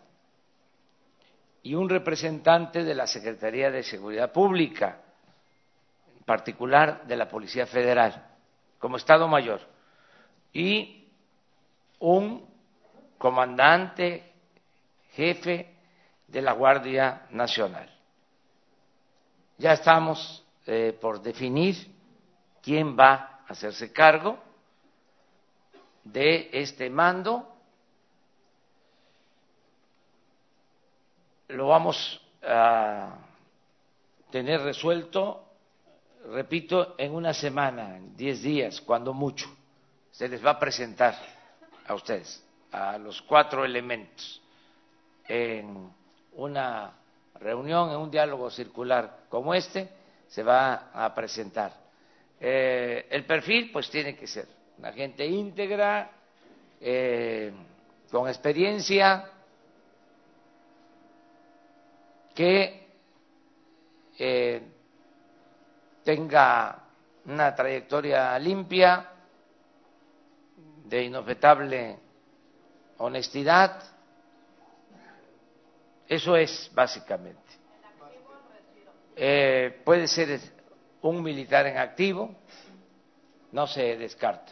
y 1.64 1.76
un 1.76 1.90
representante 1.90 2.84
de 2.84 2.96
la 2.96 3.08
Secretaría 3.08 3.72
de 3.72 3.84
Seguridad 3.84 4.32
Pública, 4.32 5.02
en 6.18 6.24
particular 6.24 7.06
de 7.06 7.16
la 7.16 7.28
Policía 7.28 7.66
Federal, 7.66 8.26
como 8.80 8.98
Estado 8.98 9.28
Mayor, 9.28 9.62
y 10.54 11.08
un 12.00 12.48
comandante 13.18 14.29
jefe 15.20 15.76
de 16.28 16.42
la 16.42 16.54
Guardia 16.54 17.28
Nacional. 17.32 17.90
Ya 19.58 19.74
estamos 19.74 20.46
eh, 20.66 20.98
por 21.02 21.22
definir 21.22 21.76
quién 22.62 22.98
va 22.98 23.30
hacerse 23.50 23.92
cargo 23.92 24.38
de 26.04 26.50
este 26.54 26.90
mando. 26.90 27.56
Lo 31.50 31.68
vamos 31.68 32.22
a 32.44 33.18
tener 34.30 34.62
resuelto, 34.62 35.44
repito, 36.32 36.96
en 36.98 37.14
una 37.16 37.34
semana, 37.34 37.98
en 37.98 38.16
diez 38.16 38.42
días, 38.44 38.80
cuando 38.82 39.14
mucho. 39.14 39.50
Se 40.12 40.30
les 40.30 40.46
va 40.46 40.52
a 40.52 40.60
presentar 40.60 41.16
a 41.88 41.96
ustedes, 41.96 42.44
a 42.72 42.98
los 43.00 43.22
cuatro 43.24 43.66
elementos, 43.66 44.42
en 45.30 45.94
una 46.34 46.92
reunión, 47.40 47.92
en 47.92 47.98
un 47.98 48.12
diálogo 48.12 48.50
circular 48.50 49.20
como 49.30 49.54
este, 49.54 49.90
se 50.28 50.44
va 50.44 50.90
a 50.94 51.14
presentar. 51.14 51.72
Eh, 52.40 53.08
el 53.12 53.26
perfil, 53.26 53.72
pues, 53.72 53.90
tiene 53.90 54.16
que 54.16 54.28
ser 54.28 54.48
una 54.80 54.92
gente 54.92 55.26
íntegra, 55.26 56.10
eh, 56.82 57.52
con 58.12 58.28
experiencia, 58.28 59.30
que 62.34 62.88
eh, 64.18 64.62
tenga 66.04 66.84
una 67.26 67.54
trayectoria 67.54 68.40
limpia, 68.40 69.12
de 70.86 71.04
inobjetable 71.04 72.00
honestidad. 72.98 73.84
Eso 76.10 76.36
es 76.36 76.72
básicamente. 76.74 77.40
Eh, 79.16 79.80
puede 79.86 80.08
ser 80.08 80.40
un 81.02 81.22
militar 81.22 81.68
en 81.68 81.78
activo, 81.78 82.36
no 83.52 83.68
se 83.68 83.96
descarta. 83.96 84.52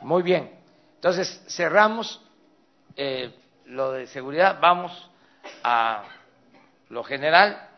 Muy 0.00 0.24
bien. 0.24 0.50
Entonces, 0.96 1.44
cerramos 1.48 2.20
eh, 2.96 3.32
lo 3.66 3.92
de 3.92 4.08
seguridad, 4.08 4.58
vamos 4.60 5.08
a 5.62 6.04
lo 6.88 7.04
general. 7.04 7.68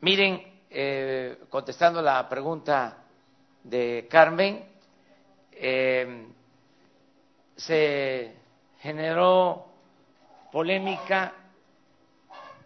Miren, 0.00 0.42
eh, 0.68 1.38
contestando 1.48 2.02
la 2.02 2.28
pregunta 2.28 2.98
de 3.62 4.08
Carmen, 4.10 4.64
eh, 5.52 6.26
se 7.54 8.34
generó 8.80 9.65
polémica 10.50 11.32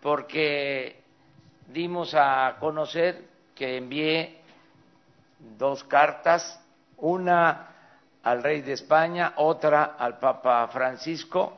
porque 0.01 1.03
dimos 1.68 2.14
a 2.14 2.57
conocer 2.59 3.28
que 3.55 3.76
envié 3.76 4.41
dos 5.59 5.85
cartas, 5.85 6.61
una 6.99 7.68
al 8.22 8.43
rey 8.43 8.61
de 8.62 8.72
España, 8.72 9.35
otra 9.37 9.97
al 9.99 10.18
Papa 10.18 10.68
Francisco, 10.68 11.57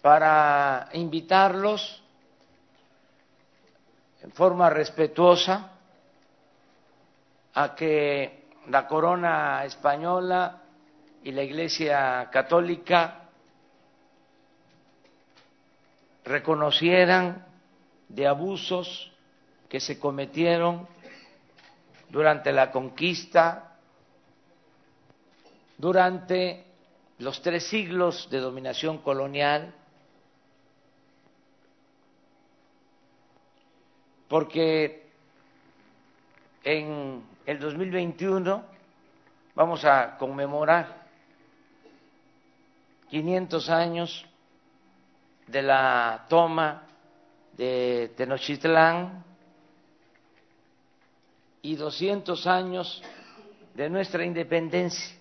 para 0.00 0.88
invitarlos 0.92 2.02
en 4.22 4.32
forma 4.32 4.70
respetuosa 4.70 5.70
a 7.54 7.74
que 7.74 8.48
la 8.68 8.86
corona 8.86 9.64
española 9.64 10.62
y 11.22 11.32
la 11.32 11.42
Iglesia 11.42 12.28
católica 12.30 13.27
reconocieran 16.28 17.46
de 18.08 18.26
abusos 18.26 19.10
que 19.68 19.80
se 19.80 19.98
cometieron 19.98 20.86
durante 22.10 22.52
la 22.52 22.70
conquista, 22.70 23.76
durante 25.76 26.64
los 27.18 27.40
tres 27.42 27.66
siglos 27.68 28.28
de 28.30 28.38
dominación 28.38 28.98
colonial, 28.98 29.74
porque 34.28 35.08
en 36.62 37.24
el 37.46 37.58
2021 37.58 38.64
vamos 39.54 39.84
a 39.84 40.16
conmemorar 40.18 41.06
500 43.08 43.70
años 43.70 44.27
de 45.48 45.62
la 45.62 46.26
toma 46.28 46.82
de 47.56 48.12
Tenochtitlán 48.16 49.24
y 51.62 51.74
200 51.74 52.46
años 52.46 53.02
de 53.74 53.88
nuestra 53.88 54.24
independencia. 54.24 55.16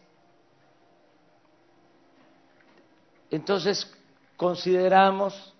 Entonces, 3.29 3.91
consideramos, 4.35 5.53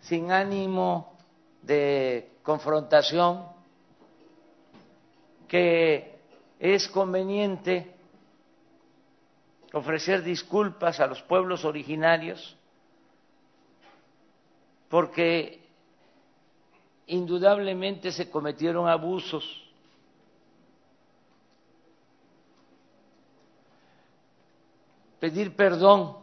sin 0.00 0.32
ánimo 0.32 1.16
de 1.62 2.32
confrontación, 2.42 3.46
que 5.48 6.18
es 6.58 6.88
conveniente 6.88 7.94
ofrecer 9.72 10.22
disculpas 10.22 11.00
a 11.00 11.06
los 11.06 11.22
pueblos 11.22 11.64
originarios 11.64 12.56
porque 14.92 15.66
indudablemente 17.06 18.12
se 18.12 18.30
cometieron 18.30 18.86
abusos. 18.86 19.42
Pedir 25.18 25.56
perdón 25.56 26.18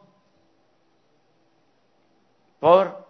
por 2.60 3.08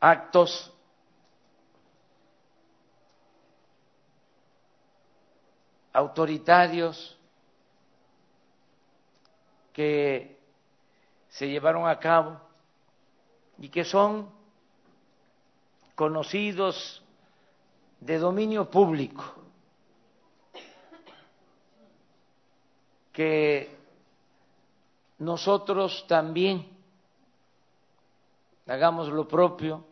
actos 0.00 0.72
autoritarios 5.92 7.16
que 9.72 10.36
se 11.28 11.48
llevaron 11.48 11.86
a 11.86 11.96
cabo 12.00 12.51
y 13.62 13.68
que 13.68 13.84
son 13.84 14.28
conocidos 15.94 17.00
de 18.00 18.18
dominio 18.18 18.68
público, 18.68 19.22
que 23.12 23.70
nosotros 25.18 26.04
también 26.08 26.66
hagamos 28.66 29.08
lo 29.10 29.28
propio, 29.28 29.84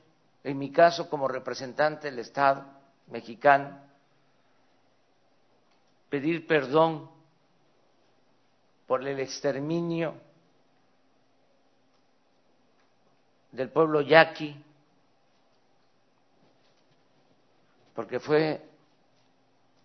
en 0.43 0.59
mi 0.59 0.73
caso 0.73 1.09
como 1.09 1.29
representante 1.29 2.11
del 2.11 2.19
Estado 2.19 2.67
mexicano, 3.07 3.79
pedir 6.09 6.45
perdón 6.45 7.09
por 8.89 9.07
el 9.07 9.21
exterminio 9.21 10.15
del 13.53 13.71
pueblo 13.71 14.01
yaqui, 14.01 14.65
porque 17.95 18.21
fue 18.21 18.65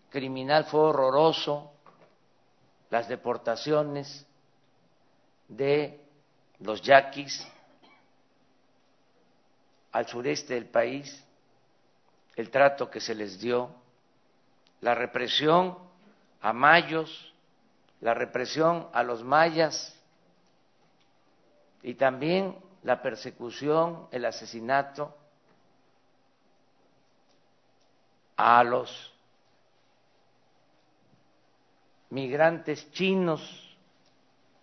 criminal, 0.09 0.65
fue 0.65 0.81
horroroso 0.81 1.71
las 2.89 3.07
deportaciones 3.07 4.25
de 5.47 5.99
los 6.59 6.81
yaquis 6.81 7.45
al 9.91 10.07
sureste 10.07 10.53
del 10.53 10.67
país, 10.67 11.23
el 12.35 12.49
trato 12.49 12.89
que 12.89 12.99
se 12.99 13.15
les 13.15 13.39
dio, 13.39 13.73
la 14.81 14.93
represión 14.93 15.77
a 16.41 16.53
mayos, 16.53 17.33
la 18.01 18.13
represión 18.13 18.87
a 18.93 19.03
los 19.03 19.23
mayas 19.23 19.97
y 21.81 21.95
también 21.95 22.57
la 22.85 23.01
persecución, 23.01 24.07
el 24.11 24.25
asesinato 24.25 25.17
a 28.37 28.63
los 28.63 29.11
migrantes 32.11 32.91
chinos 32.91 33.41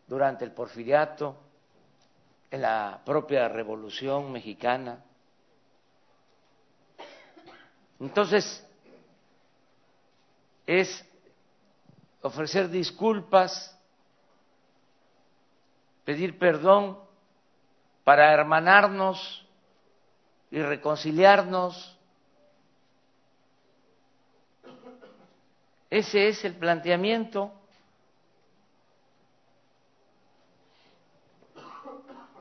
durante 0.06 0.44
el 0.44 0.52
porfiriato, 0.52 1.36
en 2.48 2.62
la 2.62 3.02
propia 3.04 3.48
revolución 3.48 4.30
mexicana. 4.30 5.02
Entonces, 7.98 8.64
es 10.64 11.04
ofrecer 12.20 12.68
disculpas, 12.68 13.76
pedir 16.04 16.38
perdón 16.38 17.10
para 18.04 18.32
hermanarnos 18.32 19.46
y 20.50 20.60
reconciliarnos. 20.60 21.98
Ese 25.88 26.28
es 26.28 26.44
el 26.44 26.54
planteamiento. 26.56 27.52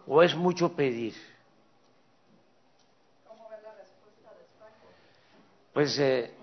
¿O 0.07 0.23
es 0.23 0.35
mucho 0.35 0.73
pedir? 0.75 1.15
Pues 5.73 5.97
eh, 5.99 6.33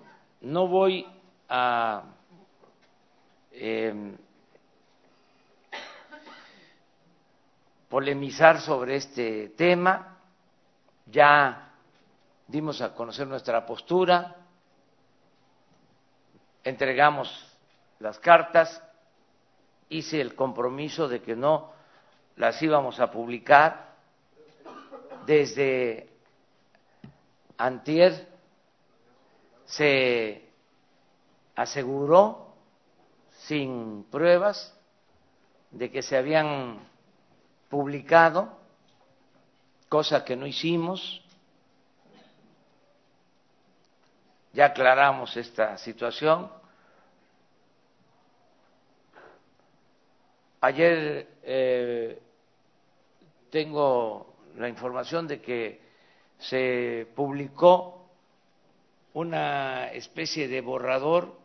no 0.40 0.68
voy 0.68 1.06
a 1.48 2.02
eh, 3.52 4.16
polemizar 7.88 8.60
sobre 8.60 8.96
este 8.96 9.50
tema, 9.50 10.18
ya 11.06 11.72
dimos 12.46 12.80
a 12.80 12.94
conocer 12.94 13.26
nuestra 13.26 13.64
postura, 13.64 14.36
entregamos 16.64 17.56
las 17.98 18.18
cartas, 18.18 18.82
hice 19.88 20.20
el 20.20 20.34
compromiso 20.34 21.08
de 21.08 21.22
que 21.22 21.34
no 21.34 21.72
las 22.36 22.60
íbamos 22.62 23.00
a 23.00 23.10
publicar. 23.10 23.88
Desde 25.26 26.08
antier 27.56 28.28
se 29.64 30.48
aseguró 31.54 32.54
sin 33.40 34.04
pruebas 34.10 34.74
de 35.70 35.90
que 35.90 36.02
se 36.02 36.16
habían 36.16 36.78
publicado, 37.68 38.58
cosa 39.88 40.24
que 40.24 40.36
no 40.36 40.46
hicimos. 40.46 41.22
Ya 44.52 44.66
aclaramos 44.66 45.36
esta 45.36 45.76
situación. 45.78 46.50
Ayer 50.60 51.28
eh, 51.42 52.20
tengo 53.50 54.34
la 54.56 54.68
información 54.68 55.28
de 55.28 55.40
que 55.40 55.80
se 56.38 57.06
publicó 57.14 58.08
una 59.14 59.92
especie 59.92 60.48
de 60.48 60.60
borrador 60.60 61.38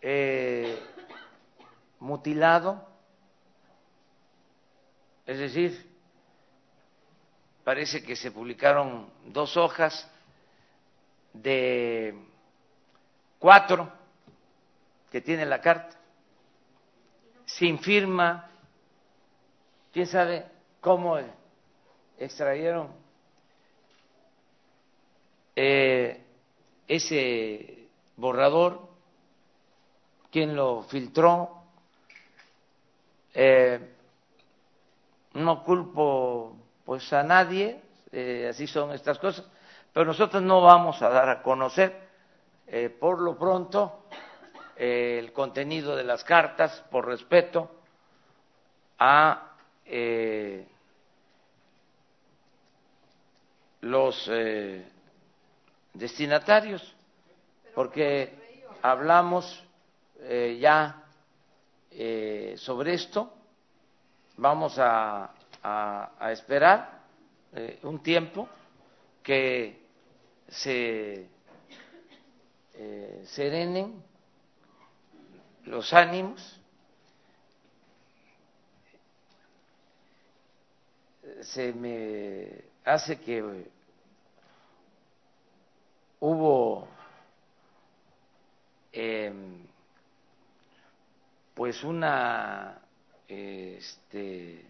eh, 0.00 0.78
mutilado, 2.02 2.84
es 5.24 5.38
decir, 5.38 5.88
parece 7.62 8.02
que 8.02 8.16
se 8.16 8.32
publicaron 8.32 9.08
dos 9.26 9.56
hojas 9.56 10.10
de 11.32 12.12
cuatro 13.38 13.88
que 15.12 15.20
tiene 15.20 15.46
la 15.46 15.60
carta, 15.60 15.96
sin 17.44 17.78
firma, 17.78 18.50
quién 19.92 20.08
sabe 20.08 20.44
cómo 20.80 21.18
extrayeron 22.18 22.88
eh, 25.54 26.20
ese 26.88 27.86
borrador, 28.16 28.88
quién 30.32 30.56
lo 30.56 30.82
filtró, 30.82 31.61
eh, 33.34 33.80
no 35.34 35.64
culpo 35.64 36.56
pues 36.84 37.10
a 37.12 37.22
nadie, 37.22 37.80
eh, 38.10 38.48
así 38.50 38.66
son 38.66 38.92
estas 38.92 39.18
cosas, 39.18 39.46
pero 39.92 40.06
nosotros 40.06 40.42
no 40.42 40.60
vamos 40.60 41.00
a 41.00 41.08
dar 41.08 41.28
a 41.28 41.42
conocer 41.42 42.08
eh, 42.66 42.90
por 42.90 43.20
lo 43.20 43.38
pronto 43.38 44.04
el 44.76 45.32
contenido 45.32 45.96
de 45.96 46.04
las 46.04 46.24
cartas 46.24 46.84
por 46.90 47.06
respeto 47.06 47.70
a 48.98 49.48
los 53.80 54.30
destinatarios, 55.94 56.96
porque 57.74 58.64
hablamos 58.82 59.64
ya 60.58 61.01
eh, 61.94 62.54
sobre 62.56 62.94
esto. 62.94 63.32
Vamos 64.36 64.76
a, 64.78 65.34
esperar 66.30 67.02
eh, 67.52 67.78
un 67.84 68.02
tiempo 68.02 68.48
que 69.22 69.80
se 70.48 71.28
eh, 72.74 73.22
serenen 73.26 74.02
los 75.66 75.92
ánimos, 75.92 76.58
se 81.42 81.72
me 81.72 82.64
hace 82.84 83.20
que 83.20 83.70
hubo 86.20 86.88
eh, 88.92 89.32
pues 91.54 91.84
una 91.84 92.80
este, 93.28 94.64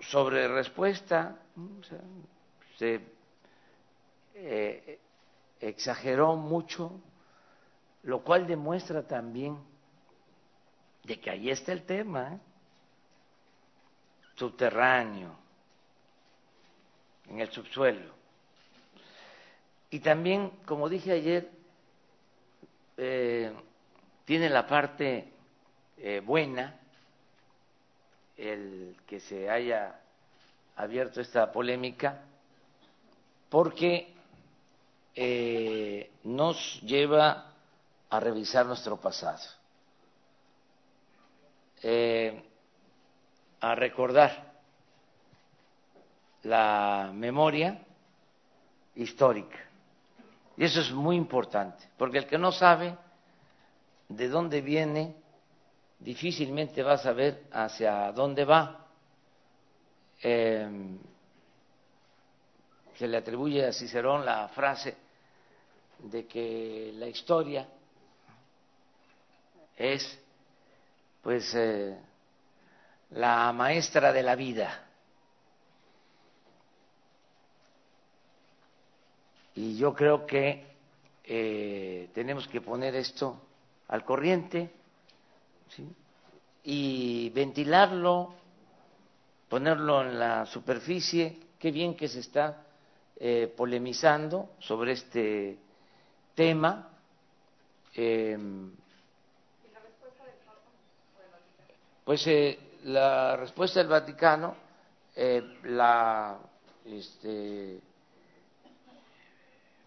sobre 0.00 0.48
respuesta, 0.48 1.36
se 2.78 3.00
eh, 4.34 4.98
exageró 5.60 6.36
mucho, 6.36 7.00
lo 8.02 8.22
cual 8.22 8.46
demuestra 8.46 9.06
también 9.06 9.58
de 11.04 11.20
que 11.20 11.30
ahí 11.30 11.50
está 11.50 11.72
el 11.72 11.84
tema, 11.84 12.34
¿eh? 12.34 12.38
subterráneo, 14.36 15.36
en 17.28 17.40
el 17.40 17.50
subsuelo. 17.50 18.12
Y 19.90 20.00
también, 20.00 20.50
como 20.66 20.88
dije 20.88 21.12
ayer, 21.12 21.50
eh, 22.96 23.52
tiene 24.24 24.48
la 24.48 24.66
parte 24.66 25.32
eh, 25.98 26.20
buena 26.24 26.80
el 28.36 28.96
que 29.06 29.20
se 29.20 29.48
haya 29.48 30.00
abierto 30.76 31.20
esta 31.20 31.52
polémica 31.52 32.22
porque 33.48 34.12
eh, 35.14 36.10
nos 36.24 36.80
lleva 36.82 37.52
a 38.10 38.20
revisar 38.20 38.66
nuestro 38.66 38.96
pasado, 38.96 39.42
eh, 41.82 42.42
a 43.60 43.74
recordar 43.74 44.52
la 46.42 47.10
memoria 47.14 47.80
histórica. 48.96 49.58
Y 50.56 50.64
eso 50.64 50.80
es 50.80 50.90
muy 50.92 51.16
importante, 51.16 51.88
porque 51.96 52.18
el 52.18 52.26
que 52.26 52.38
no 52.38 52.52
sabe 52.52 52.96
de 54.08 54.28
dónde 54.28 54.60
viene, 54.60 55.16
difícilmente 55.98 56.82
va 56.82 56.94
a 56.94 56.98
saber 56.98 57.44
hacia 57.52 58.12
dónde 58.12 58.44
va. 58.44 58.86
Em, 60.20 60.98
se 62.96 63.08
le 63.08 63.16
atribuye 63.16 63.66
a 63.66 63.72
Cicerón 63.72 64.24
la 64.24 64.48
frase 64.48 64.96
de 65.98 66.26
que 66.26 66.92
la 66.94 67.06
historia 67.06 67.68
es 69.76 70.18
pues 71.22 71.54
eh, 71.54 71.98
la 73.10 73.52
maestra 73.52 74.12
de 74.12 74.22
la 74.22 74.36
vida. 74.36 74.86
Y 79.54 79.76
yo 79.76 79.94
creo 79.94 80.26
que 80.26 80.66
eh, 81.24 82.10
tenemos 82.12 82.46
que 82.48 82.60
poner 82.60 82.94
esto 82.96 83.40
al 83.88 84.04
corriente 84.04 84.70
y 86.64 87.30
ventilarlo, 87.30 88.34
ponerlo 89.48 90.02
en 90.02 90.18
la 90.18 90.46
superficie. 90.46 91.38
Qué 91.58 91.70
bien 91.70 91.96
que 91.96 92.08
se 92.08 92.20
está 92.20 92.64
eh, 93.16 93.52
polemizando 93.56 94.50
sobre 94.58 94.92
este 94.92 95.58
tema. 96.34 96.88
Em, 97.94 98.72
pues 102.04 102.26
eh, 102.26 102.58
la 102.84 103.36
respuesta 103.36 103.80
del 103.80 103.88
Vaticano 103.88 104.56
eh, 105.16 105.58
la 105.64 106.36
este, 106.84 107.80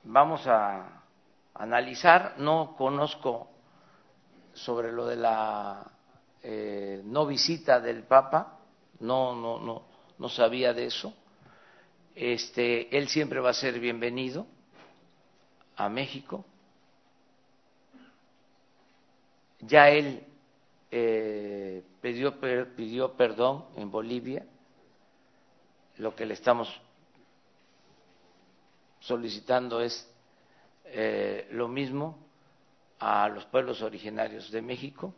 vamos 0.04 0.48
a 0.48 1.04
analizar, 1.54 2.36
no 2.38 2.76
conozco 2.78 3.50
sobre 4.58 4.92
lo 4.92 5.06
de 5.06 5.16
la 5.16 5.86
eh, 6.42 7.02
no 7.06 7.26
visita 7.26 7.80
del 7.80 8.04
Papa, 8.04 8.60
no, 9.00 9.36
no, 9.36 9.60
no, 9.60 9.84
no 10.18 10.30
sabía 10.30 10.74
de 10.74 10.86
eso. 10.86 11.14
Este, 12.16 12.96
él 12.98 13.08
siempre 13.08 13.40
va 13.40 13.52
a 13.52 13.54
ser 13.54 13.80
bienvenido 13.80 14.48
a 15.76 15.90
México. 15.90 16.44
Ya 19.60 19.90
él 19.90 20.24
eh, 20.90 21.84
pidió, 22.02 22.40
pidió 22.76 23.14
perdón 23.14 23.66
en 23.76 23.92
Bolivia, 23.92 24.46
lo 25.98 26.16
que 26.16 26.26
le 26.26 26.34
estamos 26.34 26.70
solicitando 29.00 29.82
es 29.82 30.10
eh, 30.86 31.48
lo 31.52 31.68
mismo 31.68 32.27
a 33.00 33.28
los 33.30 33.46
pueblos 33.46 33.82
originarios 33.82 34.52
de 34.52 34.62
México, 34.62 35.14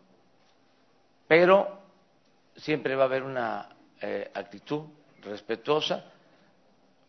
pero 1.28 1.80
siempre 2.56 2.96
va 2.96 3.04
a 3.04 3.06
haber 3.06 3.24
una 3.24 3.70
eh, 4.02 4.30
actitud 4.34 4.86
respetuosa 5.22 6.06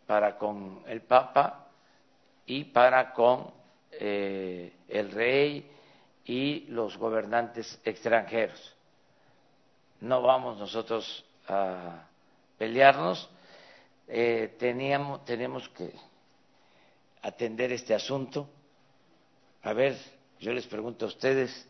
para 0.06 0.36
con 0.36 0.82
el 0.86 1.02
Papa 1.02 1.68
y 2.46 2.64
para 2.64 3.12
con 3.12 3.50
eh, 3.92 4.72
el 4.88 5.10
rey 5.10 5.70
y 6.24 6.66
los 6.68 6.96
gobernantes 6.96 7.80
extranjeros. 7.84 8.76
No 10.00 10.22
vamos 10.22 10.58
nosotros 10.58 11.24
a 11.48 12.04
pelearnos, 12.56 13.28
teníamos, 14.58 15.24
tenemos 15.24 15.68
que 15.70 15.92
atender 17.22 17.72
este 17.72 17.94
asunto. 17.94 18.48
A 19.62 19.72
ver, 19.72 19.96
yo 20.41 20.53
les 20.53 20.66
pregunto 20.66 21.05
a 21.05 21.09
ustedes, 21.09 21.68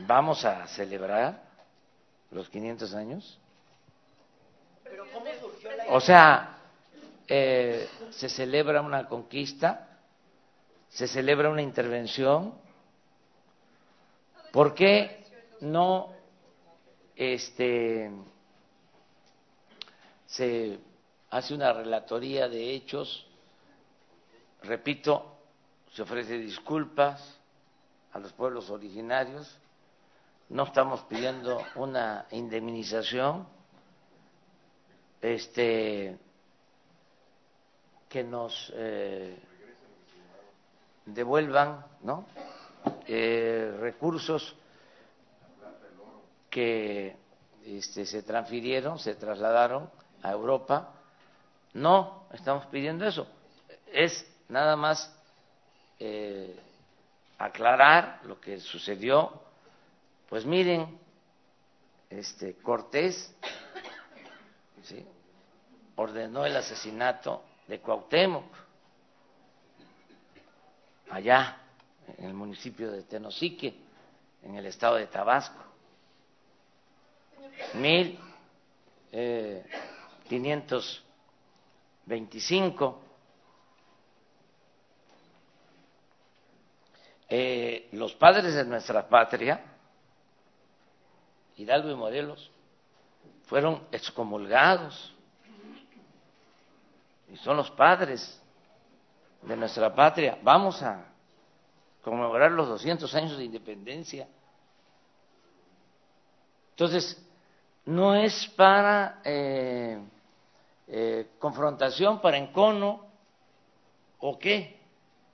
¿vamos 0.00 0.44
a 0.44 0.66
celebrar 0.68 1.42
los 2.30 2.48
500 2.48 2.94
años? 2.94 3.38
O 5.88 6.00
sea, 6.00 6.58
eh, 7.26 7.88
se 8.10 8.28
celebra 8.28 8.80
una 8.82 9.08
conquista, 9.08 9.98
se 10.88 11.08
celebra 11.08 11.48
una 11.48 11.62
intervención. 11.62 12.54
¿Por 14.52 14.74
qué 14.74 15.24
no 15.60 16.12
este, 17.16 18.10
se 20.26 20.78
hace 21.30 21.54
una 21.54 21.72
relatoría 21.72 22.48
de 22.48 22.74
hechos 22.74 23.28
repito, 24.62 25.37
se 25.98 26.02
ofrece 26.02 26.38
disculpas 26.38 27.40
a 28.12 28.20
los 28.20 28.32
pueblos 28.32 28.70
originarios, 28.70 29.58
no 30.48 30.62
estamos 30.62 31.00
pidiendo 31.08 31.60
una 31.74 32.24
indemnización, 32.30 33.48
este, 35.20 36.16
que 38.08 38.22
nos 38.22 38.72
eh, 38.76 39.42
devuelvan 41.04 41.84
¿no? 42.04 42.26
Eh, 43.08 43.76
recursos 43.80 44.54
que 46.48 47.16
este, 47.64 48.06
se 48.06 48.22
transfirieron, 48.22 49.00
se 49.00 49.16
trasladaron 49.16 49.90
a 50.22 50.30
Europa. 50.30 50.94
No 51.74 52.22
estamos 52.32 52.66
pidiendo 52.66 53.04
eso. 53.04 53.26
Es 53.92 54.24
nada 54.48 54.76
más 54.76 55.17
eh, 55.98 56.58
aclarar 57.38 58.20
lo 58.24 58.40
que 58.40 58.60
sucedió. 58.60 59.42
Pues 60.28 60.44
miren, 60.44 60.98
este 62.10 62.54
Cortés 62.54 63.34
ordenó 65.96 66.46
el 66.46 66.56
asesinato 66.56 67.42
de 67.66 67.80
Cuauhtémoc 67.80 68.44
allá 71.10 71.58
en 72.16 72.26
el 72.26 72.34
municipio 72.34 72.90
de 72.90 73.02
Tenosique, 73.02 73.74
en 74.42 74.54
el 74.54 74.66
estado 74.66 74.96
de 74.96 75.06
Tabasco. 75.06 75.62
Mil 77.74 78.18
eh, 79.10 79.64
quinientos 80.28 81.02
veinticinco 82.06 83.00
Eh, 87.28 87.88
los 87.92 88.14
padres 88.14 88.54
de 88.54 88.64
nuestra 88.64 89.06
patria, 89.08 89.62
Hidalgo 91.56 91.90
y 91.90 91.94
Morelos, 91.94 92.50
fueron 93.44 93.86
excomulgados 93.92 95.14
y 97.30 97.36
son 97.36 97.56
los 97.56 97.70
padres 97.70 98.40
de 99.42 99.56
nuestra 99.56 99.94
patria. 99.94 100.38
Vamos 100.42 100.82
a 100.82 101.04
conmemorar 102.02 102.50
los 102.52 102.68
200 102.68 103.14
años 103.14 103.36
de 103.36 103.44
independencia. 103.44 104.26
Entonces, 106.70 107.22
no 107.84 108.14
es 108.14 108.46
para 108.56 109.20
eh, 109.24 109.98
eh, 110.86 111.30
confrontación, 111.38 112.20
para 112.20 112.38
encono, 112.38 113.06
o 114.20 114.38
qué, 114.38 114.77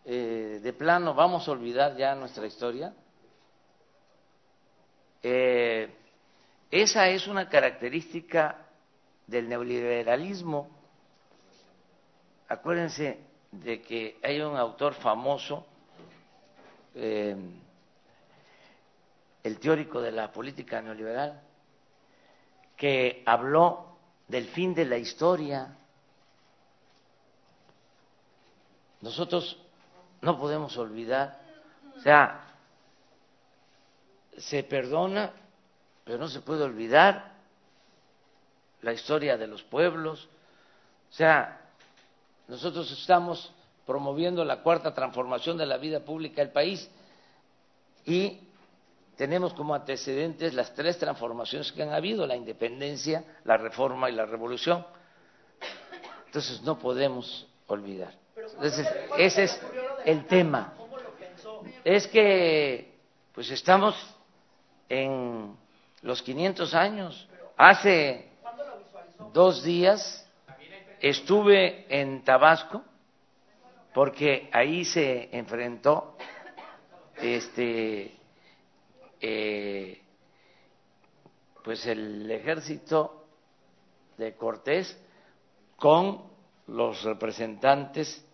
eh, 0.04 0.60
de 0.62 0.72
plano 0.72 1.14
vamos 1.14 1.48
a 1.48 1.52
olvidar 1.52 1.96
ya 1.96 2.14
nuestra 2.14 2.46
historia. 2.46 2.94
Eh, 5.22 5.88
esa 6.70 7.08
es 7.08 7.26
una 7.26 7.48
característica 7.48 8.66
del 9.26 9.48
neoliberalismo. 9.48 10.68
Acuérdense 12.48 13.18
de 13.50 13.80
que 13.80 14.18
hay 14.22 14.40
un 14.40 14.56
autor 14.56 14.92
famoso, 14.94 15.66
eh, 16.94 17.36
el 19.42 19.58
teórico 19.58 20.00
de 20.02 20.12
la 20.12 20.30
política 20.30 20.82
neoliberal, 20.82 21.40
que 22.76 23.22
habló 23.24 23.96
del 24.28 24.48
fin 24.48 24.74
de 24.74 24.84
la 24.84 24.98
historia. 24.98 25.76
Nosotros 29.00 29.63
no 30.24 30.38
podemos 30.38 30.76
olvidar. 30.78 31.38
O 31.96 32.00
sea, 32.00 32.40
se 34.36 34.64
perdona, 34.64 35.30
pero 36.04 36.18
no 36.18 36.28
se 36.28 36.40
puede 36.40 36.64
olvidar 36.64 37.34
la 38.82 38.92
historia 38.92 39.36
de 39.36 39.46
los 39.46 39.62
pueblos. 39.62 40.28
O 41.10 41.14
sea, 41.14 41.60
nosotros 42.48 42.90
estamos 42.90 43.52
promoviendo 43.86 44.44
la 44.44 44.62
cuarta 44.62 44.94
transformación 44.94 45.56
de 45.58 45.66
la 45.66 45.76
vida 45.76 46.00
pública 46.00 46.42
del 46.42 46.50
país 46.50 46.90
y 48.04 48.40
tenemos 49.16 49.54
como 49.54 49.74
antecedentes 49.74 50.54
las 50.54 50.74
tres 50.74 50.98
transformaciones 50.98 51.70
que 51.70 51.82
han 51.82 51.92
habido, 51.92 52.26
la 52.26 52.34
independencia, 52.34 53.24
la 53.44 53.56
reforma 53.56 54.10
y 54.10 54.14
la 54.14 54.26
revolución. 54.26 54.84
Entonces 56.26 56.62
no 56.62 56.78
podemos 56.78 57.46
olvidar. 57.66 58.12
Entonces, 58.36 58.86
ese 59.16 59.44
es 59.44 59.60
el 60.04 60.26
tema. 60.26 60.74
Es 61.84 62.06
que, 62.06 62.94
pues 63.32 63.50
estamos 63.50 63.94
en 64.88 65.56
los 66.02 66.22
500 66.22 66.74
años. 66.74 67.28
Hace 67.56 68.30
dos 69.32 69.62
días 69.62 70.28
estuve 71.00 71.86
en 71.88 72.22
Tabasco 72.24 72.82
porque 73.92 74.48
ahí 74.52 74.84
se 74.84 75.28
enfrentó 75.36 76.16
este 77.16 78.16
eh, 79.20 80.02
pues 81.62 81.86
el 81.86 82.30
ejército 82.30 83.26
de 84.18 84.34
Cortés 84.34 84.98
con 85.76 86.22
los 86.66 87.02
representantes 87.04 88.24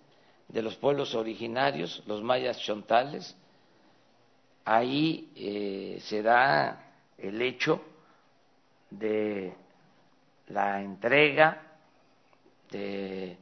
de 0.52 0.62
los 0.62 0.76
pueblos 0.76 1.14
originarios, 1.14 2.02
los 2.06 2.22
mayas 2.22 2.58
chontales. 2.58 3.36
Ahí 4.64 5.30
eh, 5.36 6.00
se 6.02 6.22
da 6.22 6.92
el 7.16 7.40
hecho 7.40 7.80
de 8.90 9.54
la 10.48 10.82
entrega 10.82 11.62
de 12.70 13.36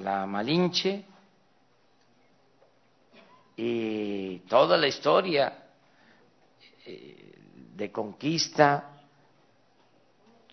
la 0.00 0.26
Malinche 0.26 1.04
y 3.56 4.38
toda 4.40 4.76
la 4.76 4.86
historia 4.86 5.64
eh, 6.86 7.34
de 7.74 7.90
conquista. 7.90 9.02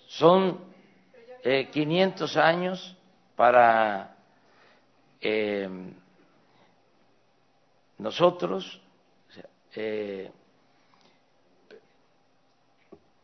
Son 0.07 0.59
500 1.43 2.35
eh, 2.35 2.39
años 2.39 2.97
para 3.35 4.14
eh, 5.27 5.67
nosotros, 7.97 8.79
eh, 9.75 10.31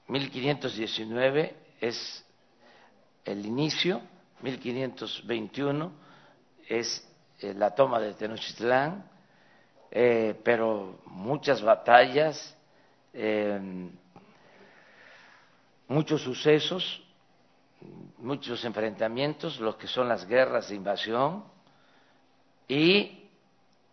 1519 0.08 1.56
es 1.80 2.26
el 3.24 3.46
inicio 3.46 4.02
1521 4.42 5.92
es 6.68 7.08
eh, 7.40 7.54
la 7.54 7.76
toma 7.76 8.00
de 8.00 8.16
Tenochtitlán, 8.16 9.08
eh, 9.92 10.36
pero 10.44 11.02
muchas 11.06 11.62
batallas, 11.62 12.58
muchos 15.88 16.22
sucesos, 16.22 17.04
muchos 18.18 18.66
enfrentamientos, 18.66 19.60
lo 19.60 19.78
que 19.78 19.86
son 19.86 20.08
las 20.08 20.26
guerras 20.26 20.70
de 20.70 20.76
invasión 20.76 21.44
y 22.68 23.30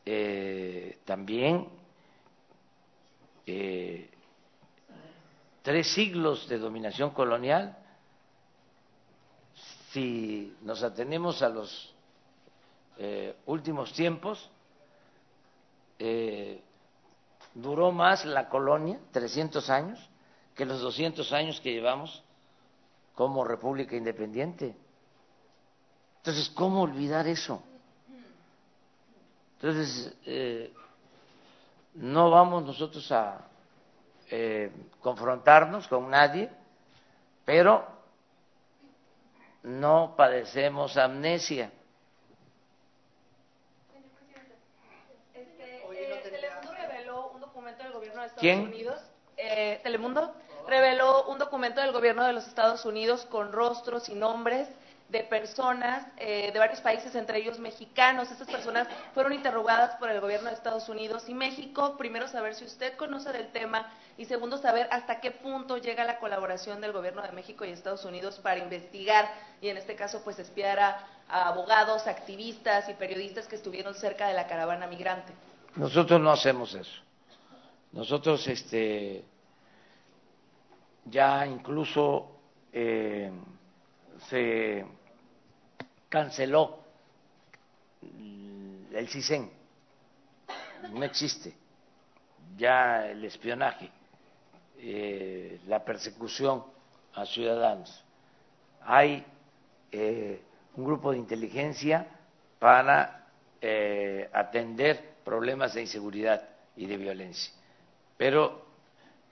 eh, 0.05 0.99
también 1.05 1.69
tres 5.69 5.93
siglos 5.93 6.49
de 6.49 6.59
dominación 6.59 7.11
colonial. 7.11 7.77
Si 9.93 10.57
nos 10.63 10.83
atenemos 10.83 11.43
a 11.43 11.51
los 11.51 11.95
eh, 12.97 13.37
últimos 13.45 13.93
tiempos, 13.93 14.51
eh, 15.99 16.63
duró 17.55 17.93
más 17.93 18.25
la 18.25 18.49
colonia, 18.49 18.99
300 19.13 19.69
años, 19.69 19.99
que 20.55 20.65
los 20.65 20.81
200 20.81 21.33
años 21.33 21.61
que 21.61 21.73
llevamos 21.73 22.23
como 23.15 23.45
República 23.45 23.95
Independiente. 23.95 24.75
Entonces, 26.19 26.49
¿cómo 26.51 26.81
olvidar 26.81 27.27
eso? 27.27 27.63
Entonces, 29.61 30.15
eh, 30.25 30.73
no 31.95 32.31
vamos 32.31 32.65
nosotros 32.65 33.11
a 33.11 33.45
confrontarnos 35.01 35.89
con 35.89 36.11
nadie, 36.11 36.51
pero 37.45 37.85
no 39.63 40.15
padecemos 40.17 40.97
amnesia. 40.97 41.73
¿Quién? 48.39 48.65
Unidos, 48.65 49.01
eh, 49.37 49.81
Telemundo, 49.83 50.35
reveló 50.69 51.29
un 51.29 51.39
documento 51.39 51.81
del 51.81 51.93
gobierno 51.93 52.25
de 52.25 52.33
los 52.33 52.47
Estados 52.47 52.85
Unidos 52.85 53.27
con 53.27 53.53
rostros 53.53 54.09
y 54.09 54.15
nombres 54.15 54.69
de 55.09 55.25
personas 55.25 56.07
eh, 56.19 56.51
de 56.53 56.59
varios 56.59 56.81
países, 56.81 57.15
entre 57.15 57.39
ellos 57.39 57.59
mexicanos. 57.59 58.31
Estas 58.31 58.49
personas 58.49 58.87
fueron 59.15 59.33
interrogadas 59.33 59.97
por 59.97 60.11
el 60.11 60.21
gobierno 60.21 60.49
de 60.49 60.55
Estados 60.55 60.89
Unidos 60.89 61.29
y 61.29 61.35
México. 61.35 61.97
Primero, 61.97 62.29
saber 62.29 62.55
si 62.55 62.65
usted 62.65 62.97
conoce 62.97 63.33
del 63.33 63.49
tema 63.49 63.91
y 64.19 64.27
segundo, 64.27 64.59
saber 64.59 64.87
hasta 64.91 65.21
qué 65.21 65.31
punto 65.31 65.79
llega 65.79 66.05
la 66.05 66.19
colaboración 66.19 66.81
del 66.81 66.93
gobierno 66.93 67.23
de 67.23 67.33
México 67.33 67.65
y 67.65 67.71
Estados 67.71 68.05
Unidos 68.05 68.39
para 68.41 68.59
investigar 68.59 69.31
y, 69.63 69.69
en 69.69 69.79
este 69.79 69.95
caso, 69.97 70.21
pues 70.23 70.39
espiar 70.39 70.79
a 70.79 71.07
abogados, 71.29 72.07
activistas 72.07 72.89
y 72.89 72.95
periodistas 72.95 73.47
que 73.47 73.57
estuvieron 73.57 73.95
cerca 73.95 74.29
de 74.29 74.35
la 74.35 74.47
caravana 74.47 74.87
migrante. 74.87 75.33
Nosotros 75.77 76.21
no 76.21 76.31
hacemos 76.31 76.75
eso. 76.75 77.03
Nosotros 77.93 78.47
este, 78.47 79.25
ya 81.07 81.47
incluso 81.47 82.31
eh, 82.73 83.31
se 84.29 84.85
canceló 86.09 86.79
el 88.93 89.09
CISEN, 89.09 89.51
no 90.93 91.05
existe. 91.05 91.55
Ya 92.57 93.07
el 93.07 93.25
espionaje, 93.25 93.91
eh, 94.79 95.61
la 95.67 95.85
persecución 95.85 96.65
a 97.15 97.25
ciudadanos. 97.27 98.05
Hay 98.81 99.25
eh, 99.93 100.41
un 100.77 100.85
grupo 100.85 101.13
de 101.13 101.19
inteligencia 101.19 102.07
para 102.59 103.15
atender 104.33 105.17
problemas 105.25 105.75
de 105.75 105.83
inseguridad 105.83 106.49
y 106.77 106.87
de 106.87 106.97
violencia. 106.97 107.53
Pero 108.17 108.69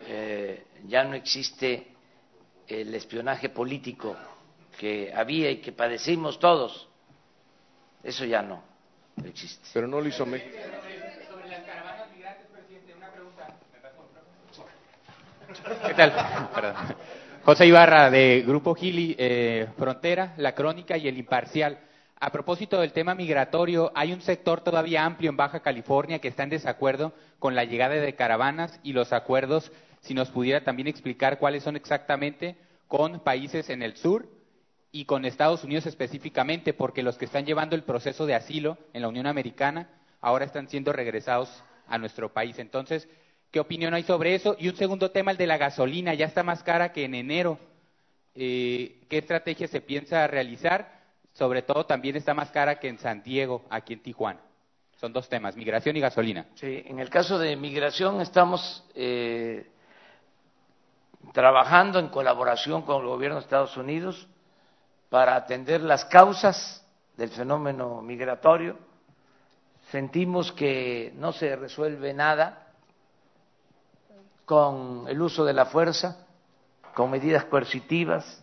eh, 0.00 0.66
ya 0.86 1.04
no 1.04 1.14
existe 1.14 1.88
el 2.66 2.94
espionaje 2.94 3.48
político 3.48 4.16
que 4.78 5.12
había 5.14 5.50
y 5.50 5.58
que 5.58 5.72
padecimos 5.72 6.38
todos. 6.38 6.88
Eso 8.02 8.24
ya 8.24 8.42
no 8.42 8.62
existe. 9.24 9.68
Pero 9.72 9.86
no 9.86 10.00
lo 10.00 10.08
hizo 10.08 10.26
México. 10.26 10.56
¿Qué 15.86 15.94
tal? 15.94 16.12
Perdón. 16.54 16.74
José 17.44 17.66
Ibarra, 17.66 18.10
de 18.10 18.42
Grupo 18.46 18.74
Gili, 18.74 19.14
eh, 19.18 19.68
Frontera, 19.78 20.34
La 20.36 20.54
Crónica 20.54 20.96
y 20.96 21.08
El 21.08 21.16
Imparcial. 21.16 21.78
A 22.18 22.30
propósito 22.30 22.80
del 22.80 22.92
tema 22.92 23.14
migratorio, 23.14 23.92
hay 23.94 24.12
un 24.12 24.20
sector 24.20 24.62
todavía 24.62 25.04
amplio 25.04 25.30
en 25.30 25.36
Baja 25.36 25.60
California 25.60 26.18
que 26.18 26.28
está 26.28 26.42
en 26.42 26.50
desacuerdo 26.50 27.12
con 27.38 27.54
la 27.54 27.64
llegada 27.64 27.94
de 27.94 28.14
caravanas 28.14 28.80
y 28.82 28.92
los 28.92 29.12
acuerdos, 29.12 29.70
si 30.00 30.14
nos 30.14 30.30
pudiera 30.30 30.64
también 30.64 30.88
explicar 30.88 31.38
cuáles 31.38 31.62
son 31.62 31.76
exactamente 31.76 32.56
con 32.88 33.20
países 33.20 33.70
en 33.70 33.82
el 33.82 33.96
sur 33.96 34.26
y 34.96 35.04
con 35.04 35.26
Estados 35.26 35.62
Unidos 35.62 35.84
específicamente, 35.84 36.72
porque 36.72 37.02
los 37.02 37.18
que 37.18 37.26
están 37.26 37.44
llevando 37.44 37.76
el 37.76 37.82
proceso 37.82 38.24
de 38.24 38.34
asilo 38.34 38.78
en 38.94 39.02
la 39.02 39.08
Unión 39.08 39.26
Americana 39.26 39.90
ahora 40.22 40.46
están 40.46 40.68
siendo 40.70 40.90
regresados 40.90 41.50
a 41.86 41.98
nuestro 41.98 42.32
país. 42.32 42.58
Entonces, 42.58 43.06
¿qué 43.50 43.60
opinión 43.60 43.92
hay 43.92 44.04
sobre 44.04 44.34
eso? 44.34 44.56
Y 44.58 44.70
un 44.70 44.76
segundo 44.76 45.10
tema, 45.10 45.32
el 45.32 45.36
de 45.36 45.46
la 45.46 45.58
gasolina, 45.58 46.14
ya 46.14 46.24
está 46.24 46.42
más 46.42 46.62
cara 46.62 46.92
que 46.92 47.04
en 47.04 47.14
enero. 47.14 47.58
Eh, 48.34 49.02
¿Qué 49.10 49.18
estrategia 49.18 49.68
se 49.68 49.82
piensa 49.82 50.26
realizar? 50.26 50.96
sobre 51.34 51.60
todo 51.60 51.84
también 51.84 52.16
está 52.16 52.32
más 52.32 52.50
cara 52.50 52.78
que 52.78 52.88
en 52.88 52.96
San 52.98 53.22
Diego, 53.22 53.66
aquí 53.68 53.92
en 53.92 54.02
Tijuana. 54.02 54.40
Son 54.98 55.12
dos 55.12 55.28
temas, 55.28 55.54
migración 55.54 55.94
y 55.94 56.00
gasolina. 56.00 56.46
Sí, 56.54 56.82
en 56.86 56.98
el 56.98 57.10
caso 57.10 57.38
de 57.38 57.54
migración 57.56 58.22
estamos 58.22 58.82
eh, 58.94 59.68
trabajando 61.34 61.98
en 61.98 62.08
colaboración 62.08 62.80
con 62.80 63.02
el 63.02 63.08
gobierno 63.08 63.36
de 63.36 63.42
Estados 63.42 63.76
Unidos 63.76 64.26
para 65.08 65.36
atender 65.36 65.80
las 65.80 66.04
causas 66.06 66.84
del 67.16 67.30
fenómeno 67.30 68.02
migratorio. 68.02 68.78
Sentimos 69.90 70.52
que 70.52 71.12
no 71.16 71.32
se 71.32 71.54
resuelve 71.56 72.12
nada 72.12 72.66
con 74.44 75.06
el 75.08 75.20
uso 75.20 75.44
de 75.44 75.52
la 75.52 75.66
fuerza, 75.66 76.26
con 76.94 77.10
medidas 77.10 77.44
coercitivas, 77.44 78.42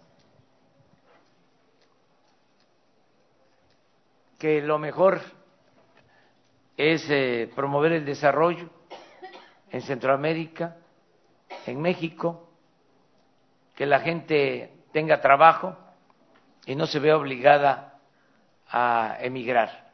que 4.38 4.62
lo 4.62 4.78
mejor 4.78 5.22
es 6.76 7.06
eh, 7.10 7.52
promover 7.56 7.94
el 7.94 8.06
desarrollo 8.06 8.70
en 9.70 9.82
Centroamérica, 9.82 10.78
en 11.66 11.82
México, 11.82 12.50
que 13.76 13.86
la 13.86 14.02
gente 14.02 14.74
tenga 14.92 15.22
trabajo 15.22 15.78
y 16.66 16.76
no 16.76 16.88
se 16.88 17.00
vea 17.00 17.18
obligada 17.18 18.00
a 18.70 19.18
emigrar. 19.22 19.92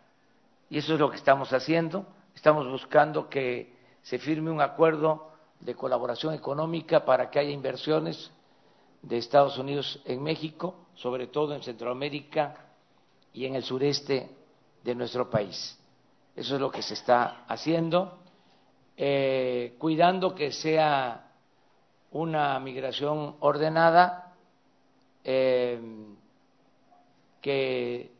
Y 0.69 0.77
eso 0.77 0.93
es 0.93 0.99
lo 0.99 1.09
que 1.09 1.17
estamos 1.17 1.51
haciendo. 1.51 2.05
Estamos 2.35 2.67
buscando 2.67 3.27
que 3.29 3.73
se 4.03 4.19
firme 4.19 4.51
un 4.51 4.61
acuerdo 4.61 5.31
de 5.59 5.75
colaboración 5.75 6.33
económica 6.33 7.03
para 7.03 7.29
que 7.29 7.39
haya 7.39 7.51
inversiones 7.51 8.31
de 9.01 9.17
Estados 9.17 9.57
Unidos 9.57 10.01
en 10.05 10.21
México, 10.21 10.87
sobre 10.95 11.27
todo 11.27 11.53
en 11.53 11.63
Centroamérica 11.63 12.55
y 13.33 13.45
en 13.45 13.55
el 13.55 13.63
sureste 13.63 14.29
de 14.83 14.95
nuestro 14.95 15.29
país. 15.29 15.77
Eso 16.35 16.55
es 16.55 16.61
lo 16.61 16.71
que 16.71 16.81
se 16.81 16.93
está 16.93 17.45
haciendo, 17.47 18.19
eh, 18.95 19.75
cuidando 19.77 20.35
que 20.35 20.51
sea 20.51 21.31
una 22.11 22.59
migración 22.59 23.35
ordenada, 23.39 24.33
eh, 25.23 25.79
que 27.41 28.11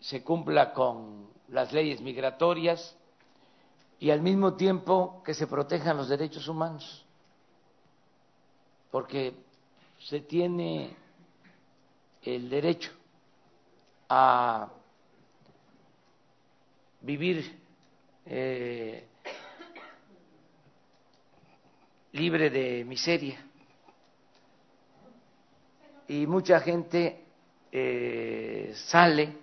se 0.00 0.22
cumpla 0.22 0.72
con 0.72 1.28
las 1.48 1.72
leyes 1.72 2.00
migratorias 2.00 2.96
y 3.98 4.10
al 4.10 4.20
mismo 4.20 4.54
tiempo 4.54 5.22
que 5.24 5.34
se 5.34 5.46
protejan 5.46 5.96
los 5.96 6.08
derechos 6.08 6.46
humanos, 6.48 7.04
porque 8.90 9.34
se 9.98 10.20
tiene 10.20 10.94
el 12.22 12.50
derecho 12.50 12.90
a 14.08 14.68
vivir 17.00 17.60
eh, 18.26 19.06
libre 22.12 22.50
de 22.50 22.84
miseria. 22.84 23.44
Y 26.08 26.26
mucha 26.26 26.60
gente 26.60 27.23
eh, 27.76 28.72
sale 28.76 29.36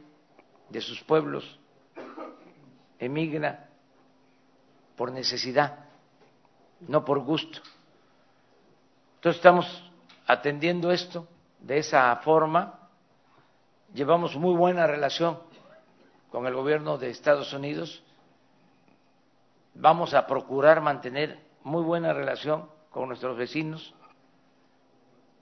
de 0.70 0.80
sus 0.80 1.04
pueblos, 1.04 1.60
emigra 2.98 3.68
por 4.96 5.12
necesidad, 5.12 5.80
no 6.88 7.04
por 7.04 7.20
gusto. 7.20 7.60
Entonces 9.16 9.38
estamos 9.38 9.92
atendiendo 10.28 10.94
esto 10.94 11.28
de 11.60 11.80
esa 11.80 12.16
forma, 12.24 12.88
llevamos 13.94 14.38
muy 14.38 14.56
buena 14.56 14.88
relación 14.88 15.38
con 16.32 16.48
el 16.48 16.56
gobierno 16.56 16.98
de 16.98 17.10
Estados 17.10 17.52
Unidos. 17.52 18.02
Vamos 19.74 20.14
a 20.14 20.26
procurar 20.26 20.80
mantener 20.80 21.38
muy 21.66 21.84
buena 21.84 22.14
relación 22.14 22.70
con 22.92 23.10
nuestros 23.10 23.36
vecinos, 23.36 23.94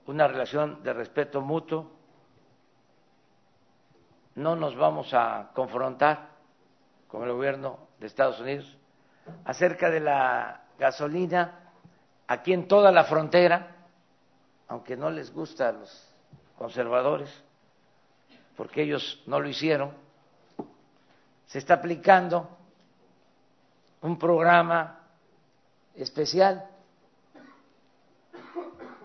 una 0.07 0.27
relación 0.27 0.81
de 0.81 0.91
respeto 0.91 1.39
mutuo. 1.39 1.98
No 4.39 4.55
nos 4.55 4.73
vamos 4.77 5.13
a 5.13 5.49
confrontar 5.53 6.29
con 7.09 7.23
el 7.23 7.33
gobierno 7.33 7.77
de 7.99 8.07
Estados 8.07 8.39
Unidos 8.39 8.73
acerca 9.43 9.89
de 9.89 9.99
la 9.99 10.61
gasolina 10.79 11.73
aquí 12.25 12.53
en 12.53 12.65
toda 12.65 12.89
la 12.93 13.03
frontera, 13.03 13.75
aunque 14.69 14.95
no 14.95 15.09
les 15.09 15.33
gusta 15.33 15.67
a 15.67 15.71
los 15.73 16.15
conservadores, 16.57 17.29
porque 18.55 18.83
ellos 18.83 19.21
no 19.25 19.41
lo 19.41 19.49
hicieron, 19.49 19.91
se 21.45 21.59
está 21.59 21.73
aplicando 21.73 22.49
un 24.03 24.17
programa 24.17 25.01
especial. 25.95 26.65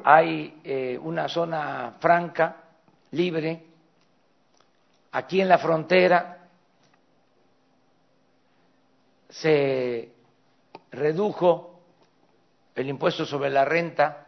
Hay 0.05 0.61
eh, 0.63 0.97
una 1.03 1.29
zona 1.29 1.97
franca, 1.99 2.55
libre, 3.11 3.74
aquí 5.15 5.41
en 5.41 5.49
la 5.49 5.59
frontera 5.59 6.49
se 9.29 10.13
redujo 10.91 11.81
el 12.75 12.89
impuesto 12.89 13.25
sobre 13.25 13.51
la 13.51 13.65
renta 13.65 14.27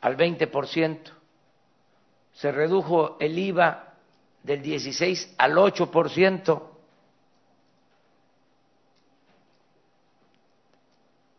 al 0.00 0.16
20%, 0.16 1.12
se 2.32 2.50
redujo 2.50 3.18
el 3.20 3.38
IVA 3.38 3.94
del 4.42 4.62
16 4.62 5.34
al 5.36 5.56
8%, 5.56 6.62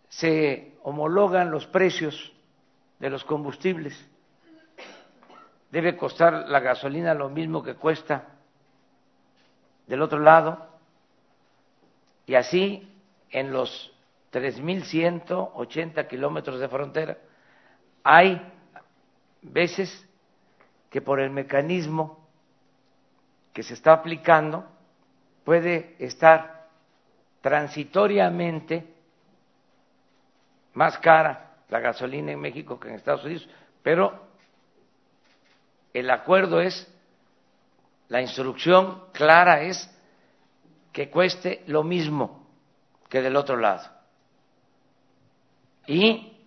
se 0.10 0.78
homologan 0.84 1.50
los 1.50 1.66
precios 1.66 2.32
de 3.00 3.10
los 3.10 3.24
combustibles. 3.24 3.96
Debe 5.76 5.98
costar 5.98 6.48
la 6.48 6.62
gasolina 6.62 7.14
lo 7.14 7.28
mismo 7.28 7.62
que 7.62 7.76
cuesta 7.76 8.28
del 9.88 10.02
otro 10.02 10.20
lado, 10.20 10.70
y 12.26 12.36
así 12.36 12.90
en 13.30 13.52
los 13.52 13.94
3.180 14.32 16.08
kilómetros 16.08 16.62
de 16.62 16.70
frontera 16.70 17.18
hay 18.06 18.42
veces 19.42 20.08
que 20.90 21.02
por 21.02 21.20
el 21.20 21.32
mecanismo 21.32 22.26
que 23.52 23.62
se 23.62 23.74
está 23.74 23.92
aplicando 23.92 24.66
puede 25.44 25.98
estar 26.00 26.70
transitoriamente 27.42 28.96
más 30.74 30.98
cara 31.00 31.58
la 31.68 31.82
gasolina 31.82 32.32
en 32.32 32.40
México 32.40 32.80
que 32.80 32.88
en 32.88 32.96
Estados 32.96 33.26
Unidos, 33.26 33.50
pero 33.84 34.25
el 36.00 36.10
acuerdo 36.10 36.62
es, 36.62 36.88
la 38.10 38.22
instrucción 38.22 39.06
clara 39.12 39.64
es 39.64 39.90
que 40.92 41.10
cueste 41.10 41.64
lo 41.68 41.84
mismo 41.84 42.48
que 43.10 43.22
del 43.22 43.36
otro 43.36 43.58
lado. 43.58 43.90
Y 45.88 46.38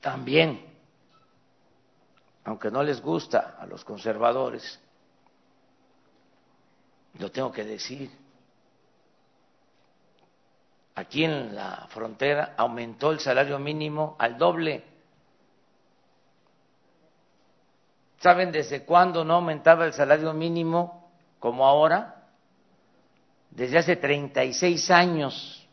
también 0.00 0.66
aunque 2.46 2.70
no 2.70 2.82
les 2.84 3.02
gusta 3.02 3.56
a 3.58 3.66
los 3.66 3.84
conservadores, 3.84 4.80
lo 7.18 7.30
tengo 7.32 7.50
que 7.50 7.64
decir, 7.64 8.08
aquí 10.94 11.24
en 11.24 11.56
la 11.56 11.88
frontera 11.90 12.54
aumentó 12.56 13.10
el 13.10 13.18
salario 13.18 13.58
mínimo 13.58 14.14
al 14.20 14.38
doble. 14.38 14.84
¿Saben 18.18 18.50
desde 18.50 18.84
cuándo 18.84 19.24
no 19.24 19.34
aumentaba 19.34 19.84
el 19.84 19.92
salario 19.92 20.32
mínimo 20.32 21.10
como 21.38 21.66
ahora? 21.66 22.28
Desde 23.50 23.78
hace 23.78 23.96
36 23.96 24.90
años 24.90 25.66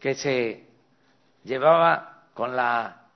que 0.00 0.14
se 0.14 0.66
llevaba 1.44 2.24
con 2.34 2.56
la 2.56 3.06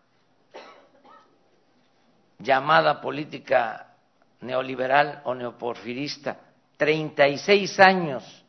llamada 2.38 3.00
política 3.00 3.94
neoliberal 4.40 5.22
o 5.24 5.34
neoporfirista, 5.34 6.38
36 6.76 7.80
años 7.80 8.44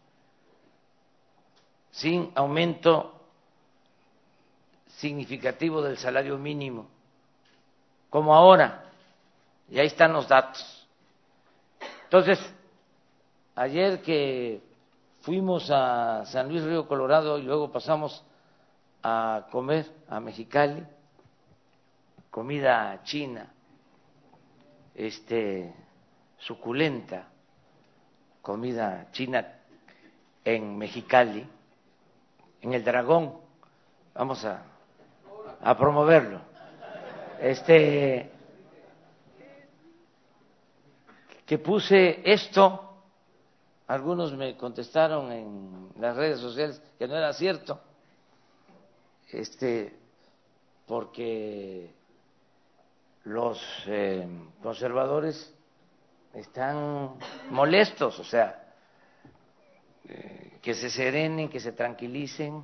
sin 1.91 2.31
aumento 2.35 3.13
significativo 4.87 5.81
del 5.81 5.97
salario 5.97 6.37
mínimo, 6.37 6.89
como 8.09 8.33
ahora, 8.33 8.85
y 9.69 9.79
ahí 9.79 9.87
están 9.87 10.13
los 10.13 10.27
datos. 10.27 10.87
Entonces, 12.03 12.39
ayer 13.55 14.01
que 14.01 14.61
fuimos 15.21 15.69
a 15.71 16.25
San 16.25 16.47
Luis 16.47 16.63
Río 16.63 16.87
Colorado 16.87 17.37
y 17.37 17.43
luego 17.43 17.71
pasamos 17.71 18.23
a 19.03 19.47
comer 19.51 19.85
a 20.09 20.19
Mexicali, 20.19 20.85
comida 22.29 23.01
china, 23.03 23.51
este, 24.95 25.73
suculenta 26.39 27.27
comida 28.47 29.07
china 29.11 29.45
en 30.45 30.77
Mexicali, 30.77 31.45
en 32.61 32.73
el 32.73 32.81
Dragón, 32.81 33.33
vamos 34.15 34.45
a, 34.45 34.63
a 35.61 35.75
promoverlo. 35.75 36.39
Este, 37.39 38.31
que 41.45 41.57
puse 41.59 42.21
esto, 42.25 42.95
algunos 43.87 44.33
me 44.33 44.57
contestaron 44.57 45.31
en 45.31 45.89
las 45.99 46.15
redes 46.15 46.39
sociales 46.39 46.81
que 46.97 47.07
no 47.07 47.15
era 47.15 47.31
cierto, 47.33 47.79
este, 49.31 49.95
porque 50.85 51.93
los 53.25 53.61
eh, 53.87 54.27
conservadores 54.63 55.53
están 56.33 57.15
molestos, 57.49 58.19
o 58.19 58.23
sea, 58.23 58.73
eh, 60.09 60.59
que 60.61 60.73
se 60.73 60.89
serenen, 60.89 61.49
que 61.49 61.59
se 61.59 61.71
tranquilicen. 61.71 62.63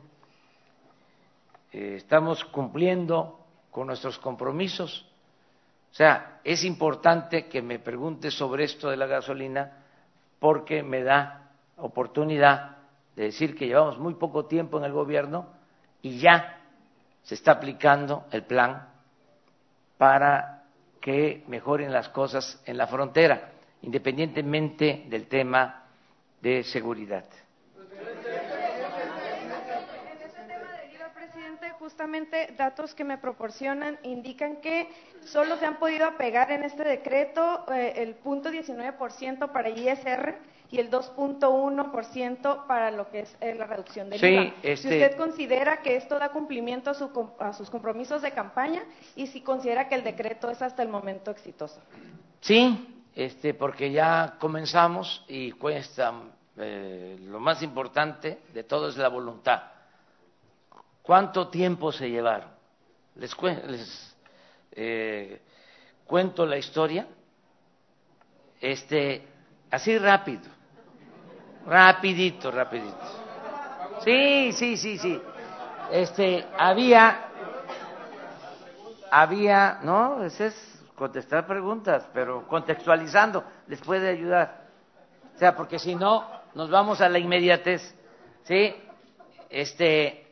Eh, 1.72 1.96
estamos 1.98 2.44
cumpliendo 2.46 3.43
con 3.74 3.88
nuestros 3.88 4.18
compromisos. 4.20 5.06
O 5.92 5.96
sea, 5.96 6.40
es 6.44 6.64
importante 6.64 7.48
que 7.48 7.62
me 7.62 7.80
pregunte 7.80 8.32
sobre 8.32 8.64
esto 8.64 8.90
de 8.90 8.98
la 8.98 9.08
gasolina 9.08 9.84
porque 10.40 10.84
me 10.84 11.04
da 11.04 11.52
oportunidad 11.78 12.78
de 13.16 13.24
decir 13.26 13.56
que 13.56 13.68
llevamos 13.68 14.00
muy 14.00 14.14
poco 14.14 14.46
tiempo 14.46 14.78
en 14.78 14.86
el 14.86 14.94
gobierno 14.94 15.48
y 16.02 16.20
ya 16.20 16.62
se 17.24 17.36
está 17.36 17.54
aplicando 17.54 18.26
el 18.32 18.44
plan 18.44 18.90
para 19.98 20.64
que 21.02 21.44
mejoren 21.48 21.92
las 21.92 22.10
cosas 22.10 22.62
en 22.66 22.78
la 22.78 22.88
frontera, 22.88 23.52
independientemente 23.82 25.06
del 25.10 25.28
tema 25.28 25.84
de 26.42 26.64
seguridad. 26.64 27.26
Justamente 31.94 32.56
datos 32.58 32.96
que 32.96 33.04
me 33.04 33.20
proporcionan 33.20 34.00
indican 34.02 34.56
que 34.62 34.90
solo 35.26 35.58
se 35.58 35.68
han 35.68 35.78
podido 35.78 36.08
apegar 36.08 36.52
en 36.52 36.64
este 36.64 36.84
decreto 36.84 37.66
eh, 37.72 37.94
el 37.98 38.16
punto 38.16 38.50
19% 38.50 39.52
para 39.52 39.70
ISR 39.70 40.36
y 40.72 40.80
el 40.80 40.90
2.1% 40.90 42.66
para 42.66 42.90
lo 42.90 43.12
que 43.12 43.20
es 43.20 43.38
eh, 43.42 43.54
la 43.54 43.68
reducción 43.68 44.10
del 44.10 44.26
IVA. 44.26 44.54
Si 44.64 44.70
este 44.72 44.88
usted 44.88 45.18
considera 45.18 45.84
que 45.84 45.96
esto 45.96 46.18
da 46.18 46.30
cumplimiento 46.30 46.90
a, 46.90 47.48
a, 47.48 47.54
sus 47.54 47.70
compromisos 47.70 48.24
de 48.24 48.32
campaña 48.32 48.82
y 49.16 49.28
si 49.28 49.42
considera 49.42 49.88
que 49.88 49.94
el 49.94 50.04
decreto 50.04 50.50
es 50.50 50.64
hasta 50.64 50.82
el 50.82 50.90
momento 50.90 51.30
exitoso. 51.30 51.80
Sí, 52.42 53.06
este, 53.14 53.54
porque 53.54 53.92
ya 53.92 54.38
comenzamos 54.40 55.24
y 55.28 55.52
cuesta, 55.52 56.12
eh, 56.58 57.20
lo 57.22 57.40
más 57.40 57.62
importante 57.62 58.40
de 58.52 58.64
todo 58.64 58.90
es 58.90 58.98
la 58.98 59.10
voluntad 59.10 59.73
¿Cuánto 61.04 61.50
tiempo 61.50 61.92
se 61.92 62.10
llevaron? 62.10 62.50
Les, 63.16 64.16
eh, 64.72 65.42
cuento 66.08 66.46
la 66.48 66.58
historia, 66.58 67.06
este, 68.60 69.28
así 69.70 69.98
rápido, 70.00 70.50
rapidito, 71.68 72.50
rapidito. 72.50 72.98
Sí, 74.04 74.52
sí, 74.54 74.78
sí, 74.78 74.98
sí. 74.98 75.22
Este, 75.92 76.48
había 76.58 77.30
había, 79.14 79.78
no, 79.84 80.24
ese 80.24 80.48
es 80.48 80.84
contestar 80.96 81.46
preguntas, 81.46 82.10
pero 82.16 82.48
contextualizando 82.48 83.44
les 83.68 83.80
puede 83.80 84.10
ayudar. 84.10 84.64
O 85.36 85.38
sea, 85.38 85.56
porque 85.56 85.78
si 85.78 85.94
no, 85.94 86.28
nos 86.56 86.72
vamos 86.72 87.00
a 87.00 87.10
la 87.10 87.20
inmediatez. 87.20 87.94
¿Sí? 88.44 88.76
Este, 89.52 90.23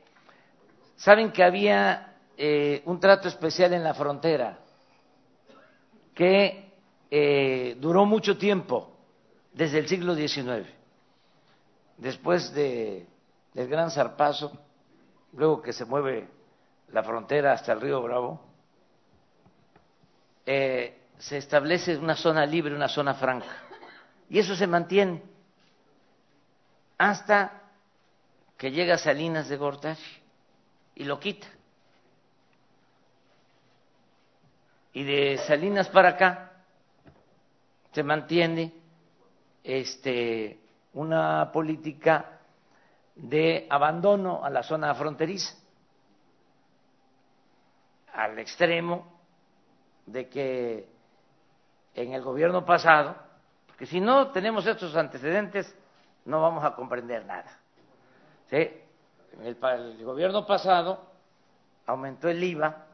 saben 1.02 1.32
que 1.32 1.44
había 1.44 2.14
eh, 2.38 2.84
un 2.86 3.00
trato 3.00 3.28
especial 3.28 3.74
en 3.74 3.84
la 3.84 3.96
frontera 3.96 4.60
que 6.14 6.72
eh, 7.10 7.76
duró 7.80 8.06
mucho 8.06 8.38
tiempo, 8.38 8.96
desde 9.52 9.80
el 9.80 9.88
siglo 9.88 10.14
XIX, 10.16 10.68
después 11.98 12.54
de, 12.54 13.08
del 13.54 13.68
gran 13.68 13.90
zarpazo, 13.90 14.52
luego 15.34 15.62
que 15.62 15.74
se 15.74 15.86
mueve 15.86 16.30
la 16.94 17.04
frontera 17.04 17.54
hasta 17.54 17.74
el 17.74 17.82
río 17.82 18.02
Bravo, 18.04 18.40
eh, 20.46 21.00
se 21.18 21.38
establece 21.38 21.98
una 21.98 22.16
zona 22.16 22.46
libre, 22.46 22.76
una 22.76 22.88
zona 22.88 23.16
franca, 23.16 23.58
y 24.30 24.38
eso 24.38 24.56
se 24.56 24.68
mantiene 24.68 25.24
hasta 27.00 27.64
que 28.56 28.70
llega 28.70 29.00
Salinas 29.00 29.50
de 29.50 29.58
Gortari 29.58 30.21
y 31.02 31.04
lo 31.04 31.20
quita. 31.20 31.48
Y 34.94 35.04
de 35.04 35.40
Salinas 35.40 35.90
para 35.90 36.10
acá 36.10 36.52
se 37.92 38.04
mantiene 38.04 38.72
este, 39.64 40.60
una 40.94 41.52
política 41.52 42.40
de 43.16 43.66
abandono 43.68 44.46
a 44.46 44.52
la 44.52 44.62
zona 44.62 44.94
fronteriza, 44.94 45.56
al 48.14 48.38
extremo 48.38 49.22
de 50.06 50.30
que 50.30 50.88
en 51.96 52.14
el 52.14 52.22
gobierno 52.22 52.64
pasado, 52.64 53.16
porque 53.66 53.88
si 53.88 54.00
no 54.00 54.30
tenemos 54.30 54.68
estos 54.68 54.96
antecedentes, 54.96 55.76
no 56.26 56.44
vamos 56.44 56.64
a 56.64 56.76
comprender 56.76 57.26
nada. 57.26 57.58
¿Sí? 58.52 58.70
El, 59.40 59.58
el 59.62 60.06
gobierno 60.06 60.46
pasado 60.46 61.06
aumentó 61.86 62.30
el 62.30 62.44
IVA 62.44 62.88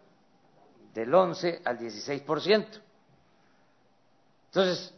del 0.93 1.14
11 1.14 1.61
al 1.65 1.77
16%. 1.80 2.81
Entonces, 4.47 4.93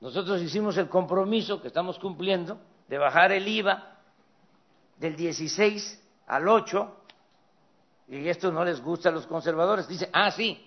nosotros 0.00 0.40
hicimos 0.42 0.76
el 0.76 0.88
compromiso 0.88 1.60
que 1.60 1.68
estamos 1.68 1.98
cumpliendo 1.98 2.60
de 2.88 2.98
bajar 2.98 3.32
el 3.32 3.46
IVA 3.48 3.98
del 4.98 5.16
16 5.16 6.02
al 6.26 6.48
8, 6.48 6.96
y 8.08 8.28
esto 8.28 8.52
no 8.52 8.64
les 8.64 8.80
gusta 8.80 9.08
a 9.08 9.12
los 9.12 9.26
conservadores. 9.26 9.88
Dicen, 9.88 10.08
ah, 10.12 10.30
sí, 10.30 10.64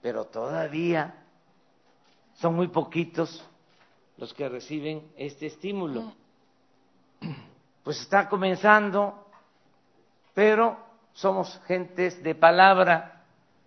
pero 0.00 0.24
todavía 0.24 1.24
son 2.34 2.54
muy 2.54 2.68
poquitos 2.68 3.44
los 4.16 4.34
que 4.34 4.48
reciben 4.48 5.12
este 5.16 5.46
estímulo. 5.46 6.14
Pues 7.84 8.00
está 8.00 8.28
comenzando, 8.28 9.21
pero 10.34 10.78
somos 11.12 11.60
gentes 11.66 12.22
de 12.22 12.34
palabra 12.34 13.24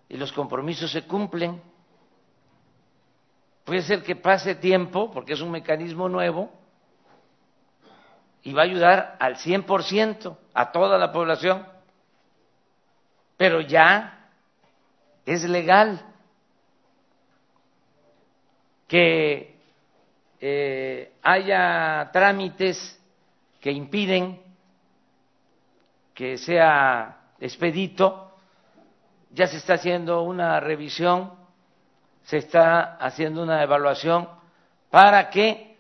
y 0.10 0.18
los 0.18 0.32
compromisos 0.32 0.92
se 0.92 1.04
cumplen. 1.04 1.62
Puede 3.64 3.82
ser 3.82 4.04
que 4.04 4.16
pase 4.16 4.56
tiempo, 4.56 5.12
porque 5.12 5.34
es 5.34 5.42
un 5.42 5.52
mecanismo 5.52 6.08
nuevo, 6.08 6.52
y 8.44 8.54
va 8.54 8.62
a 8.62 8.66
ayudar 8.66 9.18
al 9.20 9.38
100% 9.38 10.38
a 10.54 10.72
toda 10.72 11.00
la 11.00 11.12
población, 11.12 11.68
pero 13.38 13.60
ya 13.62 14.30
es 15.26 15.44
legal 15.50 16.06
que 18.88 19.60
eh, 20.40 21.14
haya 21.24 22.10
trámites 22.14 23.02
que 23.60 23.72
impiden 23.72 24.45
que 26.16 26.38
sea 26.38 27.34
expedito, 27.40 28.32
ya 29.32 29.46
se 29.48 29.58
está 29.58 29.74
haciendo 29.74 30.24
una 30.24 30.60
revisión, 30.60 31.34
se 32.24 32.38
está 32.38 32.96
haciendo 32.96 33.44
una 33.44 33.62
evaluación 33.62 34.28
para 34.90 35.30
que 35.30 35.78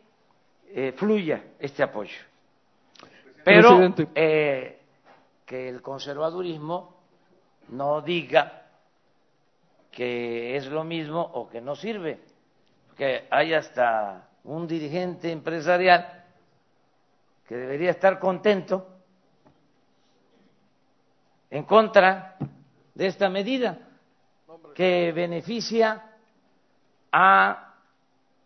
eh, 0.67 0.93
fluya 0.97 1.41
este 1.57 1.81
apoyo. 1.81 2.17
Pero 3.43 3.93
eh, 4.13 4.81
que 5.45 5.69
el 5.69 5.81
conservadurismo 5.81 6.95
no 7.69 8.01
diga 8.01 8.63
que 9.91 10.57
es 10.57 10.67
lo 10.67 10.83
mismo 10.83 11.21
o 11.21 11.49
que 11.49 11.61
no 11.61 11.75
sirve 11.75 12.19
que 12.97 13.27
hay 13.29 13.53
hasta 13.53 14.29
un 14.43 14.67
dirigente 14.67 15.31
empresarial 15.31 16.23
que 17.47 17.55
debería 17.55 17.91
estar 17.91 18.19
contento 18.19 18.94
en 21.55 21.63
contra 21.63 22.37
de 22.93 23.07
esta 23.07 23.29
medida 23.29 23.79
que 24.75 25.11
beneficia 25.13 26.03
a 27.11 27.75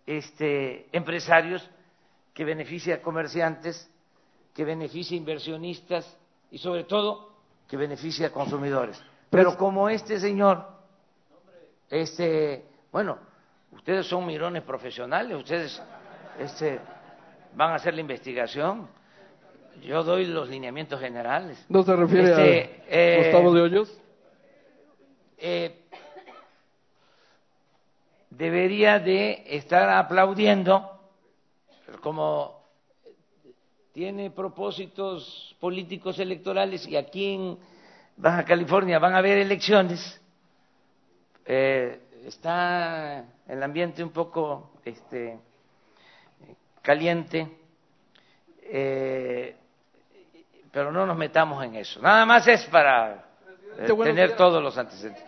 este, 0.05 0.87
empresarios, 0.91 1.67
que 2.33 2.45
beneficia 2.45 2.95
a 2.95 3.01
comerciantes, 3.01 3.89
que 4.53 4.63
beneficia 4.63 5.15
a 5.15 5.17
inversionistas 5.17 6.17
y 6.51 6.57
sobre 6.59 6.83
todo 6.83 7.33
que 7.67 7.77
beneficia 7.77 8.27
a 8.27 8.31
consumidores. 8.31 9.01
Pero 9.29 9.57
como 9.57 9.89
este 9.89 10.19
señor, 10.19 10.67
este, 11.89 12.65
bueno, 12.91 13.17
Ustedes 13.71 14.07
son 14.07 14.25
mirones 14.25 14.63
profesionales, 14.63 15.37
ustedes 15.37 15.81
este, 16.39 16.79
van 17.55 17.71
a 17.71 17.75
hacer 17.75 17.93
la 17.93 18.01
investigación. 18.01 18.87
Yo 19.81 20.03
doy 20.03 20.25
los 20.25 20.49
lineamientos 20.49 20.99
generales. 20.99 21.63
¿No 21.69 21.83
se 21.83 21.95
refiere 21.95 22.33
a 22.33 22.45
este, 22.45 22.83
eh, 22.87 23.23
Gustavo 23.23 23.53
de 23.53 23.61
Hoyos? 23.61 23.97
Eh, 25.37 25.79
debería 28.29 28.99
de 28.99 29.43
estar 29.47 29.89
aplaudiendo, 29.89 30.99
como 32.01 32.59
tiene 33.93 34.31
propósitos 34.31 35.55
políticos 35.59 36.19
electorales 36.19 36.87
y 36.87 36.95
aquí 36.95 37.33
en 37.33 37.57
Baja 38.17 38.45
California 38.45 38.99
van 38.99 39.13
a 39.13 39.17
haber 39.17 39.37
elecciones, 39.39 40.21
eh, 41.45 41.99
está 42.25 43.25
el 43.47 43.63
ambiente 43.63 44.03
un 44.03 44.11
poco 44.11 44.71
este, 44.85 45.39
caliente, 46.81 47.47
eh, 48.61 49.55
pero 50.79 50.93
no 50.93 51.05
nos 51.05 51.17
metamos 51.17 51.61
en 51.61 51.75
eso. 51.75 51.99
Nada 51.99 52.25
más 52.25 52.47
es 52.47 52.63
para 52.67 53.25
eh, 53.77 53.85
tener 53.85 54.37
todos 54.37 54.63
los 54.63 54.77
antecedentes. 54.77 55.21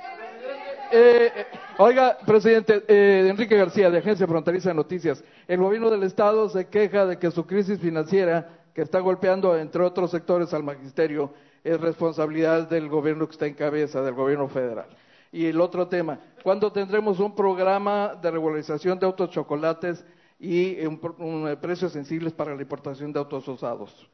Eh, 0.90 1.45
oiga, 1.78 2.18
presidente 2.26 2.86
Enrique 3.28 3.57
García, 3.57 3.90
de 3.90 3.98
Agencia 3.98 4.26
Fronteriza 4.26 4.69
de 4.69 4.76
Noticias, 4.76 5.22
el 5.49 5.60
gobierno 5.60 5.90
del 5.90 6.03
Estado 6.03 6.48
se 6.48 6.69
queja 6.69 7.06
de 7.06 7.19
que 7.19 7.32
su 7.32 7.45
crisis 7.45 7.82
financiera, 7.82 8.48
que 8.73 8.82
está 8.82 9.02
golpeando, 9.02 9.57
entre 9.57 9.84
otros 9.84 10.11
sectores, 10.11 10.53
al 10.53 10.64
magisterio, 10.64 11.34
es 11.65 11.78
responsabilidad 11.82 12.69
del 12.69 12.88
gobierno 12.88 13.26
que 13.28 13.34
está 13.34 13.45
en 13.45 13.56
cabeza, 13.56 14.02
del 14.02 14.14
gobierno 14.14 14.48
federal. 14.48 14.88
Y 15.34 15.48
el 15.48 15.60
otro 15.60 15.86
tema, 15.90 16.18
¿cuándo 16.44 16.72
tendremos 16.72 17.19
un 17.19 17.36
programa 17.36 18.15
de 18.22 18.32
regularización 18.32 18.98
de 18.98 19.06
autos 19.06 19.32
chocolates 19.32 20.06
y 20.40 20.86
un, 20.86 21.57
precios 21.61 21.91
sensibles 21.91 22.32
para 22.32 22.56
la 22.56 22.61
importación 22.61 23.11
de 23.11 23.19
autos 23.19 23.45
usados? 23.49 24.10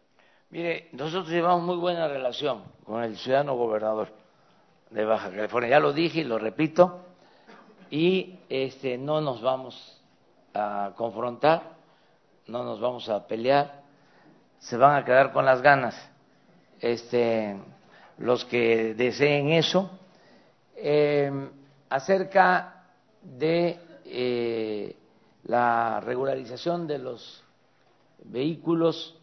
Mire, 0.49 0.88
nosotros 0.94 1.28
llevamos 1.28 1.64
muy 1.64 1.76
buena 1.76 2.07
relación 2.07 2.64
con 2.86 3.03
el 3.03 3.18
ciudadano 3.18 3.56
gobernador 3.57 4.07
de 4.90 5.03
Baja 5.03 5.30
California. 5.30 5.72
Ya 5.72 5.80
lo 5.82 5.91
dije 5.91 6.22
y 6.22 6.24
lo 6.24 6.40
repito, 6.40 7.02
y 7.90 8.40
este, 8.48 8.98
no 8.98 9.19
nos 9.19 9.41
vamos 9.41 10.02
a 10.53 10.94
confrontar, 10.95 11.76
no 12.48 12.64
nos 12.64 12.80
vamos 12.80 13.10
a 13.10 13.28
pelear, 13.28 13.82
se 14.60 14.78
van 14.78 14.95
a 14.95 15.03
quedar 15.03 15.34
con 15.34 15.44
las 15.44 15.61
ganas. 15.61 15.95
Este, 16.80 17.57
los 18.18 18.45
que 18.45 18.94
deseen 18.94 19.49
eso, 19.49 19.99
eh, 20.78 21.49
acerca 21.90 22.86
de 23.22 23.82
eh, 24.06 24.95
la 25.44 25.99
regularización 25.99 26.88
de 26.88 26.99
los 26.99 27.44
vehículos 28.24 29.16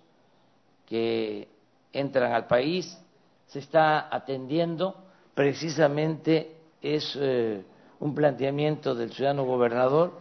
que 0.86 1.48
entran 1.93 2.32
al 2.32 2.47
país, 2.47 2.98
se 3.47 3.59
está 3.59 4.15
atendiendo, 4.15 5.05
precisamente 5.35 6.56
es 6.81 7.16
eh, 7.20 7.65
un 8.01 8.15
planteamiento 8.15 8.94
del 8.94 9.12
ciudadano 9.12 9.44
gobernador, 9.44 10.20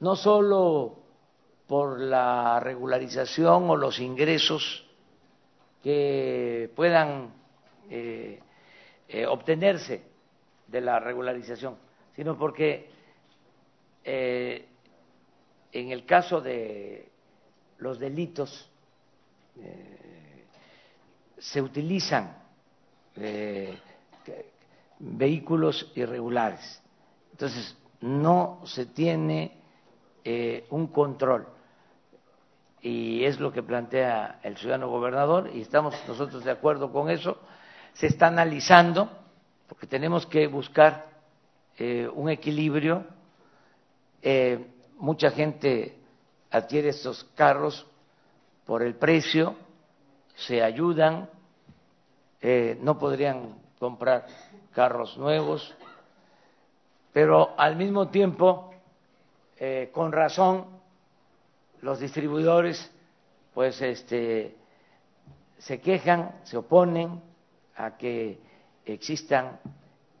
no 0.00 0.16
solo 0.16 0.96
por 1.66 2.00
la 2.00 2.60
regularización 2.60 3.68
o 3.68 3.76
los 3.76 3.98
ingresos 4.00 4.84
que 5.82 6.70
puedan 6.74 7.32
eh, 7.90 8.40
obtenerse 9.28 10.02
de 10.66 10.80
la 10.80 11.00
regularización, 11.00 11.76
sino 12.14 12.38
porque 12.38 12.90
eh, 14.04 14.66
en 15.72 15.90
el 15.90 16.04
caso 16.06 16.40
de 16.40 17.08
los 17.78 17.98
delitos 17.98 18.67
eh, 19.60 20.46
se 21.38 21.62
utilizan 21.62 22.36
eh, 23.16 23.78
vehículos 24.98 25.92
irregulares. 25.94 26.82
Entonces, 27.32 27.76
no 28.00 28.60
se 28.64 28.86
tiene 28.86 29.56
un 30.70 30.88
control 30.88 31.48
y 32.82 33.24
es 33.24 33.40
lo 33.40 33.50
que 33.50 33.62
plantea 33.62 34.40
el 34.42 34.58
ciudadano 34.58 34.90
gobernador 34.90 35.50
y 35.54 35.62
estamos 35.62 35.94
nosotros 36.06 36.44
de 36.44 36.50
acuerdo 36.50 36.92
con 36.92 37.08
eso. 37.08 37.38
Se 37.94 38.08
está 38.08 38.26
analizando 38.26 39.10
porque 39.66 39.86
tenemos 39.86 40.26
que 40.26 40.46
buscar 40.46 41.06
un 42.14 42.28
equilibrio 42.28 43.06
eh, 44.22 44.66
mucha 44.98 45.30
gente 45.30 45.96
adquiere 46.50 46.88
estos 46.88 47.24
carros 47.34 47.86
por 48.68 48.82
el 48.82 48.96
precio, 48.96 49.56
se 50.34 50.62
ayudan, 50.62 51.30
eh, 52.42 52.78
no 52.82 52.98
podrían 52.98 53.54
comprar 53.78 54.26
carros 54.74 55.16
nuevos, 55.16 55.74
pero 57.10 57.58
al 57.58 57.76
mismo 57.76 58.08
tiempo, 58.08 58.74
eh, 59.56 59.88
con 59.90 60.12
razón, 60.12 60.66
los 61.80 61.98
distribuidores 61.98 62.92
pues 63.54 63.80
este, 63.80 64.54
se 65.56 65.80
quejan, 65.80 66.38
se 66.44 66.58
oponen 66.58 67.22
a 67.74 67.96
que 67.96 68.38
existan 68.84 69.60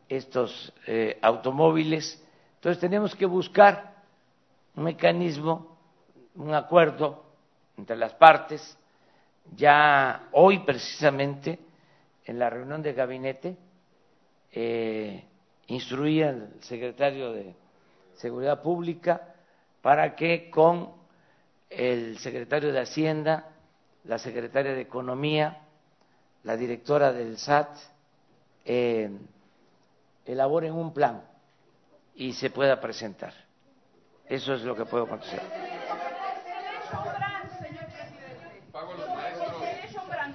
estos 0.08 0.72
automóviles. 1.20 2.24
Entonces 2.54 2.80
tenemos 2.80 3.14
que 3.14 3.26
buscar 3.26 3.94
un 4.74 4.84
mecanismo, 4.84 5.76
un 6.34 6.54
acuerdo 6.54 7.27
entre 7.78 7.96
las 7.96 8.12
partes. 8.14 8.76
Ya 9.56 10.28
hoy 10.32 10.58
precisamente 10.58 11.58
en 12.24 12.38
la 12.38 12.50
reunión 12.50 12.82
de 12.82 12.92
gabinete 12.92 13.56
eh, 14.52 15.24
instruía 15.68 16.30
al 16.30 16.52
secretario 16.60 17.32
de 17.32 17.54
Seguridad 18.16 18.60
Pública 18.60 19.34
para 19.80 20.14
que 20.14 20.50
con 20.50 20.92
el 21.70 22.18
secretario 22.18 22.72
de 22.72 22.80
Hacienda, 22.80 23.48
la 24.04 24.18
secretaria 24.18 24.72
de 24.72 24.80
Economía, 24.80 25.62
la 26.42 26.56
directora 26.56 27.12
del 27.12 27.38
SAT, 27.38 27.76
eh, 28.64 29.10
elaboren 30.26 30.74
un 30.74 30.92
plan 30.92 31.22
y 32.14 32.32
se 32.32 32.50
pueda 32.50 32.80
presentar. 32.80 33.32
Eso 34.26 34.54
es 34.54 34.62
lo 34.62 34.74
que 34.74 34.84
puedo 34.84 35.06
contestar. 35.06 35.42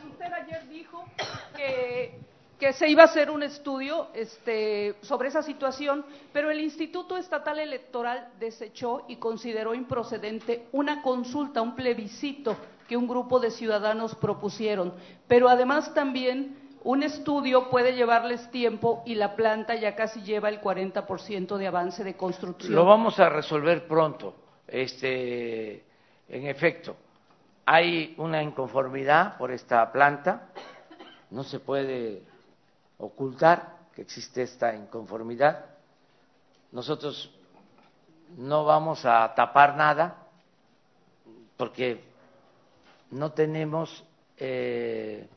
Usted 0.09 0.33
ayer 0.33 0.67
dijo 0.69 1.05
que, 2.63 2.73
se 2.73 2.87
iba 2.87 3.01
a 3.01 3.05
hacer 3.05 3.29
un 3.29 3.43
estudio 3.43 4.07
este, 4.13 4.95
sobre 5.01 5.27
esa 5.27 5.41
situación, 5.41 6.05
pero 6.31 6.49
el 6.49 6.61
Instituto 6.61 7.17
Estatal 7.17 7.59
Electoral 7.59 8.29
desechó 8.39 9.03
y 9.09 9.17
consideró 9.17 9.73
improcedente 9.73 10.67
una 10.71 11.01
consulta, 11.01 11.61
un 11.61 11.75
plebiscito 11.75 12.55
que 12.87 12.95
un 12.95 13.05
grupo 13.05 13.41
de 13.41 13.51
ciudadanos 13.51 14.15
propusieron. 14.15 14.93
Pero 15.27 15.49
además 15.49 15.93
también 15.93 16.55
un 16.85 17.03
estudio 17.03 17.69
puede 17.69 17.95
llevarles 17.95 18.49
tiempo 18.49 19.03
y 19.05 19.15
la 19.15 19.35
planta 19.35 19.75
ya 19.75 19.93
casi 19.95 20.21
lleva 20.21 20.47
el 20.47 20.61
40% 20.61 21.57
de 21.57 21.67
avance 21.67 22.05
de 22.05 22.15
construcción. 22.15 22.73
Lo 22.73 22.85
vamos 22.85 23.19
a 23.19 23.27
resolver 23.27 23.87
pronto. 23.87 24.35
Este, 24.67 25.83
en 26.29 26.47
efecto, 26.47 26.95
hay 27.65 28.15
una 28.17 28.41
inconformidad 28.41 29.37
por 29.37 29.51
esta 29.51 29.91
planta, 29.91 30.47
no 31.29 31.43
se 31.43 31.59
puede 31.59 32.32
ocultar 33.03 33.87
que 33.95 34.01
existe 34.01 34.43
esta 34.43 34.73
inconformidad. 34.75 35.65
Nosotros 36.71 37.29
no 38.37 38.65
vamos 38.65 39.05
a 39.05 39.33
tapar 39.35 39.75
nada 39.75 40.27
porque 41.57 42.03
no 43.11 43.31
tenemos 43.31 44.03
eh, 44.37 45.27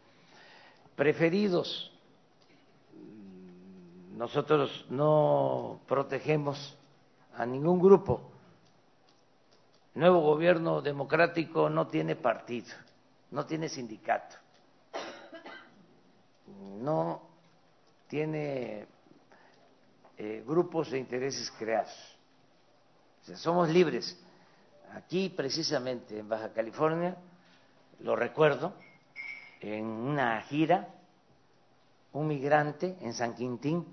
preferidos. 0.94 1.92
Nosotros 4.16 4.86
no 4.88 5.80
protegemos 5.86 6.76
a 7.36 7.44
ningún 7.44 7.80
grupo. 7.80 8.22
El 9.94 10.00
nuevo 10.00 10.20
gobierno 10.20 10.80
democrático 10.80 11.68
no 11.68 11.86
tiene 11.86 12.16
partido, 12.16 12.68
no 13.30 13.44
tiene 13.46 13.68
sindicato, 13.68 14.36
no 16.80 17.25
tiene 18.08 18.86
eh, 20.16 20.42
grupos 20.46 20.90
de 20.90 20.98
intereses 20.98 21.50
creados. 21.58 21.92
somos 23.34 23.68
libres. 23.68 24.18
Aquí, 24.92 25.28
precisamente, 25.28 26.18
en 26.18 26.28
Baja 26.28 26.52
California, 26.52 27.16
lo 28.00 28.16
recuerdo, 28.16 28.74
en 29.60 29.84
una 29.84 30.40
gira, 30.42 30.88
un 32.12 32.28
migrante 32.28 32.96
en 33.00 33.12
San 33.12 33.34
Quintín 33.34 33.84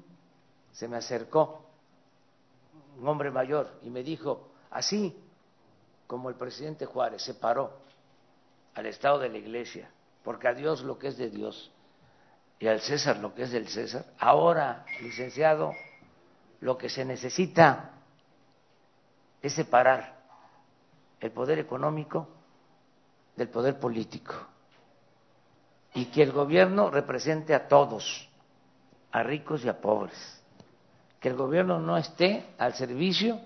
se 0.71 0.87
me 0.87 0.97
acercó, 0.97 1.65
un 2.99 3.07
hombre 3.07 3.31
mayor, 3.31 3.79
y 3.83 3.89
me 3.89 4.03
dijo, 4.03 4.49
así 4.71 5.15
como 6.07 6.29
el 6.29 6.35
presidente 6.35 6.85
Juárez 6.85 7.23
se 7.23 7.35
paró 7.35 7.73
al 8.75 8.85
Estado 8.87 9.19
de 9.19 9.29
la 9.29 9.37
Iglesia, 9.37 9.89
porque 10.23 10.47
a 10.47 10.53
Dios 10.53 10.83
lo 10.83 10.97
que 10.97 11.07
es 11.07 11.17
de 11.17 11.29
Dios 11.29 11.71
y 12.63 12.67
al 12.69 12.79
César 12.79 13.17
lo 13.17 13.35
que 13.35 13.43
es 13.43 13.51
del 13.51 13.67
César, 13.67 14.05
ahora, 14.17 14.85
licenciado, 15.01 15.73
lo 16.61 16.77
que 16.77 16.87
se 16.87 17.03
necesita 17.03 17.89
es 19.41 19.51
separar 19.51 20.15
el 21.19 21.31
poder 21.31 21.59
económico 21.59 22.29
del 23.35 23.49
poder 23.49 23.77
político 23.81 24.33
y 25.93 26.05
que 26.05 26.23
el 26.23 26.31
gobierno 26.31 26.89
represente 26.89 27.53
a 27.53 27.67
todos, 27.67 28.29
a 29.11 29.23
ricos 29.23 29.65
y 29.65 29.67
a 29.67 29.81
pobres. 29.81 30.41
Que 31.19 31.27
el 31.27 31.35
gobierno 31.35 31.79
no 31.79 31.97
esté 31.97 32.45
al 32.57 32.75
servicio 32.75 33.41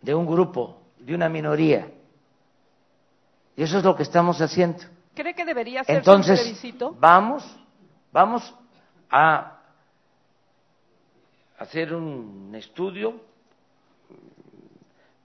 de 0.00 0.14
un 0.14 0.26
grupo, 0.26 0.80
de 0.96 1.12
una 1.12 1.28
minoría. 1.28 1.90
Y 3.56 3.64
eso 3.64 3.78
es 3.78 3.84
lo 3.84 3.96
que 3.96 4.04
estamos 4.04 4.40
haciendo. 4.40 4.78
¿Cree 5.12 5.34
que 5.34 5.44
debería 5.44 5.82
ser 5.82 5.96
Entonces? 5.96 6.56
Vamos, 7.00 7.44
vamos 8.12 8.54
a 9.10 9.58
hacer 11.58 11.94
un 11.94 12.54
estudio 12.54 13.20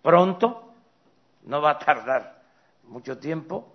pronto, 0.01 0.73
no 1.43 1.61
va 1.61 1.71
a 1.71 1.79
tardar 1.79 2.43
mucho 2.83 3.17
tiempo, 3.17 3.73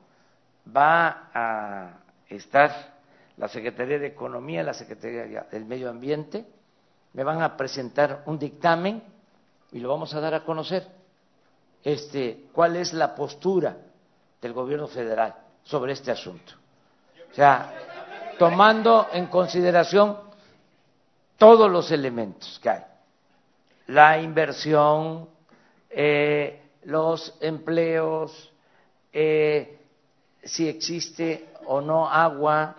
va 0.74 1.30
a 1.34 1.98
estar 2.28 3.00
la 3.36 3.48
Secretaría 3.48 3.98
de 3.98 4.08
Economía, 4.08 4.62
la 4.62 4.74
Secretaría 4.74 5.46
del 5.50 5.64
Medio 5.64 5.90
Ambiente, 5.90 6.46
me 7.12 7.24
van 7.24 7.42
a 7.42 7.56
presentar 7.56 8.22
un 8.26 8.38
dictamen 8.38 9.02
y 9.72 9.80
lo 9.80 9.88
vamos 9.88 10.14
a 10.14 10.20
dar 10.20 10.34
a 10.34 10.44
conocer. 10.44 10.86
Este, 11.82 12.48
¿Cuál 12.52 12.76
es 12.76 12.92
la 12.92 13.14
postura 13.14 13.76
del 14.40 14.52
Gobierno 14.52 14.86
federal 14.86 15.34
sobre 15.64 15.94
este 15.94 16.10
asunto? 16.10 16.52
O 17.30 17.34
sea, 17.34 17.72
tomando 18.40 19.10
en 19.12 19.26
consideración 19.26 20.16
todos 21.36 21.70
los 21.70 21.90
elementos 21.90 22.58
que 22.62 22.70
hay, 22.70 22.82
la 23.88 24.18
inversión, 24.18 25.28
eh, 25.90 26.62
los 26.84 27.36
empleos, 27.42 28.50
eh, 29.12 29.78
si 30.42 30.66
existe 30.66 31.50
o 31.66 31.82
no 31.82 32.08
agua, 32.08 32.76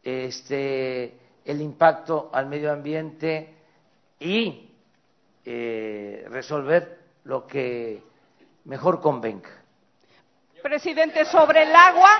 este, 0.00 1.18
el 1.44 1.60
impacto 1.60 2.30
al 2.32 2.46
medio 2.46 2.72
ambiente 2.72 3.56
y 4.20 4.70
eh, 5.44 6.24
resolver 6.28 7.00
lo 7.24 7.48
que 7.48 8.00
mejor 8.66 9.00
convenga. 9.00 9.50
Presidente, 10.62 11.24
sobre 11.24 11.64
el 11.64 11.74
agua, 11.74 12.10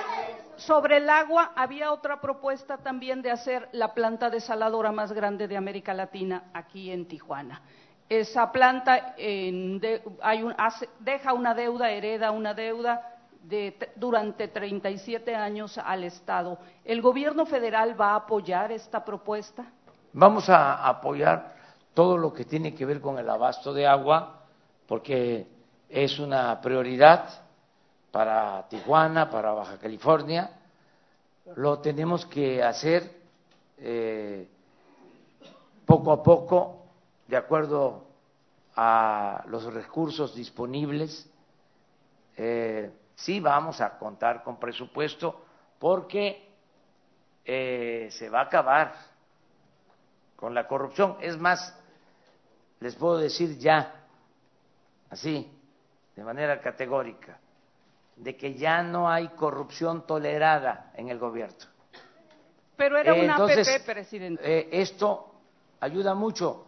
sobre 0.59 0.97
el 0.97 1.09
agua 1.09 1.51
había 1.55 1.91
otra 1.91 2.21
propuesta 2.21 2.77
también 2.77 3.21
de 3.21 3.31
hacer 3.31 3.69
la 3.71 3.93
planta 3.93 4.29
desaladora 4.29 4.91
más 4.91 5.11
grande 5.11 5.47
de 5.47 5.57
América 5.57 5.93
Latina 5.93 6.51
aquí 6.53 6.91
en 6.91 7.07
Tijuana. 7.07 7.61
Esa 8.07 8.51
planta 8.51 9.15
hay 9.17 10.43
un, 10.43 10.55
deja 10.99 11.33
una 11.33 11.53
deuda, 11.53 11.91
hereda 11.91 12.31
una 12.31 12.53
deuda 12.53 13.17
de, 13.43 13.91
durante 13.95 14.47
37 14.47 15.35
años 15.35 15.77
al 15.77 16.03
Estado. 16.03 16.59
¿El 16.83 17.01
gobierno 17.01 17.45
federal 17.45 17.99
va 17.99 18.11
a 18.11 18.15
apoyar 18.15 18.71
esta 18.71 19.03
propuesta? 19.03 19.65
vamos 20.13 20.49
a 20.49 20.87
apoyar 20.87 21.55
todo 21.93 22.17
lo 22.17 22.33
que 22.33 22.45
tiene 22.45 22.73
que 22.73 22.85
ver 22.85 23.01
con 23.01 23.17
el 23.17 23.29
abasto 23.29 23.73
de 23.73 23.87
agua, 23.87 24.43
porque 24.87 25.47
es 25.89 26.19
una 26.19 26.59
prioridad 26.61 27.29
para 28.11 28.67
Tijuana, 28.69 29.29
para 29.29 29.51
Baja 29.51 29.77
California. 29.77 30.51
Lo 31.55 31.79
tenemos 31.79 32.25
que 32.25 32.63
hacer 32.63 33.11
eh, 33.77 34.47
poco 35.85 36.11
a 36.11 36.21
poco, 36.21 36.85
de 37.27 37.37
acuerdo 37.37 38.05
a 38.75 39.43
los 39.47 39.65
recursos 39.73 40.35
disponibles. 40.35 41.29
Eh, 42.37 42.91
sí 43.15 43.39
vamos 43.39 43.81
a 43.81 43.97
contar 43.97 44.43
con 44.43 44.59
presupuesto 44.59 45.43
porque 45.79 46.47
eh, 47.43 48.09
se 48.11 48.29
va 48.29 48.41
a 48.41 48.43
acabar 48.43 48.93
con 50.35 50.53
la 50.53 50.67
corrupción. 50.67 51.17
Es 51.19 51.37
más, 51.37 51.75
les 52.79 52.95
puedo 52.95 53.17
decir 53.17 53.57
ya, 53.57 54.05
así, 55.09 55.51
de 56.15 56.23
manera 56.23 56.61
categórica, 56.61 57.39
de 58.19 58.35
que 58.35 58.55
ya 58.55 58.83
no 58.83 59.09
hay 59.09 59.29
corrupción 59.29 60.05
tolerada 60.05 60.91
en 60.95 61.09
el 61.09 61.17
gobierno. 61.17 61.55
Pero 62.75 62.97
era 62.97 63.13
una 63.13 63.33
Entonces, 63.33 63.67
APP, 63.67 63.85
presidente. 63.85 64.41
eh, 64.43 64.69
esto 64.71 65.33
ayuda 65.79 66.13
mucho 66.13 66.65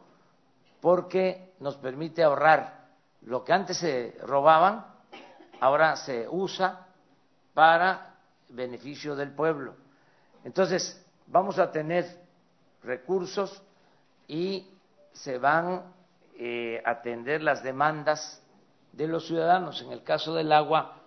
porque 0.79 1.53
nos 1.59 1.75
permite 1.77 2.23
ahorrar 2.23 2.87
lo 3.23 3.43
que 3.43 3.53
antes 3.53 3.77
se 3.77 4.17
robaban, 4.23 4.85
ahora 5.59 5.95
se 5.95 6.27
usa 6.29 6.87
para 7.53 8.15
beneficio 8.49 9.15
del 9.15 9.31
pueblo. 9.31 9.75
Entonces, 10.43 11.05
vamos 11.27 11.59
a 11.59 11.71
tener 11.71 12.05
recursos 12.81 13.61
y 14.27 14.67
se 15.13 15.37
van 15.37 15.83
eh, 16.37 16.81
a 16.85 16.91
atender 16.91 17.43
las 17.43 17.61
demandas 17.61 18.41
de 18.93 19.07
los 19.07 19.27
ciudadanos. 19.27 19.81
En 19.81 19.91
el 19.91 20.03
caso 20.03 20.33
del 20.33 20.51
agua, 20.51 21.00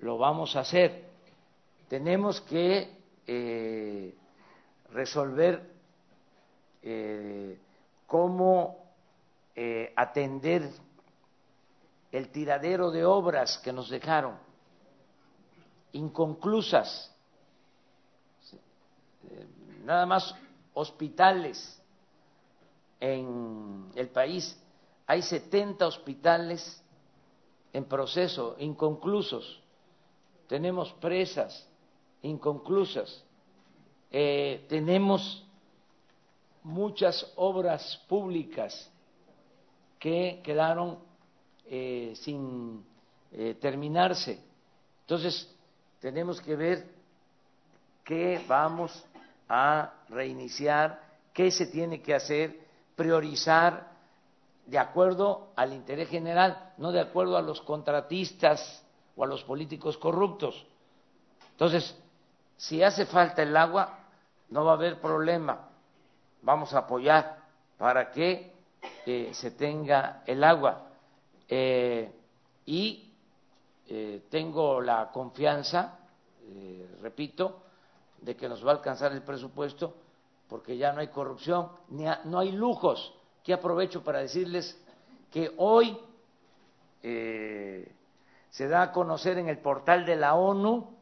lo 0.00 0.18
vamos 0.18 0.56
a 0.56 0.60
hacer. 0.60 1.04
Tenemos 1.88 2.40
que 2.42 2.96
eh, 3.26 4.14
resolver 4.92 5.62
eh, 6.82 7.58
cómo 8.06 8.92
eh, 9.54 9.92
atender 9.96 10.70
el 12.12 12.30
tiradero 12.30 12.90
de 12.90 13.04
obras 13.04 13.58
que 13.58 13.72
nos 13.72 13.90
dejaron 13.90 14.36
inconclusas, 15.92 17.12
nada 19.84 20.04
más 20.04 20.34
hospitales 20.74 21.80
en 23.00 23.90
el 23.94 24.08
país. 24.08 24.58
Hay 25.06 25.22
70 25.22 25.86
hospitales 25.86 26.82
en 27.72 27.84
proceso, 27.84 28.56
inconclusos. 28.58 29.62
Tenemos 30.48 30.92
presas 30.94 31.66
inconclusas. 32.22 33.24
Eh, 34.10 34.64
tenemos 34.68 35.44
muchas 36.62 37.32
obras 37.36 38.02
públicas 38.08 38.90
que 39.98 40.40
quedaron 40.44 40.98
eh, 41.66 42.12
sin 42.16 42.84
eh, 43.32 43.56
terminarse. 43.60 44.40
Entonces, 45.00 45.52
tenemos 46.00 46.40
que 46.40 46.56
ver 46.56 46.86
qué 48.04 48.44
vamos 48.46 49.04
a 49.48 49.92
reiniciar, 50.08 51.00
qué 51.32 51.50
se 51.50 51.66
tiene 51.66 52.02
que 52.02 52.14
hacer, 52.14 52.60
priorizar 52.94 53.92
de 54.66 54.78
acuerdo 54.78 55.52
al 55.56 55.72
interés 55.72 56.08
general, 56.08 56.72
no 56.78 56.90
de 56.90 57.00
acuerdo 57.00 57.36
a 57.36 57.42
los 57.42 57.60
contratistas 57.60 58.84
o 59.16 59.24
a 59.24 59.26
los 59.26 59.42
políticos 59.44 59.96
corruptos. 59.96 60.66
Entonces, 61.52 61.96
si 62.56 62.82
hace 62.82 63.06
falta 63.06 63.42
el 63.42 63.56
agua, 63.56 63.98
no 64.50 64.64
va 64.64 64.72
a 64.72 64.74
haber 64.74 65.00
problema. 65.00 65.68
Vamos 66.42 66.72
a 66.74 66.80
apoyar 66.80 67.38
para 67.78 68.10
que 68.10 68.52
eh, 69.06 69.30
se 69.32 69.52
tenga 69.52 70.22
el 70.26 70.44
agua. 70.44 70.88
Eh, 71.48 72.12
y 72.66 73.12
eh, 73.88 74.22
tengo 74.28 74.80
la 74.80 75.10
confianza, 75.10 75.98
repito, 77.00 77.62
de 78.20 78.36
que 78.36 78.48
nos 78.48 78.64
va 78.64 78.70
a 78.70 78.74
alcanzar 78.74 79.12
el 79.12 79.22
presupuesto 79.22 79.94
porque 80.48 80.76
ya 80.76 80.92
no 80.92 81.00
hay 81.00 81.08
corrupción, 81.08 81.70
no 82.24 82.38
hay 82.38 82.52
lujos. 82.52 83.12
Que 83.42 83.52
aprovecho 83.52 84.02
para 84.02 84.20
decirles 84.20 84.80
que 85.30 85.52
hoy 85.56 85.98
se 88.56 88.68
da 88.68 88.80
a 88.80 88.92
conocer 88.92 89.36
en 89.36 89.50
el 89.50 89.58
portal 89.58 90.06
de 90.06 90.16
la 90.16 90.34
ONU, 90.34 90.96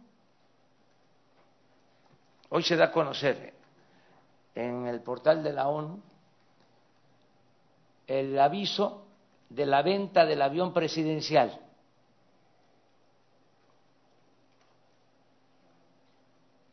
hoy 2.49 2.65
se 2.65 2.75
da 2.75 2.87
a 2.87 2.91
conocer 2.91 3.55
en 4.57 4.89
el 4.89 5.01
portal 5.03 5.45
de 5.45 5.53
la 5.53 5.69
ONU 5.69 6.03
el 8.09 8.37
aviso 8.41 9.07
de 9.51 9.67
la 9.67 9.83
venta 9.83 10.27
del 10.27 10.43
avión 10.43 10.73
presidencial. 10.73 11.61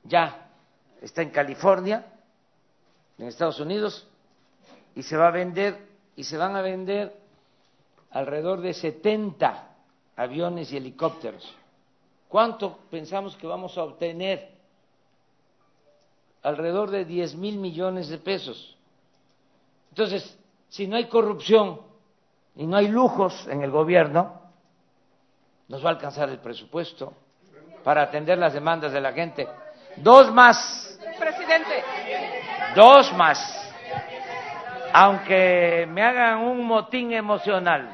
Ya 0.05 0.49
está 0.99 1.21
en 1.21 1.29
California, 1.29 2.11
en 3.19 3.27
Estados 3.27 3.59
Unidos, 3.59 4.09
y 4.95 5.03
se 5.03 5.15
va 5.15 5.27
a 5.27 5.31
vender, 5.31 5.89
y 6.15 6.23
se 6.23 6.37
van 6.37 6.55
a 6.55 6.63
vender 6.63 7.15
alrededor 8.09 8.61
de 8.61 8.73
70 8.73 9.67
aviones 10.21 10.71
y 10.71 10.77
helicópteros. 10.77 11.51
¿Cuánto 12.29 12.77
pensamos 12.91 13.35
que 13.35 13.47
vamos 13.47 13.75
a 13.77 13.83
obtener? 13.83 14.51
Alrededor 16.43 16.91
de 16.91 17.05
10 17.05 17.35
mil 17.35 17.57
millones 17.57 18.07
de 18.07 18.19
pesos. 18.19 18.77
Entonces, 19.89 20.37
si 20.69 20.87
no 20.87 20.95
hay 20.95 21.05
corrupción 21.05 21.81
y 22.55 22.67
no 22.67 22.77
hay 22.77 22.87
lujos 22.87 23.47
en 23.47 23.63
el 23.63 23.71
gobierno, 23.71 24.39
nos 25.67 25.83
va 25.83 25.89
a 25.89 25.93
alcanzar 25.93 26.29
el 26.29 26.37
presupuesto 26.37 27.13
para 27.83 28.03
atender 28.03 28.37
las 28.37 28.53
demandas 28.53 28.91
de 28.91 29.01
la 29.01 29.13
gente. 29.13 29.47
Dos 29.97 30.31
más, 30.31 30.99
Presidente, 31.19 31.83
dos 32.75 33.11
más. 33.13 33.57
Aunque 34.93 35.87
me 35.89 36.03
hagan 36.03 36.39
un 36.39 36.65
motín 36.65 37.11
emocional, 37.11 37.89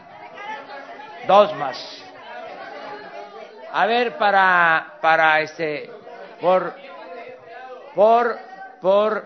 dos 1.25 1.55
más. 1.55 2.06
A 3.71 3.85
ver, 3.85 4.17
para, 4.17 4.97
para 5.01 5.41
este, 5.41 5.89
por, 6.39 6.73
por, 7.93 8.37
por 8.81 9.25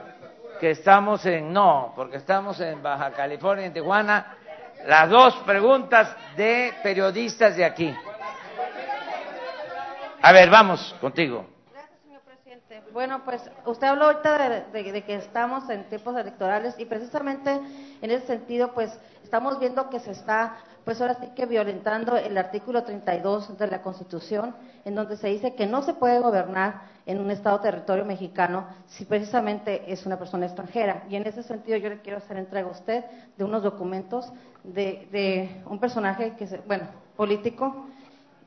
que 0.60 0.72
estamos 0.72 1.26
en, 1.26 1.52
no, 1.52 1.94
porque 1.96 2.18
estamos 2.18 2.60
en 2.60 2.82
Baja 2.84 3.12
California, 3.12 3.66
en 3.66 3.74
Tijuana, 3.74 4.38
las 4.86 5.10
dos 5.10 5.36
preguntas 5.38 6.16
de 6.36 6.74
periodistas 6.84 7.56
de 7.56 7.66
aquí. 7.66 7.96
A 10.22 10.32
ver, 10.32 10.50
vamos 10.50 10.96
contigo. 11.02 11.46
Bueno, 12.94 13.24
pues 13.24 13.42
usted 13.66 13.88
habló 13.88 14.06
ahorita 14.06 14.64
de, 14.72 15.04
que 15.04 15.16
estamos 15.16 15.70
en 15.70 15.86
tiempos 15.86 16.16
electorales 16.18 16.76
y 16.78 16.86
precisamente 16.86 17.52
en 18.02 18.12
ese 18.12 18.28
sentido, 18.28 18.74
pues 18.74 18.92
estamos 19.24 19.60
viendo 19.60 19.90
que 19.90 20.00
se 20.00 20.12
está, 20.12 20.58
pues 20.86 21.00
ahora 21.00 21.16
sí 21.16 21.28
que 21.36 21.46
violentando 21.46 22.18
el 22.18 22.38
artículo 22.38 22.84
32 22.84 23.58
de 23.58 23.68
la 23.68 23.82
Constitución, 23.82 24.56
en 24.86 24.96
donde 24.96 25.18
se 25.18 25.28
dice 25.28 25.54
que 25.56 25.68
no 25.68 25.82
se 25.84 25.94
puede 25.94 26.20
gobernar 26.20 26.82
en 27.06 27.20
un 27.20 27.32
Estado 27.32 27.60
territorio 27.60 28.06
mexicano 28.06 28.68
si 28.88 29.06
precisamente 29.06 29.92
es 29.92 30.06
una 30.06 30.18
persona 30.18 30.46
extranjera. 30.46 31.04
Y 31.10 31.16
en 31.16 31.28
ese 31.28 31.44
sentido 31.44 31.78
yo 31.78 31.90
le 31.90 32.02
quiero 32.02 32.18
hacer 32.18 32.38
entrega 32.38 32.68
a 32.68 32.72
usted 32.72 33.04
de 33.38 33.44
unos 33.44 33.64
documentos 33.64 34.32
de, 34.64 35.08
de 35.12 35.62
un 35.66 35.80
personaje 35.80 36.36
que, 36.38 36.48
se, 36.48 36.58
bueno, 36.60 36.86
político, 37.16 37.86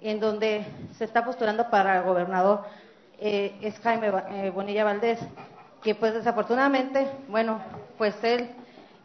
en 0.01 0.21
donde 0.21 0.65
se 0.99 1.05
está 1.05 1.25
postulando 1.25 1.71
para 1.71 2.03
gobernador 2.03 2.63
eh, 3.19 3.57
es 3.63 3.79
Jaime 3.81 4.13
eh, 4.33 4.51
Bonilla 4.51 4.85
Valdés, 4.85 5.19
que 5.83 5.95
pues 5.95 6.15
desafortunadamente, 6.15 7.07
bueno, 7.29 7.61
pues 7.97 8.15
él 8.23 8.51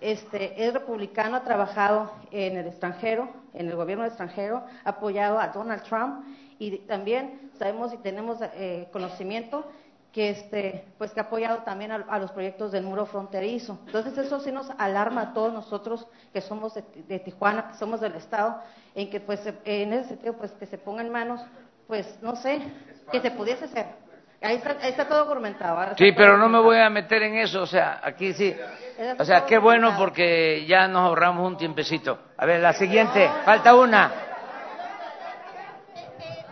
este, 0.01 0.65
es 0.65 0.73
republicano, 0.73 1.37
ha 1.37 1.43
trabajado 1.43 2.11
en 2.31 2.57
el 2.57 2.67
extranjero, 2.67 3.29
en 3.53 3.67
el 3.67 3.75
gobierno 3.75 4.05
extranjero, 4.05 4.63
ha 4.83 4.89
apoyado 4.89 5.39
a 5.39 5.49
Donald 5.49 5.83
Trump 5.83 6.25
y 6.57 6.77
también 6.79 7.51
sabemos 7.57 7.93
y 7.93 7.97
tenemos 7.97 8.37
eh, 8.41 8.87
conocimiento 8.91 9.65
que 10.11 10.29
este 10.29 10.85
pues 10.97 11.11
que 11.11 11.19
ha 11.19 11.23
apoyado 11.23 11.59
también 11.59 11.91
a, 11.91 12.19
los 12.19 12.31
proyectos 12.31 12.71
del 12.71 12.83
muro 12.83 13.05
fronterizo. 13.05 13.77
Entonces 13.85 14.17
eso 14.17 14.39
sí 14.39 14.51
nos 14.51 14.69
alarma 14.77 15.21
a 15.21 15.33
todos 15.33 15.53
nosotros 15.53 16.07
que 16.33 16.41
somos 16.41 16.73
de, 16.73 16.83
de 17.07 17.19
Tijuana, 17.19 17.69
que 17.69 17.77
somos 17.77 18.01
del 18.01 18.15
estado, 18.15 18.59
en 18.95 19.09
que 19.09 19.19
pues 19.19 19.41
en 19.65 19.93
ese 19.93 20.09
sentido 20.09 20.33
pues 20.33 20.51
que 20.53 20.65
se 20.65 20.77
ponga 20.77 21.01
en 21.01 21.11
manos, 21.11 21.41
pues 21.87 22.17
no 22.21 22.35
sé, 22.35 22.59
que 23.11 23.21
se 23.21 23.31
pudiese 23.31 23.65
hacer. 23.65 24.08
Ahí 24.41 24.55
está, 24.55 24.77
ahí 24.81 24.91
está 24.91 25.05
todo 25.05 25.25
documentado. 25.25 25.95
Sí, 25.97 26.13
pero 26.13 26.37
no 26.37 26.47
me 26.47 26.59
voy 26.59 26.77
a 26.77 26.89
meter 26.89 27.23
en 27.23 27.35
eso, 27.35 27.61
o 27.61 27.67
sea, 27.67 27.99
aquí 28.01 28.33
sí. 28.33 28.55
O 29.17 29.25
sea, 29.25 29.45
qué 29.45 29.57
bueno 29.57 29.95
porque 29.97 30.65
ya 30.65 30.87
nos 30.87 31.01
ahorramos 31.03 31.45
un 31.45 31.57
tiempecito. 31.57 32.17
A 32.37 32.45
ver, 32.45 32.61
la 32.61 32.71
siguiente, 32.73 33.29
falta 33.43 33.75
una. 33.75 34.11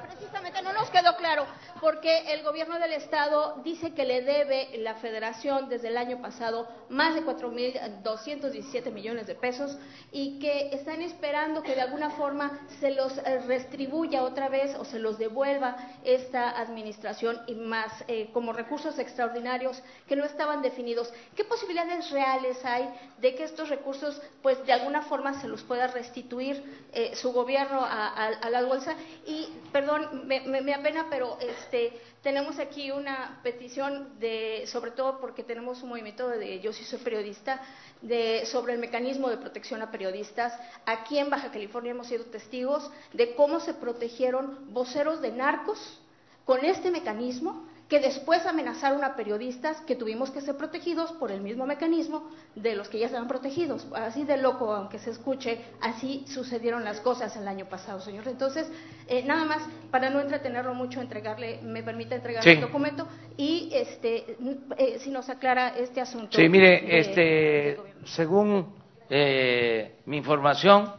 precisamente 0.05 0.61
no 0.61 0.73
nos 0.73 0.89
quedó 0.89 1.15
claro, 1.15 1.45
porque 1.87 2.33
el 2.33 2.43
gobierno 2.43 2.77
del 2.79 2.91
Estado 2.91 3.61
dice 3.63 3.93
que 3.93 4.03
le 4.03 4.21
debe 4.21 4.77
la 4.79 4.95
federación 4.95 5.69
desde 5.69 5.87
el 5.87 5.95
año 5.95 6.21
pasado 6.21 6.67
más 6.89 7.15
de 7.15 7.21
4.217 7.23 8.91
millones 8.91 9.25
de 9.25 9.35
pesos 9.35 9.77
y 10.11 10.37
que 10.39 10.71
están 10.73 11.01
esperando 11.01 11.63
que 11.63 11.75
de 11.75 11.81
alguna 11.81 12.09
forma 12.09 12.59
se 12.81 12.91
los 12.91 13.15
restribuya 13.47 14.23
otra 14.23 14.49
vez 14.49 14.75
o 14.75 14.83
se 14.83 14.99
los 14.99 15.17
devuelva 15.17 15.77
esta 16.03 16.59
administración 16.59 17.39
y 17.47 17.55
más 17.55 17.93
eh, 18.09 18.31
como 18.33 18.51
recursos 18.51 18.99
extraordinarios 18.99 19.81
que 20.09 20.17
no 20.17 20.25
estaban 20.25 20.61
definidos. 20.61 21.13
¿Qué 21.37 21.45
posibilidades 21.45 22.11
reales 22.11 22.65
hay 22.65 22.89
de 23.19 23.33
que 23.33 23.45
estos 23.45 23.69
recursos, 23.69 24.21
pues 24.41 24.61
de 24.65 24.73
alguna 24.73 25.03
forma 25.03 25.39
se 25.39 25.47
los 25.47 25.63
pueda 25.63 25.87
restituir 25.87 26.61
eh, 26.91 27.15
su 27.15 27.31
gobierno 27.31 27.79
a, 27.79 28.07
a- 28.09 28.27
a 28.41 28.49
la 28.49 28.63
bolsa? 28.63 28.93
Y, 29.25 29.47
perdón, 29.71 30.27
me, 30.27 30.41
me- 30.41 30.61
me 30.61 30.73
apena, 30.73 31.07
pero 31.09 31.37
este, 31.39 31.76
tenemos 32.21 32.59
aquí 32.59 32.91
una 32.91 33.39
petición 33.43 34.19
de, 34.19 34.65
sobre 34.67 34.91
todo 34.91 35.19
porque 35.19 35.43
tenemos 35.43 35.81
un 35.83 35.89
movimiento 35.89 36.27
de, 36.29 36.59
yo 36.59 36.73
sí 36.73 36.83
soy 36.83 36.99
periodista, 36.99 37.61
de, 38.01 38.45
sobre 38.45 38.73
el 38.73 38.79
mecanismo 38.79 39.29
de 39.29 39.37
protección 39.37 39.81
a 39.81 39.91
periodistas. 39.91 40.53
Aquí 40.85 41.17
en 41.17 41.29
Baja 41.29 41.51
California 41.51 41.91
hemos 41.91 42.07
sido 42.07 42.25
testigos 42.25 42.89
de 43.13 43.35
cómo 43.35 43.59
se 43.59 43.73
protegieron 43.73 44.73
voceros 44.73 45.21
de 45.21 45.31
narcos 45.31 46.01
con 46.45 46.63
este 46.63 46.91
mecanismo 46.91 47.67
que 47.87 47.99
después 48.01 48.45
amenazaron 48.45 49.03
a 49.05 49.15
periodistas 49.15 49.79
que 49.81 49.95
tuvimos 49.95 50.29
que 50.31 50.41
ser 50.41 50.57
protegidos 50.57 51.13
por 51.13 51.31
el 51.31 51.39
mismo 51.39 51.65
mecanismo 51.65 52.29
de 52.53 52.75
los 52.75 52.89
que 52.89 52.99
ya 52.99 53.05
estaban 53.05 53.29
protegidos. 53.29 53.87
Así 53.93 54.25
de 54.25 54.35
loco, 54.37 54.73
aunque 54.73 54.99
se 54.99 55.11
escuche, 55.11 55.61
así 55.79 56.25
sucedieron 56.27 56.83
las 56.83 56.99
cosas 56.99 57.35
el 57.37 57.47
año 57.47 57.65
pasado, 57.69 58.01
señor. 58.01 58.27
Entonces, 58.27 58.69
eh, 59.07 59.23
nada 59.23 59.45
más, 59.45 59.63
para 59.89 60.09
no 60.09 60.19
entretenerlo 60.19 60.73
mucho, 60.73 60.99
entregarle, 60.99 61.61
me 61.63 61.81
permite 61.81 62.15
entregar 62.15 62.43
Sí. 62.43 62.49
el 62.49 62.61
documento 62.61 63.07
y 63.37 63.69
este, 63.73 64.35
eh, 64.77 64.99
si 64.99 65.09
nos 65.09 65.29
aclara 65.29 65.69
este 65.77 66.01
asunto. 66.01 66.37
Sí, 66.37 66.49
mire, 66.49 66.81
de- 66.81 66.99
este, 66.99 67.79
según 68.03 68.75
eh, 69.09 69.99
mi 70.05 70.17
información, 70.17 70.91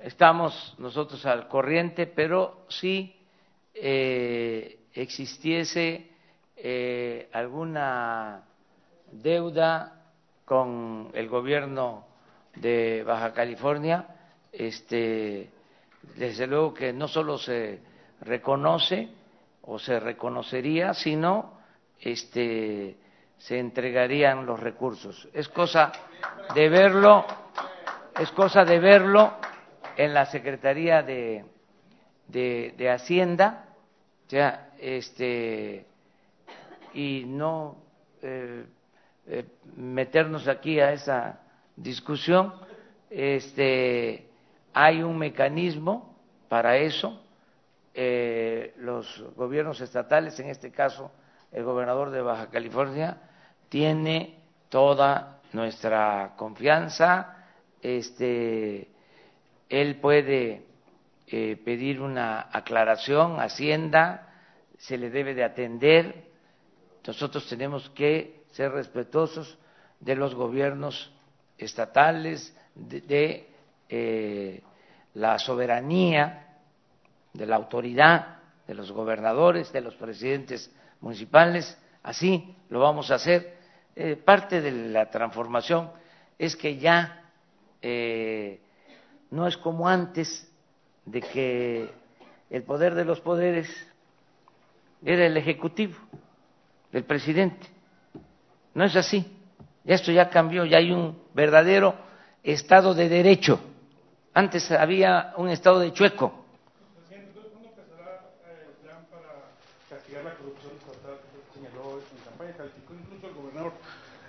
estamos 0.00 0.74
nosotros 0.78 1.24
al 1.24 1.46
corriente, 1.46 2.08
pero 2.08 2.64
si 2.68 3.14
eh, 3.74 4.80
existiese 4.94 6.10
eh, 6.56 7.28
alguna 7.32 8.42
deuda 9.12 10.02
con 10.44 11.10
el 11.14 11.28
gobierno 11.28 12.06
de 12.54 13.02
Baja 13.04 13.32
California, 13.32 14.06
este, 14.52 15.50
desde 16.16 16.46
luego 16.46 16.72
que 16.72 16.92
no 16.92 17.08
solo 17.08 17.38
se 17.38 17.80
reconoce 18.20 19.08
o 19.62 19.78
se 19.78 20.00
reconocería, 20.00 20.94
sino 20.94 21.58
este, 22.00 22.96
se 23.38 23.58
entregarían 23.58 24.46
los 24.46 24.60
recursos. 24.60 25.28
Es 25.32 25.48
cosa 25.48 25.92
de 26.54 26.68
verlo, 26.68 27.24
es 28.18 28.30
cosa 28.32 28.64
de 28.64 28.78
verlo 28.78 29.34
en 29.96 30.14
la 30.14 30.26
Secretaría 30.26 31.02
de, 31.02 31.44
de, 32.28 32.90
Hacienda, 32.90 33.66
ya, 34.28 34.70
este, 34.78 35.86
y 36.96 37.24
no 37.26 37.76
eh, 38.22 38.64
eh, 39.26 39.44
meternos 39.76 40.48
aquí 40.48 40.80
a 40.80 40.92
esa 40.92 41.40
discusión. 41.76 42.54
Este, 43.10 44.30
hay 44.72 45.02
un 45.02 45.18
mecanismo 45.18 46.16
para 46.48 46.78
eso. 46.78 47.22
Eh, 47.92 48.72
los 48.78 49.24
gobiernos 49.36 49.80
estatales, 49.82 50.40
en 50.40 50.48
este 50.48 50.70
caso 50.70 51.12
el 51.52 51.64
gobernador 51.64 52.10
de 52.10 52.22
Baja 52.22 52.48
California, 52.48 53.18
tiene 53.68 54.40
toda 54.70 55.40
nuestra 55.52 56.32
confianza. 56.36 57.44
Este, 57.82 58.88
él 59.68 59.96
puede 60.00 60.64
eh, 61.26 61.60
pedir 61.62 62.00
una 62.00 62.48
aclaración, 62.50 63.38
Hacienda 63.38 64.22
se 64.78 64.96
le 64.96 65.10
debe 65.10 65.34
de 65.34 65.44
atender. 65.44 66.26
Nosotros 67.06 67.46
tenemos 67.48 67.88
que 67.90 68.44
ser 68.52 68.72
respetuosos 68.72 69.58
de 70.00 70.16
los 70.16 70.34
gobiernos 70.34 71.12
estatales, 71.56 72.56
de, 72.74 73.48
eh, 73.88 74.62
la 75.14 75.38
soberanía, 75.38 76.58
de 77.32 77.46
la 77.46 77.56
autoridad, 77.56 78.38
de 78.66 78.74
los 78.74 78.90
gobernadores, 78.90 79.72
de 79.72 79.80
los 79.80 79.94
presidentes 79.94 80.70
municipales. 81.00 81.78
Así 82.02 82.56
lo 82.68 82.80
vamos 82.80 83.10
a 83.10 83.16
hacer. 83.16 83.56
Eh, 83.94 84.16
parte 84.16 84.60
de 84.60 84.72
la 84.72 85.08
transformación 85.08 85.90
es 86.38 86.56
que 86.56 86.76
ya 86.76 87.30
eh, 87.80 88.60
no 89.30 89.46
es 89.46 89.56
como 89.56 89.88
antes 89.88 90.50
de 91.04 91.20
que 91.20 91.90
el 92.50 92.62
poder 92.64 92.94
de 92.94 93.04
los 93.04 93.20
poderes 93.20 93.68
era 95.04 95.26
el 95.26 95.36
ejecutivo, 95.36 95.94
el 96.92 97.04
presidente. 97.04 97.66
No 98.74 98.84
es 98.84 98.94
así. 98.96 99.24
Ya 99.84 99.94
esto 99.94 100.10
ya 100.12 100.28
cambió, 100.30 100.64
ya 100.64 100.78
hay 100.78 100.90
un 100.92 101.18
verdadero 101.34 101.94
Estado 102.42 102.94
de 102.94 103.08
Derecho. 103.08 103.60
Antes 104.34 104.70
había 104.70 105.32
un 105.36 105.48
Estado 105.48 105.80
de 105.80 105.92
chueco. 105.92 106.44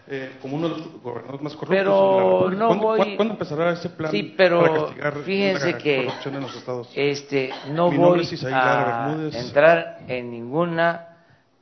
eh, 0.10 0.38
como 0.42 0.56
uno 0.56 0.70
de 0.70 0.78
los 0.78 1.02
gobernadores 1.02 1.42
más 1.42 1.54
corruptos. 1.54 1.78
Pero 1.78 2.50
no 2.52 2.68
¿Cuándo, 2.68 2.84
voy- 2.86 3.16
cuándo- 3.18 3.34
empezará 3.34 3.72
ese 3.74 3.90
plan 3.90 4.10
Sí, 4.12 4.34
pero 4.38 4.62
para 4.62 4.74
castigar 4.86 5.14
fíjense 5.24 5.72
la 5.74 5.78
que 5.78 6.06
corrupción 6.06 6.36
en 6.36 6.42
los 6.42 6.56
estados? 6.56 6.90
este 6.96 7.50
no 7.72 7.92
voy 7.92 8.26
a 8.54 9.06
Bermúdez. 9.10 9.36
entrar 9.36 10.00
en 10.08 10.32
ninguna 10.32 11.17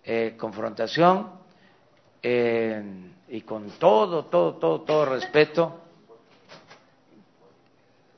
eh, 0.06 0.36
confrontación 0.38 1.32
eh, 2.22 3.12
y 3.28 3.42
con 3.42 3.72
todo, 3.72 4.26
todo, 4.26 4.56
todo, 4.56 4.82
todo 4.82 5.06
respeto, 5.06 5.82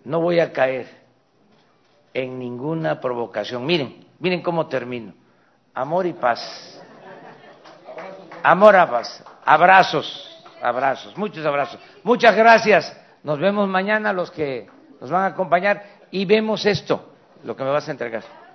no 0.03 0.19
voy 0.19 0.39
a 0.39 0.51
caer 0.51 0.87
en 2.13 2.39
ninguna 2.39 2.99
provocación. 2.99 3.65
Miren, 3.65 4.05
miren 4.19 4.41
cómo 4.41 4.67
termino. 4.67 5.13
Amor 5.73 6.05
y 6.05 6.13
paz. 6.13 6.81
Amor 8.43 8.75
a 8.75 8.89
paz. 8.89 9.23
Abrazos, 9.45 10.43
abrazos, 10.61 11.17
muchos 11.17 11.45
abrazos. 11.45 11.79
Muchas 12.03 12.35
gracias. 12.35 12.95
Nos 13.23 13.39
vemos 13.39 13.67
mañana 13.67 14.11
los 14.11 14.31
que 14.31 14.67
nos 14.99 15.09
van 15.09 15.23
a 15.23 15.27
acompañar 15.27 15.83
y 16.11 16.25
vemos 16.25 16.65
esto, 16.65 17.13
lo 17.43 17.55
que 17.55 17.63
me 17.63 17.69
vas 17.69 17.87
a 17.87 17.91
entregar. 17.91 18.46